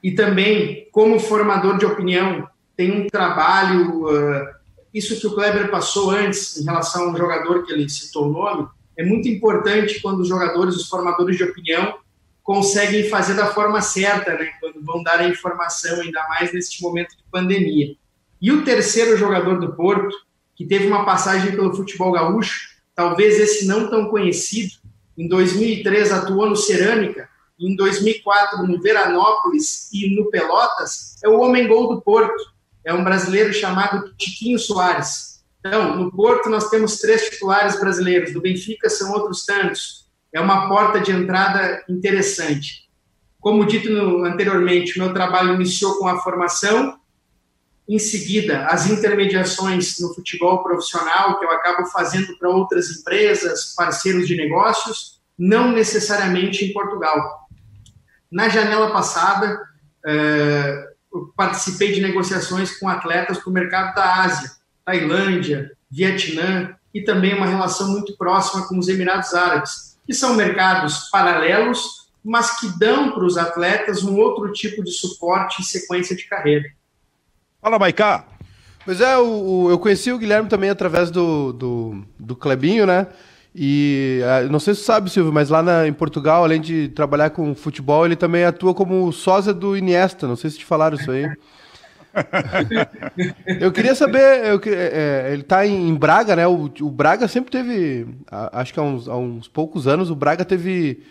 E 0.03 0.11
também, 0.11 0.89
como 0.91 1.19
formador 1.19 1.77
de 1.77 1.85
opinião, 1.85 2.47
tem 2.75 2.91
um 2.91 3.07
trabalho. 3.07 4.05
Uh, 4.05 4.45
isso 4.93 5.19
que 5.19 5.25
o 5.25 5.33
Kleber 5.33 5.71
passou 5.71 6.11
antes, 6.11 6.57
em 6.57 6.65
relação 6.65 7.09
ao 7.09 7.17
jogador 7.17 7.63
que 7.63 7.71
ele 7.71 7.87
citou 7.87 8.27
o 8.27 8.31
nome, 8.31 8.67
é 9.01 9.05
muito 9.05 9.27
importante 9.27 9.99
quando 9.99 10.19
os 10.19 10.27
jogadores, 10.27 10.75
os 10.75 10.87
formadores 10.87 11.35
de 11.35 11.43
opinião, 11.43 11.95
conseguem 12.43 13.09
fazer 13.09 13.33
da 13.33 13.47
forma 13.47 13.81
certa, 13.81 14.33
né? 14.35 14.51
quando 14.59 14.83
vão 14.83 15.01
dar 15.01 15.19
a 15.19 15.27
informação, 15.27 16.01
ainda 16.01 16.23
mais 16.29 16.53
neste 16.53 16.81
momento 16.83 17.17
de 17.17 17.23
pandemia. 17.31 17.95
E 18.39 18.51
o 18.51 18.63
terceiro 18.63 19.17
jogador 19.17 19.59
do 19.59 19.73
Porto, 19.73 20.15
que 20.55 20.65
teve 20.65 20.85
uma 20.85 21.03
passagem 21.03 21.51
pelo 21.51 21.73
futebol 21.73 22.11
gaúcho, 22.11 22.69
talvez 22.95 23.39
esse 23.39 23.65
não 23.65 23.89
tão 23.89 24.05
conhecido, 24.05 24.73
em 25.17 25.27
2003 25.27 26.11
atuou 26.11 26.47
no 26.47 26.55
Cerâmica, 26.55 27.27
em 27.59 27.75
2004 27.75 28.67
no 28.67 28.81
Veranópolis 28.81 29.89
e 29.91 30.15
no 30.15 30.29
Pelotas, 30.29 31.17
é 31.23 31.29
o 31.29 31.39
homem-gol 31.39 31.95
do 31.95 32.01
Porto, 32.01 32.43
é 32.83 32.93
um 32.93 33.03
brasileiro 33.03 33.51
chamado 33.51 34.13
Tiquinho 34.15 34.59
Soares. 34.59 35.40
Então, 35.65 35.95
no 35.95 36.11
Porto 36.11 36.49
nós 36.49 36.69
temos 36.69 36.97
três 36.97 37.29
titulares 37.29 37.79
brasileiros, 37.79 38.33
do 38.33 38.41
Benfica 38.41 38.89
são 38.89 39.11
outros 39.11 39.45
tantos. 39.45 40.09
É 40.33 40.39
uma 40.39 40.67
porta 40.67 40.99
de 40.99 41.11
entrada 41.11 41.83
interessante. 41.87 42.89
Como 43.39 43.65
dito 43.65 43.89
no, 43.89 44.23
anteriormente, 44.23 44.97
meu 44.97 45.13
trabalho 45.13 45.55
iniciou 45.55 45.97
com 45.97 46.07
a 46.07 46.19
formação 46.19 46.99
em 47.87 47.99
seguida, 47.99 48.65
as 48.67 48.89
intermediações 48.89 49.99
no 49.99 50.13
futebol 50.13 50.63
profissional, 50.63 51.37
que 51.37 51.45
eu 51.45 51.51
acabo 51.51 51.85
fazendo 51.87 52.37
para 52.37 52.49
outras 52.49 52.89
empresas, 52.89 53.73
parceiros 53.75 54.27
de 54.27 54.35
negócios, 54.35 55.19
não 55.37 55.71
necessariamente 55.71 56.63
em 56.63 56.71
Portugal. 56.71 57.49
Na 58.31 58.47
janela 58.47 58.93
passada, 58.93 59.59
eh, 60.05 60.87
participei 61.35 61.91
de 61.91 62.01
negociações 62.01 62.77
com 62.79 62.87
atletas 62.87 63.39
para 63.39 63.49
o 63.49 63.53
mercado 63.53 63.93
da 63.93 64.23
Ásia, 64.23 64.51
Tailândia, 64.85 65.71
Vietnã, 65.89 66.75
e 66.93 67.01
também 67.01 67.33
uma 67.33 67.45
relação 67.45 67.89
muito 67.89 68.15
próxima 68.17 68.67
com 68.67 68.77
os 68.77 68.87
Emirados 68.87 69.33
Árabes, 69.33 69.97
que 70.05 70.13
são 70.13 70.35
mercados 70.35 71.09
paralelos, 71.11 72.09
mas 72.23 72.59
que 72.59 72.67
dão 72.77 73.11
para 73.11 73.25
os 73.25 73.37
atletas 73.37 74.03
um 74.03 74.17
outro 74.17 74.51
tipo 74.51 74.83
de 74.83 74.91
suporte 74.91 75.61
e 75.61 75.65
sequência 75.65 76.15
de 76.15 76.27
carreira. 76.27 76.65
Fala, 77.61 77.79
Maicá. 77.79 78.25
Pois 78.83 78.99
é, 78.99 79.17
o, 79.17 79.67
eu 79.69 79.77
conheci 79.77 80.11
o 80.11 80.17
Guilherme 80.17 80.49
também 80.49 80.69
através 80.69 81.11
do, 81.11 81.53
do, 81.53 82.03
do 82.19 82.35
Clebinho, 82.35 82.85
né? 82.85 83.07
E 83.53 84.21
uh, 84.23 84.51
não 84.51 84.59
sei 84.59 84.73
se 84.73 84.79
você 84.81 84.85
sabe, 84.85 85.09
Silvio, 85.09 85.31
mas 85.31 85.49
lá 85.49 85.61
na, 85.61 85.87
em 85.87 85.93
Portugal, 85.93 86.43
além 86.43 86.59
de 86.59 86.87
trabalhar 86.89 87.29
com 87.31 87.53
futebol, 87.53 88.05
ele 88.05 88.15
também 88.15 88.45
atua 88.45 88.73
como 88.73 89.11
sósia 89.11 89.53
do 89.53 89.77
Iniesta. 89.77 90.27
Não 90.27 90.35
sei 90.35 90.49
se 90.49 90.57
te 90.57 90.65
falaram 90.65 90.97
isso 90.97 91.11
aí. 91.11 91.25
eu 93.59 93.71
queria 93.71 93.95
saber, 93.95 94.45
eu, 94.45 94.61
é, 94.65 95.29
ele 95.31 95.41
está 95.41 95.65
em, 95.65 95.93
Braga, 95.95 96.35
né? 96.35 96.47
O, 96.47 96.69
o, 96.81 96.89
Braga 96.89 97.27
sempre 97.27 97.51
teve, 97.51 98.07
acho 98.51 98.73
que 98.73 98.79
há 98.79 98.83
uns, 98.83 99.07
há 99.07 99.15
uns 99.15 99.47
poucos 99.47 99.87
anos, 99.87 100.09
o 100.09 100.15
Braga 100.15 100.43
teve 100.43 101.03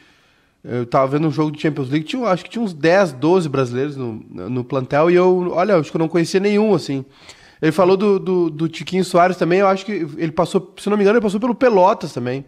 eu 0.63 0.85
tava 0.85 1.07
vendo 1.07 1.27
um 1.27 1.31
jogo 1.31 1.51
de 1.51 1.61
Champions 1.61 1.89
League, 1.89 2.05
tinha, 2.05 2.27
acho 2.29 2.45
que 2.45 2.51
tinha 2.51 2.63
uns 2.63 2.75
10, 2.75 3.13
12 3.13 3.49
brasileiros 3.49 3.97
no, 3.97 4.13
no 4.31 4.63
plantel, 4.63 5.11
e 5.11 5.15
eu, 5.15 5.53
olha, 5.53 5.77
acho 5.77 5.91
que 5.91 5.97
eu 5.97 6.01
não 6.01 6.09
conhecia 6.09 6.39
nenhum, 6.39 6.75
assim. 6.75 7.05
Ele 7.63 7.73
falou 7.73 7.97
do, 7.97 8.19
do, 8.19 8.51
do, 8.51 8.69
Tiquinho 8.69 9.05
Soares 9.05 9.37
também, 9.37 9.61
eu 9.61 9.67
acho 9.67 9.87
que 9.87 10.07
ele 10.19 10.33
passou, 10.33 10.75
se 10.79 10.89
não 10.91 10.97
me 10.97 11.03
engano, 11.03 11.17
ele 11.17 11.23
passou 11.23 11.41
pelo 11.41 11.55
Pelotas 11.55 12.13
também, 12.13 12.45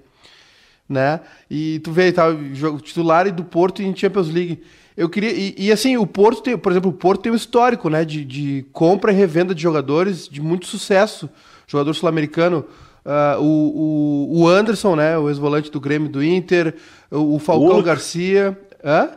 né? 0.92 1.20
E 1.50 1.80
tu 1.80 1.90
vê, 1.90 2.12
tá, 2.12 2.26
jogo 2.52 2.80
titular 2.80 3.26
e 3.26 3.32
do 3.32 3.42
Porto 3.42 3.82
em 3.82 3.94
Champions 3.96 4.28
League. 4.28 4.62
Eu 4.96 5.08
queria, 5.08 5.32
e, 5.32 5.54
e, 5.56 5.72
assim, 5.72 5.96
o 5.96 6.06
Porto 6.06 6.42
tem, 6.42 6.56
por 6.56 6.70
exemplo, 6.70 6.90
o 6.90 6.94
Porto 6.94 7.22
tem 7.22 7.32
um 7.32 7.34
histórico, 7.36 7.88
né, 7.88 8.04
de, 8.04 8.24
de 8.24 8.66
compra 8.72 9.10
e 9.10 9.14
revenda 9.14 9.54
de 9.54 9.62
jogadores 9.62 10.28
de 10.28 10.40
muito 10.40 10.66
sucesso. 10.66 11.28
Jogador 11.66 11.94
sul-americano, 11.94 12.66
Uh, 13.04 13.42
o, 13.42 14.42
o, 14.42 14.48
Anderson, 14.48 14.94
né? 14.94 15.18
O 15.18 15.28
ex-volante 15.28 15.70
do 15.72 15.80
Grêmio 15.80 16.08
do 16.08 16.22
Inter, 16.22 16.76
o, 17.10 17.38
Falcão 17.40 17.72
Hulk. 17.72 17.82
Garcia. 17.82 18.56
Hã? 18.84 19.10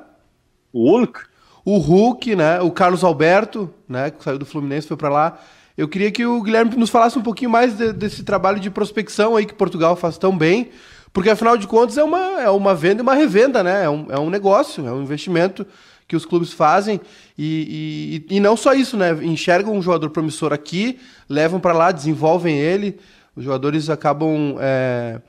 O 0.74 0.90
Hulk? 0.90 1.20
O 1.64 1.78
Hulk, 1.78 2.36
né? 2.36 2.62
O 2.62 2.72
Carlos 2.72 3.04
Alberto, 3.04 3.70
né? 3.88 4.10
Que 4.10 4.24
saiu 4.24 4.40
do 4.40 4.46
Fluminense, 4.46 4.88
foi 4.88 4.98
para 4.98 5.10
lá. 5.10 5.40
Eu 5.78 5.88
queria 5.88 6.10
que 6.10 6.26
o 6.26 6.42
Guilherme 6.42 6.76
nos 6.78 6.90
falasse 6.90 7.20
um 7.20 7.22
pouquinho 7.22 7.52
mais 7.52 7.78
de, 7.78 7.92
desse 7.94 8.24
trabalho 8.24 8.60
de 8.60 8.70
prospecção 8.70 9.36
aí 9.36 9.46
que 9.46 9.54
Portugal 9.54 9.96
faz 9.96 10.18
tão 10.18 10.36
bem, 10.36 10.70
porque 11.16 11.32
afinal 11.32 11.58
de 11.58 11.66
contas 11.66 11.98
é 11.98 12.04
uma, 12.04 12.42
é 12.42 12.50
uma 12.52 12.76
venda 12.76 13.02
e 13.02 13.04
uma 13.04 13.16
revenda, 13.16 13.64
né? 13.64 13.86
É 13.86 13.90
um, 13.90 14.06
é 14.10 14.20
um 14.20 14.30
negócio, 14.30 14.86
é 14.86 14.92
um 14.92 15.02
investimento 15.02 15.66
que 16.08 16.16
os 16.16 16.26
clubes 16.26 16.54
fazem 16.54 17.02
e, 17.36 18.24
e, 18.30 18.36
e 18.36 18.40
não 18.40 18.56
só 18.56 18.74
isso, 18.74 18.96
né? 18.96 19.12
Enxergam 19.24 19.74
um 19.74 19.82
jogador 19.82 20.12
promissor 20.12 20.54
aqui, 20.54 21.00
levam 21.28 21.60
para 21.60 21.74
lá, 21.74 21.92
desenvolvem 21.92 22.60
ele 22.60 23.00
os 23.36 23.44
jogadores 23.44 23.90
acabam 23.90 24.56
é, 24.60 25.20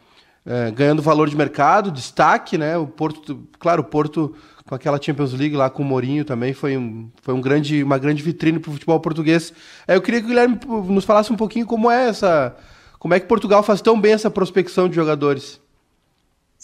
é, 0.45 0.71
ganhando 0.71 1.03
valor 1.03 1.29
de 1.29 1.37
mercado, 1.37 1.91
destaque, 1.91 2.57
né? 2.57 2.79
O 2.79 2.87
Porto, 2.87 3.43
claro, 3.59 3.83
o 3.83 3.85
Porto 3.85 4.35
com 4.65 4.75
aquela 4.75 5.01
Champions 5.01 5.33
League 5.33 5.57
lá 5.57 5.69
com 5.69 5.83
o 5.83 5.87
Mourinho 5.87 6.25
também 6.25 6.53
foi, 6.53 6.77
um, 6.77 7.09
foi 7.23 7.35
um 7.35 7.41
grande, 7.41 7.83
uma 7.83 7.99
grande 7.99 8.23
vitrine 8.23 8.59
para 8.59 8.71
o 8.71 8.73
futebol 8.73 9.01
português. 9.01 9.53
Eu 9.87 10.01
queria 10.01 10.21
que 10.21 10.27
o 10.27 10.29
Guilherme 10.29 10.59
nos 10.89 11.05
falasse 11.05 11.33
um 11.33 11.37
pouquinho 11.37 11.67
como 11.67 11.91
é 11.91 12.09
essa, 12.09 12.57
como 12.99 13.15
é 13.15 13.21
que 13.21 13.27
Portugal 13.27 13.63
faz 13.63 13.81
tão 13.81 14.01
bem 14.01 14.13
essa 14.13 14.31
prospecção 14.31 14.89
de 14.89 14.95
jogadores. 14.95 15.61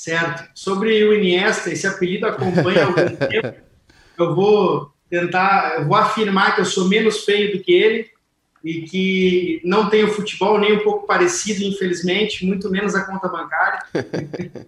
Certo. 0.02 0.50
Sobre 0.52 1.04
o 1.04 1.14
Iniesta, 1.14 1.70
esse 1.70 1.86
apelido 1.86 2.26
acompanha 2.26 2.82
há 2.82 2.86
algum 2.86 3.14
tempo. 3.28 3.54
Eu 4.18 4.34
vou 4.34 4.92
tentar, 5.08 5.76
eu 5.78 5.86
vou 5.86 5.96
afirmar 5.96 6.56
que 6.56 6.60
eu 6.60 6.64
sou 6.64 6.88
menos 6.88 7.24
feio 7.24 7.56
do 7.56 7.62
que 7.62 7.70
ele, 7.70 8.10
e 8.64 8.82
que 8.82 9.60
não 9.62 9.88
tem 9.88 10.02
o 10.02 10.12
futebol 10.12 10.58
nem 10.58 10.72
um 10.72 10.80
pouco 10.80 11.06
parecido, 11.06 11.62
infelizmente, 11.62 12.44
muito 12.44 12.68
menos 12.68 12.96
a 12.96 13.04
conta 13.04 13.28
bancária, 13.28 13.78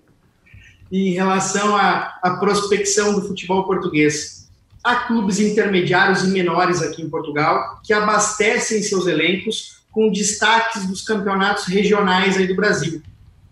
em 0.92 1.10
relação 1.14 1.74
à, 1.74 2.16
à 2.22 2.36
prospecção 2.36 3.12
do 3.12 3.26
futebol 3.26 3.64
português. 3.64 4.48
Há 4.84 4.94
clubes 5.06 5.40
intermediários 5.40 6.22
e 6.22 6.28
menores 6.28 6.80
aqui 6.80 7.02
em 7.02 7.10
Portugal 7.10 7.80
que 7.82 7.92
abastecem 7.92 8.80
seus 8.84 9.08
elencos 9.08 9.82
com 9.90 10.12
destaques 10.12 10.86
dos 10.86 11.02
campeonatos 11.02 11.64
regionais 11.64 12.36
aí 12.36 12.46
do 12.46 12.54
Brasil. 12.54 13.02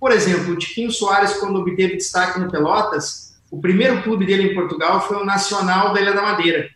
Por 0.03 0.11
exemplo, 0.11 0.55
o 0.55 0.59
Tiquinho 0.59 0.91
Soares, 0.91 1.35
quando 1.35 1.61
obteve 1.61 1.95
destaque 1.95 2.41
no 2.41 2.51
Pelotas, 2.51 3.41
o 3.49 3.61
primeiro 3.61 4.03
clube 4.03 4.27
dele 4.27 4.51
em 4.51 4.53
Portugal 4.53 5.07
foi 5.07 5.17
o 5.17 5.25
Nacional 5.25 5.93
da 5.93 6.01
Ilha 6.01 6.13
da 6.13 6.23
Madeira, 6.23 6.69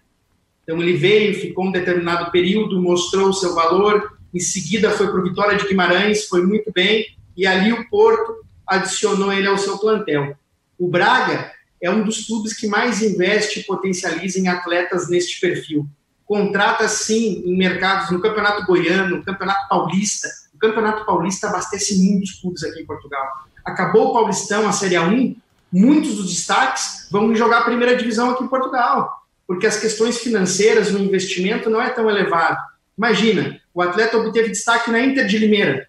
então 0.63 0.81
ele 0.81 0.97
veio, 0.97 1.35
ficou 1.35 1.67
um 1.67 1.73
determinado 1.73 2.31
período, 2.31 2.81
mostrou 2.81 3.31
o 3.31 3.33
seu 3.33 3.53
valor, 3.53 4.17
em 4.33 4.39
seguida 4.39 4.93
foi 4.93 5.09
para 5.09 5.19
o 5.19 5.25
Vitória 5.25 5.59
de 5.59 5.67
Guimarães, 5.67 6.29
foi 6.29 6.47
muito 6.47 6.71
bem, 6.71 7.05
e 7.37 7.45
ali 7.49 7.73
o 7.73 7.91
Porto 7.91 8.47
adicionou 8.65 9.33
ele 9.33 9.49
ao 9.49 9.59
seu 9.59 9.77
plantel. 9.77 10.37
O 10.79 10.89
Braga 10.89 11.51
é 11.83 11.91
um 11.91 12.05
dos 12.05 12.29
clubes 12.29 12.57
que 12.57 12.69
mais 12.69 13.03
investe 13.03 13.59
e 13.59 13.65
potencializa 13.65 14.39
em 14.39 14.47
atletas 14.47 15.11
neste 15.11 15.41
perfil. 15.41 15.85
Contrata, 16.25 16.87
sim, 16.87 17.43
em 17.45 17.59
mercados 17.59 18.09
no 18.13 18.21
Campeonato 18.21 18.65
Goiano, 18.65 19.17
no 19.17 19.25
Campeonato 19.25 19.69
Paulista. 19.69 20.29
O 20.57 20.59
Campeonato 20.59 21.05
Paulista 21.05 21.49
abastece 21.49 22.03
muitos 22.03 22.33
clubes 22.41 22.65
aqui 22.65 22.81
em 22.81 22.87
Portugal. 22.87 23.29
Acabou 23.63 24.09
o 24.09 24.13
Paulistão, 24.15 24.67
a 24.67 24.73
Série 24.73 24.95
A1, 24.95 25.37
muitos 25.71 26.15
dos 26.15 26.35
destaques 26.35 27.09
vão 27.11 27.35
jogar 27.35 27.59
a 27.59 27.65
primeira 27.65 27.95
divisão 27.95 28.31
aqui 28.31 28.43
em 28.43 28.49
Portugal, 28.49 29.23
porque 29.47 29.67
as 29.67 29.79
questões 29.79 30.19
financeiras 30.19 30.91
no 30.91 30.99
investimento 30.99 31.69
não 31.69 31.81
é 31.81 31.91
tão 31.91 32.09
elevado. 32.09 32.57
Imagina, 32.97 33.61
o 33.75 33.83
atleta 33.83 34.17
obteve 34.17 34.49
destaque 34.49 34.91
na 34.91 34.99
Inter 34.99 35.27
de 35.27 35.37
Limeira. 35.37 35.87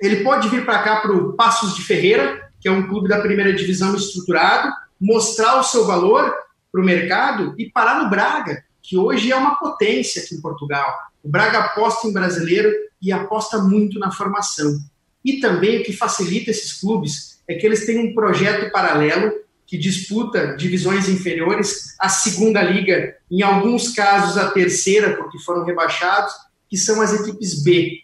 Ele 0.00 0.24
pode 0.24 0.48
vir 0.48 0.64
para 0.64 0.82
cá 0.82 0.96
para 1.00 1.12
o 1.12 1.34
Passos 1.34 1.76
de 1.76 1.82
Ferreira, 1.82 2.50
que 2.58 2.68
é 2.68 2.72
um 2.72 2.88
clube 2.88 3.08
da 3.08 3.20
primeira 3.20 3.52
divisão 3.52 3.94
estruturado, 3.94 4.72
mostrar 4.98 5.60
o 5.60 5.62
seu 5.62 5.84
valor 5.84 6.34
para 6.72 6.80
o 6.80 6.84
mercado 6.84 7.54
e 7.58 7.70
parar 7.70 8.02
no 8.02 8.08
Braga, 8.08 8.64
que 8.82 8.96
hoje 8.96 9.30
é 9.30 9.36
uma 9.36 9.56
potência 9.56 10.22
aqui 10.22 10.34
em 10.34 10.40
Portugal. 10.40 10.90
O 11.22 11.28
Braga 11.28 11.58
aposta 11.58 12.08
em 12.08 12.12
brasileiro 12.12 12.72
e 13.02 13.10
aposta 13.10 13.58
muito 13.58 13.98
na 13.98 14.12
formação. 14.12 14.78
E 15.24 15.40
também 15.40 15.80
o 15.80 15.82
que 15.82 15.92
facilita 15.92 16.50
esses 16.50 16.74
clubes 16.74 17.42
é 17.48 17.54
que 17.54 17.66
eles 17.66 17.84
têm 17.84 17.98
um 17.98 18.14
projeto 18.14 18.70
paralelo 18.70 19.32
que 19.66 19.78
disputa 19.78 20.54
divisões 20.56 21.08
inferiores, 21.08 21.94
a 21.98 22.08
segunda 22.08 22.62
liga, 22.62 23.16
em 23.30 23.42
alguns 23.42 23.88
casos 23.94 24.36
a 24.36 24.50
terceira, 24.50 25.16
porque 25.16 25.38
foram 25.38 25.64
rebaixados, 25.64 26.32
que 26.68 26.76
são 26.76 27.00
as 27.00 27.12
equipes 27.12 27.62
B. 27.62 28.00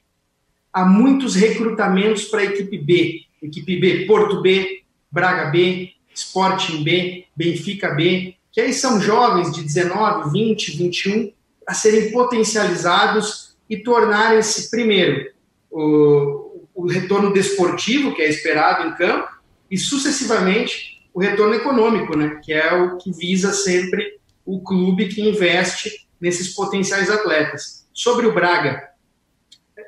Há 0.73 0.85
muitos 0.85 1.35
recrutamentos 1.35 2.25
para 2.25 2.41
a 2.41 2.45
equipe 2.45 2.79
B. 2.79 3.21
Equipe 3.43 3.79
B, 3.79 4.07
Porto 4.07 4.41
B, 4.41 4.83
Braga 5.11 5.51
B, 5.51 5.91
Sporting 6.15 6.83
B, 6.83 7.27
Benfica 7.37 7.91
B, 7.91 8.35
que 8.51 8.61
aí 8.61 8.73
são 8.73 9.01
jovens 9.01 9.53
de 9.53 9.63
19, 9.63 10.31
20, 10.31 10.77
21, 10.77 11.33
a 11.67 11.75
serem 11.75 12.11
potencializados 12.11 13.48
e 13.69 13.77
tornarem-se, 13.79 14.71
primeiro, 14.71 15.31
o, 15.71 16.67
o 16.75 16.87
retorno 16.87 17.33
desportivo, 17.33 18.15
que 18.15 18.23
é 18.23 18.29
esperado 18.29 18.89
em 18.89 18.95
campo, 18.95 19.29
e 19.71 19.77
sucessivamente 19.77 21.03
o 21.13 21.21
retorno 21.21 21.55
econômico, 21.55 22.17
né, 22.17 22.41
que 22.43 22.53
é 22.53 22.73
o 22.73 22.97
que 22.97 23.13
visa 23.13 23.53
sempre 23.53 24.19
o 24.45 24.63
clube 24.63 25.09
que 25.09 25.21
investe 25.21 26.07
nesses 26.21 26.55
potenciais 26.55 27.11
atletas. 27.11 27.87
Sobre 27.93 28.27
o 28.27 28.33
Braga, 28.33 28.89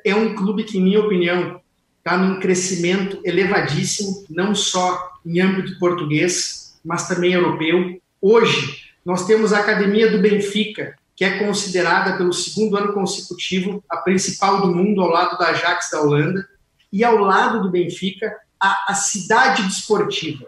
é 0.05 0.13
um 0.13 0.35
clube 0.35 0.63
que, 0.63 0.77
em 0.77 0.83
minha 0.83 0.99
opinião, 0.99 1.61
está 1.97 2.17
num 2.17 2.39
crescimento 2.39 3.19
elevadíssimo, 3.23 4.25
não 4.29 4.53
só 4.53 5.11
em 5.25 5.39
âmbito 5.39 5.77
português, 5.79 6.79
mas 6.83 7.07
também 7.07 7.33
europeu. 7.33 8.01
Hoje, 8.19 8.81
nós 9.05 9.25
temos 9.25 9.53
a 9.53 9.59
Academia 9.59 10.11
do 10.11 10.19
Benfica, 10.19 10.95
que 11.21 11.25
é 11.25 11.37
considerada 11.37 12.17
pelo 12.17 12.33
segundo 12.33 12.75
ano 12.75 12.93
consecutivo 12.93 13.83
a 13.87 13.97
principal 13.97 14.59
do 14.59 14.73
mundo, 14.73 15.03
ao 15.03 15.07
lado 15.07 15.37
da 15.37 15.49
Ajax 15.49 15.91
da 15.91 16.01
Holanda, 16.01 16.49
e 16.91 17.03
ao 17.03 17.19
lado 17.19 17.61
do 17.61 17.69
Benfica, 17.69 18.35
a, 18.59 18.91
a 18.91 18.95
Cidade 18.95 19.61
Desportiva, 19.61 20.47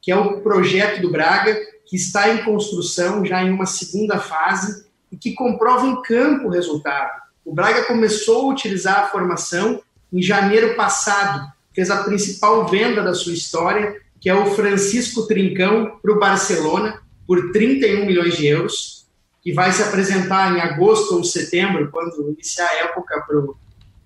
que 0.00 0.10
é 0.10 0.16
o 0.16 0.40
projeto 0.40 1.02
do 1.02 1.10
Braga, 1.10 1.54
que 1.84 1.96
está 1.96 2.30
em 2.30 2.42
construção 2.42 3.22
já 3.22 3.42
em 3.42 3.50
uma 3.50 3.66
segunda 3.66 4.18
fase 4.18 4.86
e 5.12 5.16
que 5.18 5.34
comprova 5.34 5.86
em 5.86 6.00
campo 6.00 6.46
o 6.46 6.50
resultado. 6.50 7.20
O 7.44 7.52
Braga 7.52 7.84
começou 7.84 8.48
a 8.48 8.54
utilizar 8.54 9.00
a 9.00 9.08
formação 9.08 9.82
em 10.10 10.22
janeiro 10.22 10.74
passado, 10.74 11.52
fez 11.74 11.90
a 11.90 12.02
principal 12.02 12.66
venda 12.66 13.02
da 13.02 13.12
sua 13.12 13.34
história, 13.34 14.00
que 14.18 14.30
é 14.30 14.34
o 14.34 14.54
Francisco 14.54 15.26
Trincão 15.26 15.98
para 16.00 16.12
o 16.12 16.18
Barcelona, 16.18 17.02
por 17.26 17.52
31 17.52 18.06
milhões 18.06 18.38
de 18.38 18.46
euros, 18.46 19.03
que 19.44 19.52
vai 19.52 19.70
se 19.70 19.82
apresentar 19.82 20.56
em 20.56 20.60
agosto 20.60 21.16
ou 21.16 21.22
setembro, 21.22 21.90
quando 21.90 22.30
iniciar 22.30 22.66
a 22.66 22.76
época 22.84 23.20
pro, 23.26 23.54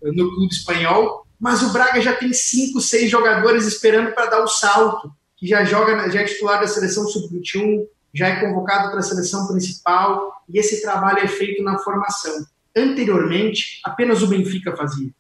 no 0.03 0.35
clube 0.35 0.53
espanhol. 0.53 1.25
Mas 1.39 1.63
o 1.63 1.73
Braga 1.73 2.01
já 2.01 2.13
tem 2.13 2.33
cinco, 2.33 2.81
seis 2.81 3.09
jogadores 3.09 3.65
esperando 3.65 4.13
para 4.13 4.27
dar 4.27 4.43
o 4.43 4.49
salto 4.49 5.13
que 5.37 5.47
já 5.47 5.63
joga, 5.63 6.11
já 6.11 6.23
é 6.23 6.25
titular 6.25 6.61
da 6.61 6.67
seleção 6.67 7.07
sub-21, 7.07 7.87
já 8.13 8.27
é 8.27 8.41
convocado 8.41 8.91
para 8.91 8.99
a 8.99 9.03
seleção 9.03 9.47
principal, 9.47 10.43
e 10.49 10.59
esse 10.59 10.83
trabalho 10.83 11.21
é 11.21 11.29
feito 11.29 11.63
na 11.63 11.79
formação. 11.79 12.45
Anteriormente, 12.77 13.81
apenas 13.85 14.21
o 14.21 14.27
Benfica 14.27 14.77
fazia. 14.77 15.11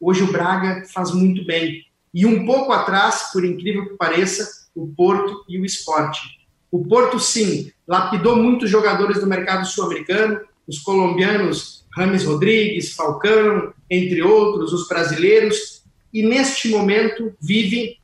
Hoje 0.00 0.22
o 0.22 0.32
Braga 0.32 0.84
faz 0.86 1.12
muito 1.12 1.44
bem. 1.44 1.84
E 2.14 2.24
um 2.24 2.46
pouco 2.46 2.72
atrás, 2.72 3.30
por 3.30 3.44
incrível 3.44 3.86
que 3.90 3.96
pareça, 3.96 4.66
o 4.74 4.86
Porto 4.86 5.44
e 5.46 5.60
o 5.60 5.64
Esporte. 5.66 6.35
O 6.70 6.84
Porto, 6.84 7.18
sim, 7.18 7.70
lapidou 7.86 8.36
muitos 8.36 8.68
jogadores 8.70 9.20
do 9.20 9.26
mercado 9.26 9.66
sul-americano, 9.66 10.40
os 10.66 10.78
colombianos 10.78 11.84
Rames 11.96 12.24
Rodrigues, 12.24 12.92
Falcão, 12.92 13.72
entre 13.90 14.20
outros, 14.22 14.72
os 14.72 14.86
brasileiros, 14.86 15.82
e 16.12 16.22
neste 16.22 16.68
momento 16.68 17.34
vive 17.40 17.98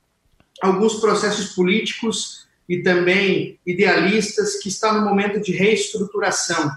alguns 0.63 0.95
processos 0.95 1.55
políticos 1.55 2.47
e 2.69 2.83
também 2.83 3.59
idealistas 3.67 4.57
que 4.57 4.69
está 4.69 4.93
no 4.93 5.07
momento 5.07 5.41
de 5.41 5.53
reestruturação. 5.53 6.71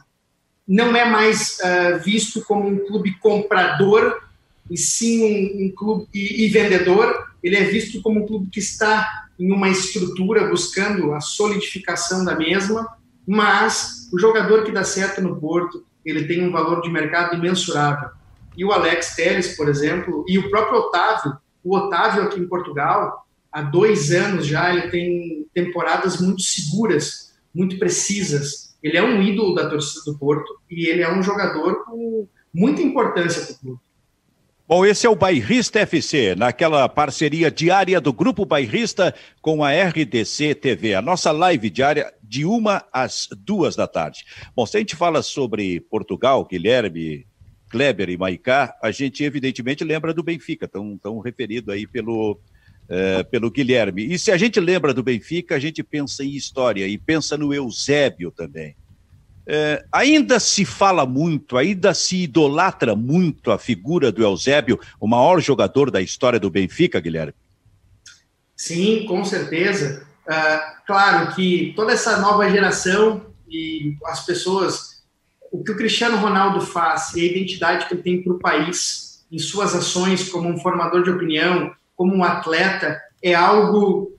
Não 0.67 0.95
é 0.95 1.05
mais 1.05 1.59
uh, 1.59 2.03
visto 2.03 2.43
como 2.43 2.67
um 2.67 2.79
clube 2.79 3.17
comprador 3.19 4.21
e 4.69 4.77
sim 4.77 5.23
um, 5.23 5.65
um 5.65 5.71
clube 5.71 6.07
e, 6.13 6.45
e, 6.45 6.49
vendedor. 6.49 7.31
Ele 7.43 7.55
é 7.55 7.63
visto 7.63 8.01
como 8.01 8.23
um 8.23 8.27
clube 8.27 8.49
que 8.49 8.59
está 8.59 9.24
em 9.39 9.51
uma 9.51 9.69
estrutura 9.69 10.47
buscando 10.47 11.13
a 11.13 11.19
solidificação 11.19 12.23
da 12.23 12.35
mesma, 12.35 12.87
mas 13.27 14.09
o 14.13 14.19
jogador 14.19 14.63
que 14.63 14.71
dá 14.71 14.83
certo 14.83 15.21
no 15.21 15.39
Porto 15.39 15.85
ele 16.05 16.27
tem 16.27 16.43
um 16.43 16.51
valor 16.51 16.81
de 16.81 16.89
mercado 16.89 17.35
imensurável. 17.35 18.09
E 18.55 18.63
o 18.63 18.71
Alex 18.71 19.15
Teles, 19.15 19.57
por 19.57 19.67
exemplo, 19.67 20.23
e 20.27 20.37
o 20.37 20.49
próprio 20.49 20.79
Otávio, 20.79 21.37
o 21.63 21.75
Otávio 21.75 22.23
aqui 22.23 22.39
em 22.39 22.47
Portugal, 22.47 23.25
há 23.51 23.61
dois 23.61 24.11
anos 24.11 24.45
já 24.45 24.73
ele 24.73 24.89
tem 24.89 25.47
temporadas 25.53 26.21
muito 26.21 26.41
seguras, 26.41 27.33
muito 27.53 27.77
precisas. 27.79 28.75
Ele 28.83 28.97
é 28.97 29.03
um 29.03 29.21
ídolo 29.21 29.55
da 29.55 29.67
torcida 29.67 30.05
do 30.05 30.17
Porto 30.17 30.59
e 30.69 30.85
ele 30.87 31.01
é 31.01 31.11
um 31.11 31.23
jogador 31.23 31.83
com 31.85 32.27
muita 32.53 32.81
importância 32.81 33.41
para 33.41 33.53
o 33.53 33.59
clube. 33.59 33.79
Bom, 34.67 34.83
esse 34.83 35.05
é 35.05 35.09
o 35.09 35.15
Bairrista 35.15 35.81
FC, 35.81 36.33
naquela 36.33 36.89
parceria 36.89 37.51
diária 37.51 38.01
do 38.01 38.11
Grupo 38.11 38.47
Bairrista 38.47 39.13
com 39.39 39.63
a 39.63 39.69
RDC 39.71 40.55
TV, 40.55 40.95
a 40.95 41.03
nossa 41.03 41.31
live 41.31 41.69
diária 41.69 42.11
de 42.23 42.45
uma 42.45 42.83
às 42.91 43.29
duas 43.45 43.75
da 43.75 43.85
tarde. 43.85 44.25
Bom, 44.55 44.65
se 44.65 44.77
a 44.77 44.79
gente 44.79 44.95
fala 44.95 45.21
sobre 45.21 45.81
Portugal, 45.81 46.43
Guilherme, 46.49 47.27
Kleber 47.69 48.09
e 48.09 48.17
Maicá, 48.17 48.75
a 48.81 48.89
gente 48.89 49.23
evidentemente 49.23 49.83
lembra 49.83 50.11
do 50.15 50.23
Benfica, 50.23 50.67
tão, 50.67 50.97
tão 50.97 51.19
referido 51.19 51.71
aí 51.71 51.85
pelo, 51.85 52.39
é, 52.89 53.21
pelo 53.21 53.51
Guilherme. 53.51 54.11
E 54.11 54.17
se 54.17 54.31
a 54.31 54.37
gente 54.37 54.59
lembra 54.59 54.95
do 54.95 55.03
Benfica, 55.03 55.53
a 55.53 55.59
gente 55.59 55.83
pensa 55.83 56.23
em 56.23 56.31
história 56.31 56.87
e 56.87 56.97
pensa 56.97 57.37
no 57.37 57.53
Eusébio 57.53 58.31
também. 58.31 58.75
É, 59.47 59.85
ainda 59.91 60.39
se 60.39 60.65
fala 60.65 61.05
muito, 61.05 61.57
ainda 61.57 61.93
se 61.93 62.23
idolatra 62.23 62.95
muito 62.95 63.51
a 63.51 63.59
figura 63.59 64.11
do 64.11 64.23
Eusébio, 64.23 64.79
o 64.99 65.07
maior 65.07 65.39
jogador 65.39 65.91
da 65.91 66.01
história 66.01 66.39
do 66.39 66.49
Benfica, 66.49 66.99
Guilherme? 66.99 67.33
Sim, 68.55 69.05
com 69.05 69.23
certeza. 69.23 70.07
Uh, 70.27 70.85
claro 70.87 71.35
que 71.35 71.73
toda 71.75 71.93
essa 71.93 72.17
nova 72.17 72.49
geração 72.49 73.27
e 73.47 73.95
as 74.05 74.25
pessoas, 74.25 75.03
o 75.51 75.63
que 75.63 75.71
o 75.71 75.77
Cristiano 75.77 76.17
Ronaldo 76.17 76.61
faz 76.61 77.13
e 77.13 77.21
a 77.21 77.31
identidade 77.31 77.85
que 77.85 77.93
ele 77.93 78.01
tem 78.01 78.23
para 78.23 78.33
o 78.33 78.39
país, 78.39 79.25
em 79.31 79.37
suas 79.37 79.75
ações 79.75 80.29
como 80.29 80.49
um 80.49 80.57
formador 80.57 81.03
de 81.03 81.11
opinião, 81.11 81.71
como 81.95 82.15
um 82.15 82.23
atleta 82.23 82.99
é 83.21 83.33
algo 83.33 84.15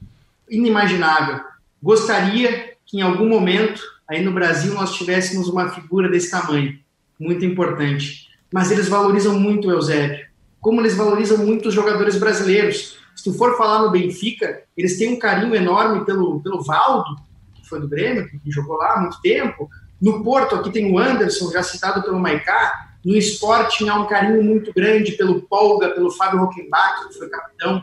inimaginável. 0.49 1.41
Gostaria 1.83 2.74
que 2.85 2.99
em 2.99 3.03
algum 3.03 3.29
momento 3.29 3.83
aí 4.09 4.22
no 4.22 4.32
Brasil 4.32 4.74
nós 4.74 4.94
tivéssemos 4.94 5.48
uma 5.48 5.68
figura 5.68 6.09
desse 6.09 6.30
tamanho, 6.30 6.78
muito 7.18 7.44
importante. 7.44 8.28
Mas 8.52 8.70
eles 8.70 8.88
valorizam 8.88 9.38
muito 9.38 9.68
o 9.68 9.72
Eusébio, 9.72 10.26
como 10.61 10.80
eles 10.80 10.96
valorizam 10.96 11.38
muito 11.38 11.68
os 11.68 11.74
jogadores 11.74 12.16
brasileiros. 12.16 12.98
Se 13.14 13.24
tu 13.24 13.32
for 13.32 13.57
falar 13.57 13.82
no 13.82 13.90
Benfica, 13.90 14.62
eles 14.76 14.98
têm 14.98 15.14
um 15.14 15.18
carinho 15.18 15.54
enorme 15.54 16.04
pelo, 16.04 16.40
pelo 16.40 16.62
Valdo, 16.62 17.16
que 17.54 17.68
foi 17.68 17.80
do 17.80 17.88
Grêmio, 17.88 18.28
que 18.28 18.50
jogou 18.50 18.76
lá 18.76 18.94
há 18.94 19.00
muito 19.00 19.20
tempo. 19.20 19.68
No 20.00 20.22
Porto, 20.22 20.54
aqui 20.54 20.70
tem 20.70 20.92
o 20.92 20.98
Anderson, 20.98 21.50
já 21.50 21.62
citado 21.62 22.02
pelo 22.02 22.20
Maicá. 22.20 22.90
No 23.04 23.16
esporte, 23.16 23.88
há 23.88 23.98
um 23.98 24.07
carinho 24.07 24.42
muito 24.42 24.72
grande 24.72 25.12
pelo 25.12 25.42
Polga, 25.42 25.90
pelo 25.90 26.11
Fábio 26.11 26.40
Rockenbach, 26.40 27.09
que 27.09 27.18
foi 27.18 27.28
capitão 27.28 27.82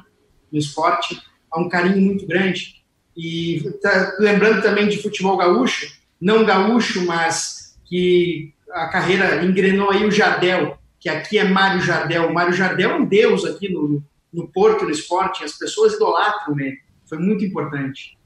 no 0.51 0.59
esporte. 0.59 1.19
Há 1.51 1.59
um 1.59 1.69
carinho 1.69 2.01
muito 2.01 2.27
grande. 2.27 2.83
E 3.15 3.63
tá, 3.81 4.15
lembrando 4.19 4.61
também 4.61 4.87
de 4.87 5.01
futebol 5.01 5.37
gaúcho, 5.37 5.87
não 6.23 6.45
gaúcho, 6.45 7.05
mas 7.05 7.77
que 7.85 8.53
a 8.71 8.87
carreira 8.87 9.43
engrenou 9.43 9.91
aí 9.91 10.05
o 10.05 10.11
Jardel, 10.11 10.77
que 10.97 11.09
aqui 11.09 11.37
é 11.37 11.43
Mário 11.43 11.81
Jardel. 11.81 12.29
O 12.29 12.33
Mário 12.33 12.53
Jardel 12.53 12.91
é 12.91 12.95
um 12.95 13.05
deus 13.05 13.43
aqui 13.43 13.69
no, 13.69 14.01
no 14.31 14.47
Porto, 14.47 14.85
no 14.85 14.91
esporte. 14.91 15.43
As 15.43 15.57
pessoas 15.57 15.93
idolatram 15.93 16.57
ele. 16.57 16.77
Foi 17.05 17.17
muito 17.17 17.43
importante. 17.43 18.17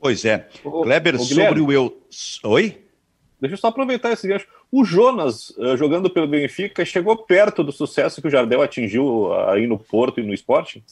Pois 0.00 0.24
é. 0.24 0.48
Kleber, 0.82 1.18
sobre 1.20 1.60
o 1.60 1.70
eu. 1.70 2.02
Oi? 2.42 2.82
Deixa 3.40 3.54
eu 3.54 3.58
só 3.58 3.68
aproveitar 3.68 4.12
esse 4.12 4.26
gancho. 4.26 4.48
O 4.72 4.84
Jonas, 4.84 5.50
uh, 5.50 5.76
jogando 5.76 6.10
pelo 6.10 6.26
Benfica, 6.26 6.84
chegou 6.84 7.16
perto 7.16 7.62
do 7.62 7.70
sucesso 7.70 8.20
que 8.20 8.26
o 8.26 8.30
Jardel 8.30 8.60
atingiu 8.60 9.32
aí 9.48 9.68
no 9.68 9.78
Porto 9.78 10.18
e 10.18 10.26
no 10.26 10.34
esporte? 10.34 10.84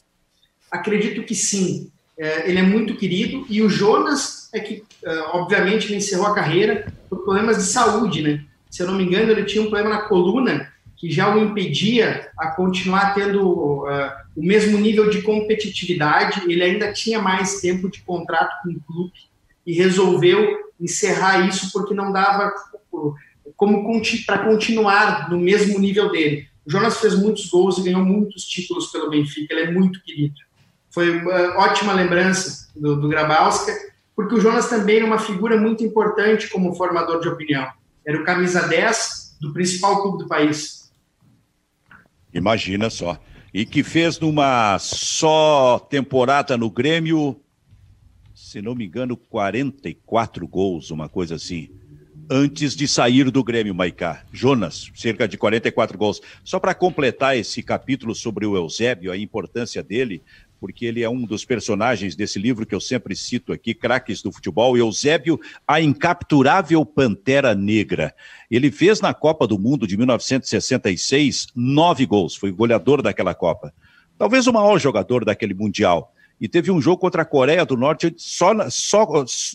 Acredito 0.71 1.21
que 1.23 1.35
sim. 1.35 1.91
É, 2.17 2.49
ele 2.49 2.59
é 2.59 2.63
muito 2.63 2.95
querido, 2.95 3.45
e 3.49 3.61
o 3.61 3.69
Jonas 3.69 4.49
é 4.53 4.59
que, 4.59 4.83
é, 5.03 5.19
obviamente, 5.33 5.87
ele 5.87 5.97
encerrou 5.97 6.27
a 6.27 6.35
carreira 6.35 6.91
por 7.09 7.23
problemas 7.23 7.57
de 7.57 7.63
saúde, 7.63 8.21
né? 8.21 8.45
Se 8.69 8.81
eu 8.81 8.87
não 8.87 8.95
me 8.95 9.03
engano, 9.03 9.31
ele 9.31 9.45
tinha 9.45 9.61
um 9.61 9.69
problema 9.69 9.95
na 9.95 10.01
coluna 10.01 10.71
que 10.97 11.11
já 11.11 11.33
o 11.33 11.39
impedia 11.39 12.29
a 12.37 12.51
continuar 12.51 13.13
tendo 13.13 13.41
uh, 13.47 14.11
o 14.35 14.43
mesmo 14.43 14.77
nível 14.79 15.09
de 15.09 15.21
competitividade. 15.21 16.41
Ele 16.49 16.63
ainda 16.63 16.91
tinha 16.91 17.21
mais 17.21 17.61
tempo 17.61 17.89
de 17.89 18.01
contrato 18.01 18.51
com 18.63 18.71
o 18.71 18.81
clube 18.81 19.13
e 19.65 19.73
resolveu 19.73 20.57
encerrar 20.79 21.47
isso 21.47 21.71
porque 21.71 21.93
não 21.93 22.11
dava 22.11 22.51
como 23.55 24.01
para 24.25 24.39
continuar 24.39 25.29
no 25.29 25.39
mesmo 25.39 25.79
nível 25.79 26.11
dele. 26.11 26.47
O 26.65 26.71
Jonas 26.71 26.99
fez 26.99 27.15
muitos 27.15 27.47
gols 27.49 27.77
e 27.77 27.83
ganhou 27.83 28.03
muitos 28.03 28.43
títulos 28.45 28.87
pelo 28.87 29.09
Benfica. 29.09 29.53
Ele 29.53 29.69
é 29.69 29.71
muito 29.71 30.01
querido. 30.01 30.35
Foi 30.95 31.19
uma 31.19 31.57
ótima 31.57 31.91
lembrança 31.91 32.69
do, 32.73 32.95
do 32.95 33.09
Grabowska, 33.09 33.69
porque 34.15 34.35
o 34.35 34.39
Jonas 34.39 34.69
também 34.69 34.95
era 34.95 35.05
uma 35.05 35.19
figura 35.19 35.59
muito 35.59 35.83
importante 35.83 36.47
como 36.47 36.73
formador 36.73 37.19
de 37.19 37.27
opinião. 37.27 37.67
Era 38.07 38.21
o 38.21 38.23
camisa 38.23 38.65
10 38.65 39.35
do 39.41 39.51
principal 39.51 40.01
clube 40.01 40.23
do 40.23 40.29
país. 40.29 40.89
Imagina 42.33 42.89
só. 42.89 43.19
E 43.53 43.65
que 43.65 43.83
fez 43.83 44.17
numa 44.17 44.79
só 44.79 45.79
temporada 45.79 46.55
no 46.55 46.69
Grêmio, 46.69 47.41
se 48.33 48.61
não 48.61 48.73
me 48.73 48.85
engano, 48.85 49.17
44 49.17 50.47
gols, 50.47 50.91
uma 50.91 51.09
coisa 51.09 51.35
assim 51.35 51.69
antes 52.29 52.75
de 52.75 52.87
sair 52.87 53.29
do 53.29 53.43
Grêmio, 53.43 53.75
Maicá. 53.75 54.23
Jonas, 54.31 54.91
cerca 54.95 55.27
de 55.27 55.37
44 55.37 55.97
gols. 55.97 56.21
Só 56.43 56.59
para 56.59 56.73
completar 56.73 57.37
esse 57.37 57.61
capítulo 57.61 58.15
sobre 58.15 58.45
o 58.45 58.55
Eusébio, 58.55 59.11
a 59.11 59.17
importância 59.17 59.83
dele, 59.83 60.21
porque 60.65 60.83
ele 60.83 61.03
é 61.03 61.07
um 61.07 61.21
dos 61.21 61.45
personagens 61.45 62.15
desse 62.15 62.39
livro 62.39 62.65
que 62.65 62.73
eu 62.73 62.81
sempre 62.81 63.15
cito 63.15 63.53
aqui, 63.53 63.71
Craques 63.71 64.23
do 64.23 64.31
Futebol, 64.31 64.75
Eusébio, 64.75 65.39
a 65.67 65.79
incapturável 65.79 66.83
Pantera 66.83 67.53
Negra. 67.53 68.15
Ele 68.49 68.71
fez 68.71 68.99
na 68.99 69.13
Copa 69.13 69.45
do 69.45 69.59
Mundo 69.59 69.85
de 69.85 69.95
1966 69.95 71.49
nove 71.55 72.07
gols, 72.07 72.35
foi 72.35 72.51
goleador 72.51 73.03
daquela 73.03 73.35
Copa. 73.35 73.71
Talvez 74.17 74.47
o 74.47 74.53
maior 74.53 74.79
jogador 74.79 75.23
daquele 75.23 75.53
Mundial 75.53 76.11
e 76.41 76.47
teve 76.47 76.71
um 76.71 76.81
jogo 76.81 76.97
contra 76.97 77.21
a 77.21 77.25
Coreia 77.25 77.63
do 77.63 77.77
Norte, 77.77 78.11
só, 78.17 78.67
só 78.71 79.05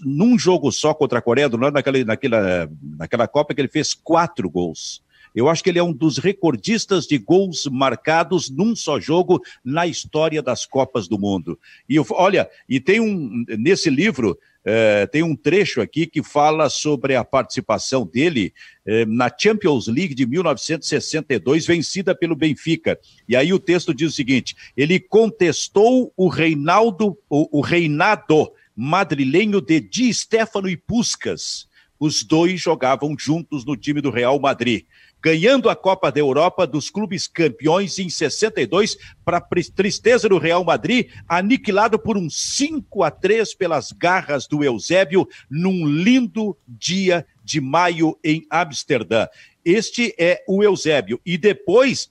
num 0.04 0.38
jogo 0.38 0.70
só 0.70 0.94
contra 0.94 1.18
a 1.18 1.22
Coreia 1.22 1.48
do 1.48 1.58
Norte, 1.58 1.74
naquela, 1.74 2.04
naquela, 2.04 2.70
naquela 2.80 3.26
Copa, 3.26 3.52
que 3.52 3.60
ele 3.60 3.66
fez 3.66 3.94
quatro 3.94 4.48
gols. 4.48 5.02
Eu 5.34 5.48
acho 5.48 5.62
que 5.62 5.70
ele 5.70 5.78
é 5.78 5.82
um 5.82 5.92
dos 5.92 6.18
recordistas 6.18 7.06
de 7.06 7.18
gols 7.18 7.66
marcados 7.70 8.50
num 8.50 8.74
só 8.74 8.98
jogo 8.98 9.40
na 9.64 9.86
história 9.86 10.42
das 10.42 10.66
Copas 10.66 11.06
do 11.08 11.18
Mundo. 11.18 11.58
E 11.88 11.96
eu, 11.96 12.06
olha, 12.10 12.48
e 12.68 12.80
tem 12.80 13.00
um 13.00 13.44
nesse 13.58 13.90
livro 13.90 14.38
é, 14.64 15.06
tem 15.06 15.22
um 15.22 15.34
trecho 15.34 15.80
aqui 15.80 16.06
que 16.06 16.22
fala 16.22 16.68
sobre 16.68 17.16
a 17.16 17.24
participação 17.24 18.06
dele 18.06 18.52
é, 18.84 19.06
na 19.06 19.30
Champions 19.34 19.86
League 19.86 20.14
de 20.14 20.26
1962, 20.26 21.66
vencida 21.66 22.14
pelo 22.14 22.36
Benfica. 22.36 22.98
E 23.28 23.34
aí 23.34 23.52
o 23.52 23.58
texto 23.58 23.94
diz 23.94 24.12
o 24.12 24.16
seguinte: 24.16 24.54
ele 24.76 25.00
contestou 25.00 26.12
o 26.16 26.28
Reinaldo, 26.28 27.16
o, 27.28 27.58
o 27.58 27.60
reinado 27.60 28.52
madrilenho 28.76 29.60
de 29.60 29.80
Di 29.80 30.12
Stefano 30.12 30.68
e 30.68 30.76
Puskas. 30.76 31.68
Os 31.98 32.22
dois 32.22 32.58
jogavam 32.60 33.14
juntos 33.18 33.64
no 33.64 33.76
time 33.76 34.00
do 34.00 34.10
Real 34.10 34.38
Madrid 34.40 34.84
ganhando 35.22 35.68
a 35.68 35.76
Copa 35.76 36.10
da 36.10 36.18
Europa 36.18 36.66
dos 36.66 36.90
clubes 36.90 37.26
campeões 37.26 37.98
em 37.98 38.08
62, 38.08 38.96
para 39.24 39.40
tristeza 39.74 40.28
do 40.28 40.38
Real 40.38 40.64
Madrid, 40.64 41.08
aniquilado 41.28 41.98
por 41.98 42.16
um 42.16 42.28
5 42.30 43.02
a 43.02 43.10
3 43.10 43.54
pelas 43.54 43.92
garras 43.92 44.46
do 44.46 44.64
Eusébio, 44.64 45.28
num 45.50 45.86
lindo 45.86 46.56
dia 46.66 47.26
de 47.44 47.60
maio 47.60 48.18
em 48.24 48.46
Amsterdã. 48.50 49.26
Este 49.64 50.14
é 50.18 50.42
o 50.48 50.62
Eusébio. 50.62 51.20
E 51.24 51.36
depois, 51.36 52.10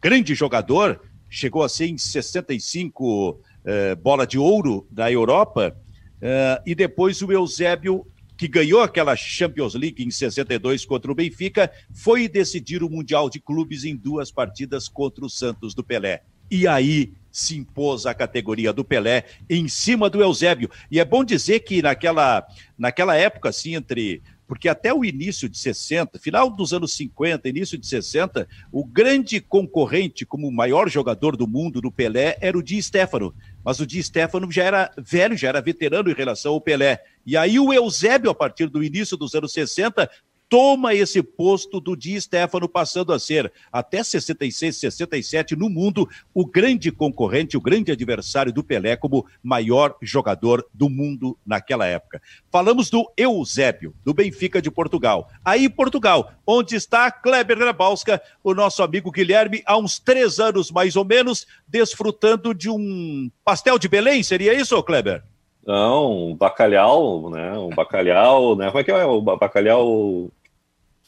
grande 0.00 0.34
jogador, 0.34 1.00
chegou 1.28 1.62
a 1.62 1.68
ser 1.68 1.86
em 1.86 1.98
65 1.98 3.40
eh, 3.64 3.94
bola 3.96 4.26
de 4.26 4.38
ouro 4.38 4.86
da 4.90 5.10
Europa, 5.10 5.76
eh, 6.22 6.62
e 6.66 6.74
depois 6.74 7.20
o 7.20 7.32
Eusébio 7.32 8.06
que 8.38 8.46
ganhou 8.46 8.80
aquela 8.80 9.16
Champions 9.16 9.74
League 9.74 10.02
em 10.02 10.10
62 10.12 10.84
contra 10.84 11.10
o 11.10 11.14
Benfica, 11.14 11.70
foi 11.92 12.28
decidir 12.28 12.84
o 12.84 12.88
Mundial 12.88 13.28
de 13.28 13.40
Clubes 13.40 13.82
em 13.84 13.96
duas 13.96 14.30
partidas 14.30 14.88
contra 14.88 15.24
o 15.24 15.28
Santos 15.28 15.74
do 15.74 15.82
Pelé. 15.82 16.22
E 16.48 16.66
aí 16.66 17.12
se 17.32 17.56
impôs 17.58 18.06
a 18.06 18.14
categoria 18.14 18.72
do 18.72 18.84
Pelé 18.84 19.24
em 19.50 19.66
cima 19.68 20.08
do 20.08 20.22
Eusébio. 20.22 20.70
E 20.88 21.00
é 21.00 21.04
bom 21.04 21.24
dizer 21.24 21.60
que 21.60 21.82
naquela, 21.82 22.46
naquela 22.78 23.16
época, 23.16 23.48
assim, 23.48 23.74
entre 23.74 24.22
porque 24.48 24.66
até 24.66 24.92
o 24.92 25.04
início 25.04 25.46
de 25.46 25.58
60, 25.58 26.18
final 26.18 26.48
dos 26.48 26.72
anos 26.72 26.94
50, 26.94 27.46
início 27.50 27.76
de 27.76 27.86
60, 27.86 28.48
o 28.72 28.82
grande 28.82 29.42
concorrente 29.42 30.24
como 30.24 30.48
o 30.48 30.52
maior 30.52 30.88
jogador 30.88 31.36
do 31.36 31.46
mundo 31.46 31.82
do 31.82 31.92
Pelé 31.92 32.38
era 32.40 32.56
o 32.56 32.62
Di 32.62 32.82
Stefano. 32.82 33.34
Mas 33.62 33.78
o 33.78 33.86
Di 33.86 34.02
Stefano 34.02 34.50
já 34.50 34.64
era 34.64 34.90
velho, 34.96 35.36
já 35.36 35.48
era 35.48 35.60
veterano 35.60 36.10
em 36.10 36.14
relação 36.14 36.54
ao 36.54 36.60
Pelé. 36.62 36.98
E 37.26 37.36
aí 37.36 37.58
o 37.60 37.74
Eusébio, 37.74 38.30
a 38.30 38.34
partir 38.34 38.68
do 38.70 38.82
início 38.82 39.14
dos 39.14 39.34
anos 39.34 39.52
60, 39.52 40.10
toma 40.48 40.94
esse 40.94 41.22
posto 41.22 41.80
do 41.80 41.96
Di 41.96 42.20
Stefano, 42.20 42.68
passando 42.68 43.12
a 43.12 43.18
ser, 43.18 43.52
até 43.70 44.02
66, 44.02 44.76
67, 44.76 45.54
no 45.54 45.68
mundo, 45.68 46.08
o 46.32 46.46
grande 46.46 46.90
concorrente, 46.90 47.56
o 47.56 47.60
grande 47.60 47.92
adversário 47.92 48.52
do 48.52 48.64
Pelé 48.64 48.96
como 48.96 49.26
maior 49.42 49.96
jogador 50.00 50.66
do 50.72 50.88
mundo 50.88 51.38
naquela 51.46 51.86
época. 51.86 52.22
Falamos 52.50 52.88
do 52.90 53.10
Eusébio, 53.16 53.94
do 54.04 54.14
Benfica 54.14 54.62
de 54.62 54.70
Portugal. 54.70 55.28
Aí, 55.44 55.68
Portugal, 55.68 56.32
onde 56.46 56.76
está 56.76 57.10
Kleber 57.10 57.58
Grabowska, 57.58 58.20
o 58.42 58.54
nosso 58.54 58.82
amigo 58.82 59.10
Guilherme, 59.10 59.62
há 59.66 59.76
uns 59.76 59.98
três 59.98 60.38
anos 60.38 60.70
mais 60.70 60.96
ou 60.96 61.04
menos, 61.04 61.46
desfrutando 61.66 62.54
de 62.54 62.70
um 62.70 63.30
pastel 63.44 63.78
de 63.78 63.88
Belém, 63.88 64.22
seria 64.22 64.54
isso, 64.54 64.82
Kleber? 64.82 65.22
Não, 65.68 66.30
um 66.30 66.34
bacalhau, 66.34 67.28
né? 67.28 67.52
Um 67.58 67.68
bacalhau, 67.68 68.56
né? 68.56 68.68
Como 68.68 68.78
é 68.78 68.84
que 68.84 68.90
é 68.90 69.04
o 69.04 69.20
bacalhau 69.20 70.30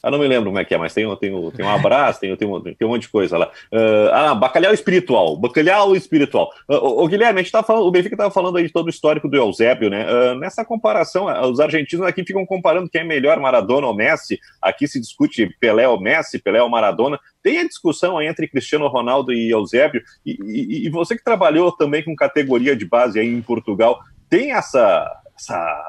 ah, 0.02 0.10
não 0.10 0.18
me 0.18 0.26
lembro 0.26 0.50
como 0.50 0.58
é 0.58 0.64
que 0.64 0.74
é, 0.74 0.78
mas 0.78 0.94
tem, 0.94 1.04
tem, 1.16 1.50
tem 1.50 1.64
um 1.64 1.68
abraço, 1.68 2.20
tem, 2.20 2.34
tem, 2.34 2.48
um, 2.48 2.60
tem 2.60 2.76
um 2.82 2.88
monte 2.88 3.02
de 3.02 3.08
coisa 3.08 3.36
lá. 3.36 3.50
Uh, 3.72 4.10
ah, 4.12 4.34
bacalhau 4.34 4.72
espiritual. 4.72 5.36
Bacalhau 5.36 5.94
espiritual. 5.94 6.50
Uh, 6.68 6.76
o, 6.76 7.04
o, 7.04 7.08
Guilherme, 7.08 7.40
a 7.40 7.42
gente 7.42 7.52
tá 7.52 7.62
falando, 7.62 7.86
o 7.86 7.90
Benfica 7.90 8.14
estava 8.14 8.30
falando 8.30 8.56
aí 8.56 8.66
de 8.66 8.72
todo 8.72 8.86
o 8.86 8.90
histórico 8.90 9.28
do 9.28 9.36
Eusébio, 9.36 9.90
né? 9.90 10.06
Uh, 10.10 10.34
nessa 10.36 10.64
comparação, 10.64 11.26
os 11.50 11.60
argentinos 11.60 12.06
aqui 12.06 12.24
ficam 12.24 12.46
comparando 12.46 12.88
quem 12.88 13.02
é 13.02 13.04
melhor, 13.04 13.38
Maradona 13.38 13.86
ou 13.86 13.94
Messi. 13.94 14.38
Aqui 14.60 14.88
se 14.88 14.98
discute 14.98 15.54
Pelé 15.60 15.86
ou 15.86 16.00
Messi, 16.00 16.38
Pelé 16.38 16.62
ou 16.62 16.70
Maradona. 16.70 17.18
Tem 17.42 17.58
a 17.58 17.66
discussão 17.66 18.20
entre 18.22 18.48
Cristiano 18.48 18.88
Ronaldo 18.88 19.32
e 19.32 19.50
Eusébio. 19.50 20.02
E, 20.24 20.38
e, 20.42 20.86
e 20.86 20.90
você 20.90 21.16
que 21.16 21.24
trabalhou 21.24 21.72
também 21.72 22.02
com 22.02 22.16
categoria 22.16 22.74
de 22.74 22.86
base 22.86 23.20
aí 23.20 23.28
em 23.28 23.42
Portugal, 23.42 24.00
tem 24.28 24.52
essa 24.52 25.10
essa 25.40 25.82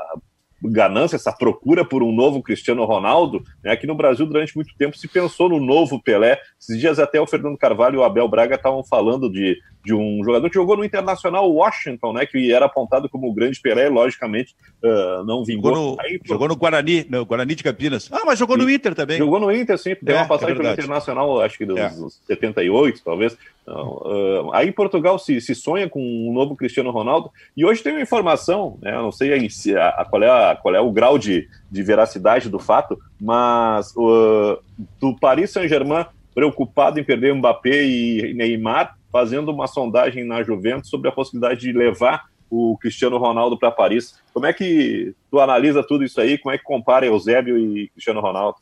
ganância, 0.64 1.16
essa 1.16 1.32
procura 1.32 1.84
por 1.84 2.04
um 2.04 2.12
novo 2.12 2.42
Cristiano 2.42 2.86
Ronaldo. 2.86 3.44
Né? 3.64 3.72
Aqui 3.72 3.88
no 3.88 3.96
Brasil, 3.96 4.26
durante 4.26 4.56
muito 4.56 4.76
tempo, 4.78 4.98
se 4.98 5.08
pensou 5.08 5.50
no 5.50 5.60
novo 5.60 6.02
Pelé. 6.02 6.40
Esses 6.60 6.80
dias 6.80 7.00
até 7.00 7.20
o 7.20 7.28
Fernando 7.28 7.58
Carvalho 7.58 7.96
e 7.96 7.98
o 7.98 8.04
Abel 8.04 8.28
Braga 8.28 8.56
estavam 8.56 8.84
falando 8.84 9.32
de, 9.32 9.58
de 9.84 9.94
um 9.94 10.24
jogador 10.24 10.48
que 10.50 10.56
jogou 10.56 10.78
no 10.78 10.86
Internacional 10.86 11.52
Washington, 11.52 12.14
né? 12.14 12.26
que 12.26 12.54
era 12.54 12.66
apontado 12.66 13.10
como 13.10 13.30
o 13.30 13.34
grande 13.34 13.60
Pelé, 13.60 13.90
logicamente 13.90 14.56
uh, 14.84 15.24
não 15.24 15.44
vingou. 15.44 15.74
Jogou 15.74 15.96
no, 15.96 16.02
Aí, 16.02 16.20
jogou 16.24 16.48
no 16.48 16.56
Guarani, 16.56 17.06
no 17.10 17.26
Guarani 17.26 17.56
de 17.56 17.64
Campinas. 17.64 18.10
Ah, 18.12 18.22
mas 18.26 18.38
jogou 18.38 18.58
no 18.58 18.70
Inter 18.70 18.94
também. 18.94 19.18
Jogou 19.18 19.40
no 19.40 19.52
Inter, 19.52 19.78
sim. 19.78 19.96
Tem 19.96 20.16
é, 20.16 20.20
uma 20.20 20.28
passagem 20.28 20.56
é 20.56 20.58
pelo 20.58 20.72
Internacional, 20.72 21.42
acho 21.42 21.58
que 21.58 21.66
dos, 21.66 21.80
é. 21.80 21.90
78, 22.28 23.02
talvez. 23.04 23.38
Então, 23.64 24.02
uh, 24.06 24.54
aí 24.54 24.70
em 24.70 24.72
Portugal 24.72 25.18
se, 25.18 25.40
se 25.42 25.56
sonha 25.56 25.90
com 25.90 26.02
um 26.02 26.34
novo 26.34 26.56
Cristiano 26.56 26.92
Ronaldo. 26.92 27.32
E 27.56 27.66
hoje 27.66 27.82
tem 27.82 27.94
uma 27.94 28.02
informação, 28.02 28.78
né, 28.82 28.92
não 28.94 29.12
sei 29.12 29.32
a, 29.34 29.90
a, 29.90 30.06
qual, 30.06 30.24
é 30.24 30.30
a, 30.30 30.56
qual 30.56 30.76
é 30.76 30.80
o 30.80 30.92
grau 30.92 31.18
de, 31.18 31.48
de 31.70 31.84
veracidade 31.84 32.50
do 32.50 32.60
fato, 32.60 33.00
mas 33.20 33.94
uh, 33.96 34.60
do 35.00 35.16
Paris 35.20 35.52
Saint-Germain 35.52 36.06
preocupado 36.34 37.00
em 37.00 37.04
perder 37.04 37.34
Mbappé 37.36 37.84
e 37.84 38.34
Neymar, 38.34 38.98
fazendo 39.12 39.52
uma 39.52 39.68
sondagem 39.68 40.24
na 40.24 40.42
Juventus 40.44 40.90
sobre 40.90 41.10
a 41.10 41.12
possibilidade 41.12 41.62
de 41.62 41.72
levar 41.72 42.30
o 42.50 42.78
Cristiano 42.78 43.18
Ronaldo 43.18 43.58
para 43.58 43.72
Paris. 43.72 44.20
Como 44.34 44.46
é 44.46 44.54
que 44.54 45.16
tu 45.30 45.40
analisa 45.40 45.82
tudo 45.84 46.04
isso 46.04 46.20
aí? 46.20 46.38
Como 46.38 46.54
é 46.54 46.58
que 46.58 46.64
compara 46.64 47.06
Eusébio 47.06 47.58
e 47.58 47.90
Cristiano 47.90 48.20
Ronaldo? 48.20 48.58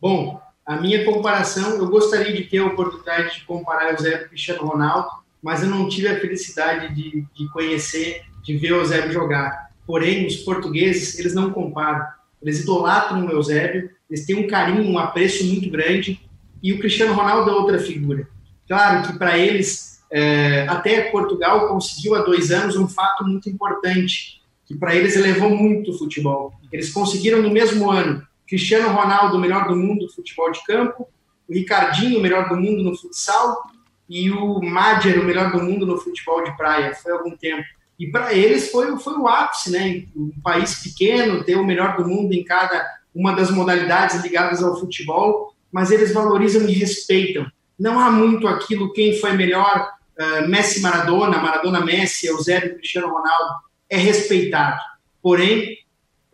Bom, 0.00 0.40
a 0.66 0.76
minha 0.76 1.04
comparação, 1.04 1.76
eu 1.76 1.88
gostaria 1.88 2.32
de 2.32 2.44
ter 2.44 2.58
a 2.58 2.66
oportunidade 2.66 3.34
de 3.34 3.44
comparar 3.44 3.94
o 3.94 4.00
Zé 4.00 4.18
com 4.18 4.26
o 4.26 4.28
Cristiano 4.28 4.66
Ronaldo, 4.66 5.08
mas 5.42 5.62
eu 5.62 5.68
não 5.70 5.88
tive 5.88 6.08
a 6.08 6.20
felicidade 6.20 6.94
de, 6.94 7.26
de 7.34 7.52
conhecer, 7.52 8.22
de 8.42 8.56
ver 8.56 8.72
o 8.72 8.76
Eusébio 8.76 9.12
jogar. 9.12 9.70
Porém, 9.86 10.26
os 10.26 10.36
portugueses, 10.36 11.18
eles 11.18 11.34
não 11.34 11.50
comparam. 11.50 12.06
Eles 12.42 12.60
idolatram 12.60 13.26
o 13.26 13.30
Eusébio, 13.30 13.90
eles 14.08 14.26
têm 14.26 14.36
um 14.36 14.46
carinho, 14.46 14.82
um 14.84 14.98
apreço 14.98 15.44
muito 15.44 15.68
grande, 15.70 16.20
e 16.62 16.72
o 16.72 16.78
Cristiano 16.78 17.14
Ronaldo 17.14 17.50
é 17.50 17.52
outra 17.54 17.78
figura. 17.78 18.28
Claro 18.70 19.02
que 19.04 19.18
para 19.18 19.36
eles 19.36 20.00
é, 20.12 20.64
até 20.68 21.10
Portugal 21.10 21.66
conseguiu 21.66 22.14
há 22.14 22.20
dois 22.20 22.52
anos 22.52 22.76
um 22.76 22.86
fato 22.86 23.24
muito 23.24 23.50
importante, 23.50 24.40
que 24.64 24.76
para 24.76 24.94
eles 24.94 25.16
elevou 25.16 25.50
muito 25.50 25.90
o 25.90 25.98
futebol. 25.98 26.52
Eles 26.70 26.92
conseguiram 26.92 27.42
no 27.42 27.50
mesmo 27.50 27.90
ano 27.90 28.24
Cristiano 28.46 28.88
Ronaldo, 28.90 29.40
melhor 29.40 29.66
do 29.66 29.74
mundo 29.74 30.06
do 30.06 30.12
futebol 30.12 30.52
de 30.52 30.62
campo, 30.62 31.08
o 31.48 31.52
Ricardinho, 31.52 32.20
melhor 32.20 32.48
do 32.48 32.54
mundo 32.54 32.84
no 32.84 32.96
futsal, 32.96 33.60
e 34.08 34.30
o 34.30 34.60
Madger, 34.62 35.20
o 35.20 35.24
melhor 35.24 35.50
do 35.50 35.60
mundo 35.60 35.84
no 35.84 35.98
futebol 35.98 36.44
de 36.44 36.56
praia. 36.56 36.94
Foi 36.94 37.10
algum 37.10 37.36
tempo. 37.36 37.64
E 37.98 38.06
para 38.06 38.32
eles 38.32 38.70
foi, 38.70 38.96
foi 39.00 39.14
o 39.14 39.26
ápice, 39.26 39.72
né? 39.72 40.04
Um 40.14 40.30
país 40.44 40.76
pequeno, 40.80 41.42
ter 41.42 41.56
o 41.56 41.66
melhor 41.66 41.96
do 41.96 42.08
mundo 42.08 42.32
em 42.32 42.44
cada 42.44 42.86
uma 43.12 43.34
das 43.34 43.50
modalidades 43.50 44.22
ligadas 44.22 44.62
ao 44.62 44.78
futebol, 44.78 45.56
mas 45.72 45.90
eles 45.90 46.14
valorizam 46.14 46.68
e 46.68 46.72
respeitam. 46.72 47.50
Não 47.80 47.98
há 47.98 48.10
muito 48.10 48.46
aquilo, 48.46 48.92
quem 48.92 49.18
foi 49.18 49.32
melhor, 49.32 49.90
uh, 50.18 50.48
Messi 50.48 50.80
Maradona, 50.80 51.38
Maradona 51.38 51.80
Messi, 51.80 52.26
Eusébio 52.26 52.76
Cristiano 52.76 53.08
Ronaldo, 53.08 53.54
é 53.88 53.96
respeitado. 53.96 54.78
Porém, 55.22 55.78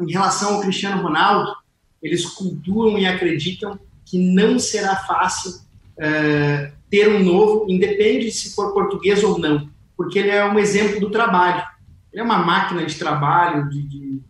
em 0.01 0.13
relação 0.13 0.57
ao 0.57 0.61
Cristiano 0.61 1.03
Ronaldo, 1.03 1.55
eles 2.03 2.27
cultuam 2.27 2.99
e 2.99 3.07
acreditam 3.07 3.79
que 4.05 4.19
não 4.19 4.59
será 4.59 4.97
fácil 4.97 5.53
uh, 5.53 6.73
ter 6.91 7.09
um 7.09 7.25
novo, 7.25 7.67
independe 7.69 8.31
se 8.31 8.55
for 8.55 8.75
português 8.75 9.23
ou 9.25 9.39
não 9.39 9.75
porque 9.97 10.19
ele 10.19 10.31
é 10.31 10.45
um 10.45 10.59
exemplo 10.59 11.01
do 11.01 11.11
trabalho. 11.11 11.65
Ele 12.13 12.21
é 12.21 12.25
uma 12.25 12.39
máquina 12.39 12.85
de 12.85 12.95
trabalho, 12.97 13.69
de, 13.71 13.83
de, 13.83 14.21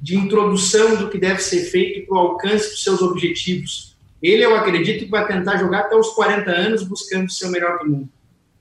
de 0.00 0.16
introdução 0.16 0.96
do 0.96 1.08
que 1.08 1.18
deve 1.18 1.40
ser 1.40 1.64
feito 1.64 2.06
para 2.06 2.16
o 2.16 2.20
alcance 2.20 2.70
dos 2.70 2.84
seus 2.84 3.02
objetivos. 3.02 3.87
Ele, 4.22 4.44
eu 4.44 4.56
acredito, 4.56 5.04
que 5.04 5.10
vai 5.10 5.26
tentar 5.26 5.56
jogar 5.56 5.80
até 5.80 5.96
os 5.96 6.10
40 6.10 6.50
anos 6.50 6.82
buscando 6.82 7.26
o 7.26 7.30
seu 7.30 7.50
melhor 7.50 7.78
do 7.78 7.90
mundo. 7.90 8.08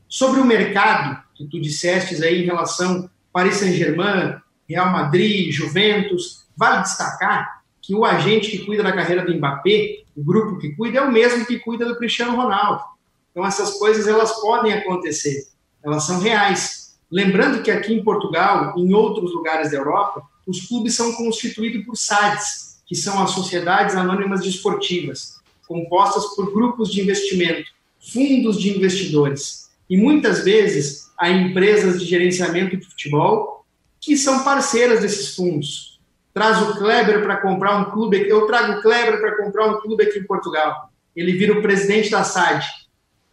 Sobre 0.08 0.40
o 0.40 0.46
mercado, 0.46 1.22
que 1.36 1.46
tu 1.46 1.60
dissestes 1.60 2.22
aí 2.22 2.44
em 2.44 2.46
relação 2.46 3.10
Paris 3.34 3.56
Saint-Germain, 3.56 4.38
Real 4.68 4.92
Madrid, 4.92 5.52
Juventus, 5.52 6.46
vale 6.56 6.84
destacar 6.84 7.62
que 7.82 7.96
o 7.96 8.06
agente 8.06 8.52
que 8.52 8.66
cuida 8.66 8.84
da 8.84 8.92
carreira 8.92 9.26
do 9.26 9.34
Mbappé, 9.34 10.04
o 10.16 10.24
grupo 10.24 10.58
que 10.58 10.76
cuida, 10.76 11.00
é 11.00 11.02
o 11.02 11.12
mesmo 11.12 11.46
que 11.46 11.60
cuida 11.60 11.86
do 11.86 11.98
Cristiano 11.98 12.36
Ronaldo. 12.36 12.84
Então 13.32 13.46
essas 13.46 13.78
coisas 13.78 14.08
elas 14.08 14.34
podem 14.42 14.74
acontecer 14.74 15.48
elas 15.88 16.04
são 16.04 16.20
reais. 16.20 16.98
Lembrando 17.10 17.64
que 17.64 17.72
aqui 17.72 17.94
em 17.94 18.04
Portugal, 18.04 18.74
em 18.78 18.94
outros 18.94 19.34
lugares 19.34 19.72
da 19.72 19.78
Europa, 19.78 20.22
os 20.46 20.68
clubes 20.68 20.96
são 20.96 21.14
constituídos 21.14 21.86
por 21.86 21.96
SADs, 21.96 22.82
que 22.86 22.96
são 22.96 23.22
as 23.22 23.32
Sociedades 23.32 23.96
Anônimas 23.96 24.42
Desportivas, 24.42 25.37
compostas 25.68 26.36
por 26.36 26.54
grupos 26.54 26.92
de 26.92 27.02
investimento, 27.02 27.70
fundos 28.00 28.60
de 28.60 28.76
investidores. 28.76 29.70
E 29.90 29.98
muitas 29.98 30.44
vezes 30.44 31.12
há 31.18 31.30
empresas 31.30 32.00
de 32.00 32.06
gerenciamento 32.06 32.78
de 32.78 32.86
futebol 32.86 33.66
que 34.00 34.18
são 34.18 34.44
parceiras 34.44 35.02
desses 35.02 35.36
fundos. 35.36 36.00
Traz 36.34 36.62
o 36.62 36.78
Kleber 36.78 37.24
para 37.24 37.38
comprar 37.38 37.78
um 37.78 37.92
clube, 37.92 38.28
eu 38.28 38.46
trago 38.46 38.74
o 38.74 38.82
Kleber 38.82 39.20
para 39.20 39.38
comprar 39.38 39.68
um 39.68 39.82
clube 39.82 40.04
aqui 40.04 40.20
em 40.20 40.28
Portugal. 40.28 40.92
Ele 41.16 41.34
vira 41.34 41.58
o 41.58 41.62
presidente 41.62 42.10
da 42.12 42.24
SAD. 42.24 42.66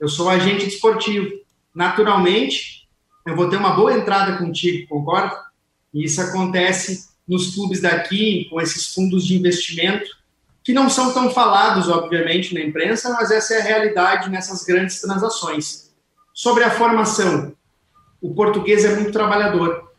Eu 0.01 0.09
sou 0.09 0.28
agente 0.28 0.64
desportivo 0.64 1.30
naturalmente, 1.74 2.89
eu 3.26 3.35
vou 3.35 3.49
ter 3.49 3.57
uma 3.57 3.74
boa 3.74 3.97
entrada 3.97 4.39
contigo, 4.39 4.87
concorda? 4.87 5.35
E 5.93 6.05
isso 6.05 6.20
acontece 6.20 7.09
nos 7.26 7.55
clubes 7.55 7.80
daqui, 7.80 8.47
com 8.51 8.61
esses 8.61 8.95
fundos 8.95 9.26
de 9.26 9.37
investimento, 9.37 10.09
que 10.64 10.72
não 10.72 10.88
são 10.88 11.12
tão 11.12 11.30
falados, 11.30 11.90
obviamente, 11.90 12.54
na 12.54 12.60
imprensa, 12.60 13.10
mas 13.12 13.30
essa 13.30 13.54
é 13.54 13.60
a 13.60 13.64
realidade 13.64 14.30
nessas 14.30 14.64
grandes 14.64 14.98
transações. 14.98 15.92
Sobre 16.32 16.64
a 16.64 16.70
formação, 16.70 17.54
o 18.20 18.34
português 18.34 18.82
é 18.84 18.94
muito 18.94 19.12
trabalhador. 19.12 19.92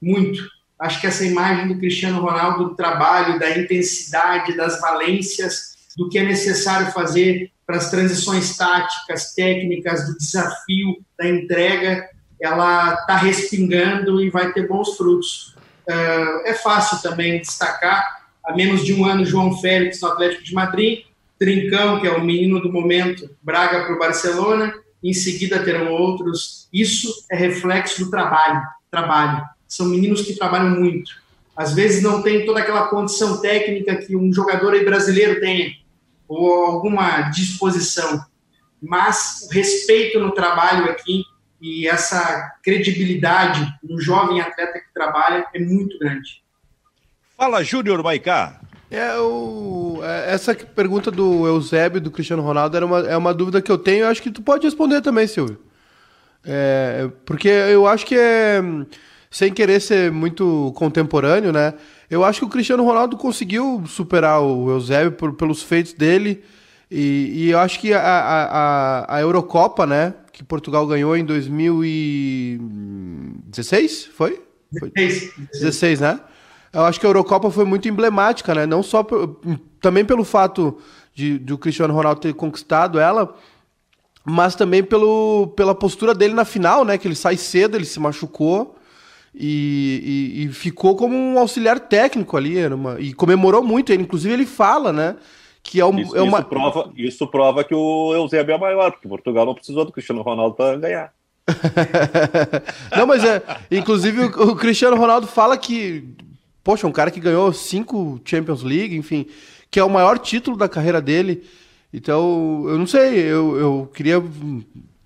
Muito. 0.00 0.48
Acho 0.78 1.00
que 1.00 1.06
essa 1.08 1.24
imagem 1.24 1.66
do 1.66 1.78
Cristiano 1.78 2.20
Ronaldo, 2.20 2.70
do 2.70 2.76
trabalho, 2.76 3.40
da 3.40 3.58
intensidade, 3.58 4.56
das 4.56 4.80
valências, 4.80 5.72
do 5.96 6.08
que 6.08 6.18
é 6.18 6.22
necessário 6.22 6.92
fazer 6.92 7.50
para 7.66 7.76
as 7.76 7.90
transições 7.90 8.56
táticas, 8.56 9.34
técnicas, 9.34 10.06
do 10.06 10.16
desafio, 10.16 11.04
da 11.18 11.28
entrega, 11.28 12.08
ela 12.40 12.94
está 12.94 13.16
respingando 13.16 14.22
e 14.22 14.30
vai 14.30 14.52
ter 14.52 14.68
bons 14.68 14.96
frutos. 14.96 15.56
Uh, 15.88 16.46
é 16.46 16.54
fácil 16.54 17.02
também 17.02 17.40
destacar, 17.40 18.21
há 18.44 18.54
menos 18.54 18.84
de 18.84 18.94
um 18.94 19.04
ano, 19.04 19.24
João 19.24 19.56
Félix 19.58 20.00
no 20.00 20.08
Atlético 20.08 20.44
de 20.44 20.54
Madrid, 20.54 21.04
Trincão, 21.38 22.00
que 22.00 22.06
é 22.06 22.12
o 22.12 22.24
menino 22.24 22.60
do 22.60 22.72
momento, 22.72 23.28
Braga 23.42 23.84
para 23.84 23.94
o 23.94 23.98
Barcelona, 23.98 24.74
em 25.02 25.12
seguida 25.12 25.62
terão 25.62 25.92
outros. 25.92 26.68
Isso 26.72 27.24
é 27.30 27.36
reflexo 27.36 28.04
do 28.04 28.10
trabalho. 28.10 28.62
Trabalho. 28.90 29.44
São 29.66 29.86
meninos 29.86 30.22
que 30.22 30.34
trabalham 30.34 30.78
muito. 30.78 31.10
Às 31.56 31.74
vezes 31.74 32.02
não 32.02 32.22
tem 32.22 32.46
toda 32.46 32.60
aquela 32.60 32.88
condição 32.88 33.40
técnica 33.40 33.96
que 33.96 34.16
um 34.16 34.32
jogador 34.32 34.78
brasileiro 34.84 35.40
tem, 35.40 35.82
ou 36.28 36.64
alguma 36.64 37.22
disposição, 37.30 38.24
mas 38.80 39.46
o 39.48 39.54
respeito 39.54 40.18
no 40.18 40.32
trabalho 40.32 40.90
aqui 40.90 41.24
e 41.60 41.86
essa 41.86 42.56
credibilidade 42.62 43.72
no 43.82 44.00
jovem 44.00 44.40
atleta 44.40 44.80
que 44.80 44.92
trabalha 44.92 45.46
é 45.54 45.60
muito 45.60 45.98
grande. 45.98 46.41
Fala, 47.42 47.64
Júnior 47.64 48.04
Maicá. 48.04 48.60
É, 48.88 49.18
o, 49.18 49.98
é, 50.00 50.32
essa 50.32 50.54
pergunta 50.54 51.10
do 51.10 51.44
Eusébio 51.44 52.00
do 52.00 52.08
Cristiano 52.08 52.40
Ronaldo 52.40 52.76
era 52.76 52.86
uma, 52.86 53.00
é 53.00 53.16
uma 53.16 53.34
dúvida 53.34 53.60
que 53.60 53.72
eu 53.72 53.76
tenho. 53.76 54.04
Eu 54.04 54.06
acho 54.06 54.22
que 54.22 54.30
tu 54.30 54.40
pode 54.40 54.64
responder 54.64 55.00
também, 55.00 55.26
Silvio. 55.26 55.58
É, 56.44 57.10
porque 57.26 57.48
eu 57.48 57.84
acho 57.88 58.06
que 58.06 58.16
é, 58.16 58.62
sem 59.28 59.52
querer 59.52 59.80
ser 59.80 60.12
muito 60.12 60.72
contemporâneo, 60.76 61.50
né? 61.50 61.74
Eu 62.08 62.24
acho 62.24 62.38
que 62.38 62.44
o 62.44 62.48
Cristiano 62.48 62.84
Ronaldo 62.84 63.16
conseguiu 63.16 63.82
superar 63.88 64.40
o 64.40 64.70
Eusébio 64.70 65.10
por, 65.10 65.32
pelos 65.32 65.64
feitos 65.64 65.94
dele. 65.94 66.44
E, 66.88 67.32
e 67.34 67.50
eu 67.50 67.58
acho 67.58 67.80
que 67.80 67.92
a, 67.92 68.00
a, 68.00 69.16
a, 69.16 69.20
Eurocopa, 69.20 69.84
né? 69.84 70.14
Que 70.32 70.44
Portugal 70.44 70.86
ganhou 70.86 71.16
em 71.16 71.24
2016, 71.24 74.04
foi? 74.14 74.40
foi? 74.78 74.92
16. 74.94 75.32
16, 75.54 75.98
né? 75.98 76.20
Eu 76.72 76.84
acho 76.84 76.98
que 76.98 77.06
a 77.06 77.08
Eurocopa 77.08 77.50
foi 77.50 77.64
muito 77.64 77.88
emblemática, 77.88 78.54
né? 78.54 78.66
Não 78.66 78.82
só 78.82 79.04
também 79.80 80.04
pelo 80.04 80.24
fato 80.24 80.78
de, 81.14 81.38
de 81.38 81.52
o 81.52 81.58
Cristiano 81.58 81.92
Ronaldo 81.92 82.20
ter 82.20 82.32
conquistado 82.34 82.98
ela, 82.98 83.34
mas 84.24 84.54
também 84.54 84.82
pelo, 84.82 85.48
pela 85.56 85.74
postura 85.74 86.14
dele 86.14 86.34
na 86.34 86.44
final, 86.44 86.84
né? 86.84 86.96
Que 86.96 87.06
ele 87.06 87.14
sai 87.14 87.36
cedo, 87.36 87.76
ele 87.76 87.84
se 87.84 88.00
machucou 88.00 88.76
e, 89.34 90.34
e, 90.34 90.44
e, 90.44 90.48
ficou 90.52 90.94
como 90.94 91.16
um 91.16 91.38
auxiliar 91.38 91.80
técnico 91.80 92.36
ali, 92.36 92.66
uma, 92.66 93.00
e 93.00 93.14
comemorou 93.14 93.62
muito. 93.62 93.90
Ele, 93.92 94.02
inclusive, 94.02 94.32
ele 94.32 94.46
fala, 94.46 94.92
né? 94.92 95.16
Que 95.62 95.80
é, 95.80 95.86
um, 95.86 95.98
isso, 95.98 96.16
é 96.16 96.20
uma. 96.20 96.40
Isso 96.40 96.48
prova, 96.48 96.92
isso 96.96 97.26
prova 97.26 97.64
que 97.64 97.74
o 97.74 98.14
Eusébio 98.14 98.54
é 98.54 98.58
maior, 98.58 98.92
porque 98.92 99.08
Portugal 99.08 99.46
não 99.46 99.54
precisou 99.54 99.84
do 99.84 99.92
Cristiano 99.92 100.20
Ronaldo 100.22 100.54
para 100.54 100.76
ganhar. 100.76 101.12
não, 102.96 103.06
mas 103.06 103.24
é. 103.24 103.42
Inclusive, 103.70 104.24
o, 104.24 104.50
o, 104.50 104.56
Cristiano 104.56 104.96
Ronaldo 104.96 105.26
fala 105.26 105.56
que. 105.56 106.04
Poxa, 106.64 106.86
um 106.86 106.92
cara 106.92 107.10
que 107.10 107.20
ganhou 107.20 107.52
cinco 107.52 108.20
Champions 108.24 108.62
League, 108.62 108.96
enfim, 108.96 109.26
que 109.70 109.80
é 109.80 109.84
o 109.84 109.90
maior 109.90 110.18
título 110.18 110.56
da 110.56 110.68
carreira 110.68 111.00
dele. 111.00 111.44
Então, 111.92 112.64
eu 112.68 112.78
não 112.78 112.86
sei, 112.86 113.20
eu, 113.20 113.56
eu 113.56 113.90
queria 113.92 114.22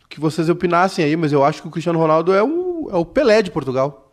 que 0.09 0.21
vocês 0.21 0.49
opinassem 0.49 1.05
aí, 1.05 1.17
mas 1.17 1.33
eu 1.33 1.45
acho 1.45 1.61
que 1.63 1.69
o 1.69 1.71
Cristiano 1.71 1.99
Ronaldo 1.99 2.33
é, 2.33 2.43
um, 2.43 2.89
é 2.91 2.97
o 2.97 3.05
Pelé 3.05 3.43
de 3.43 3.51
Portugal. 3.51 4.07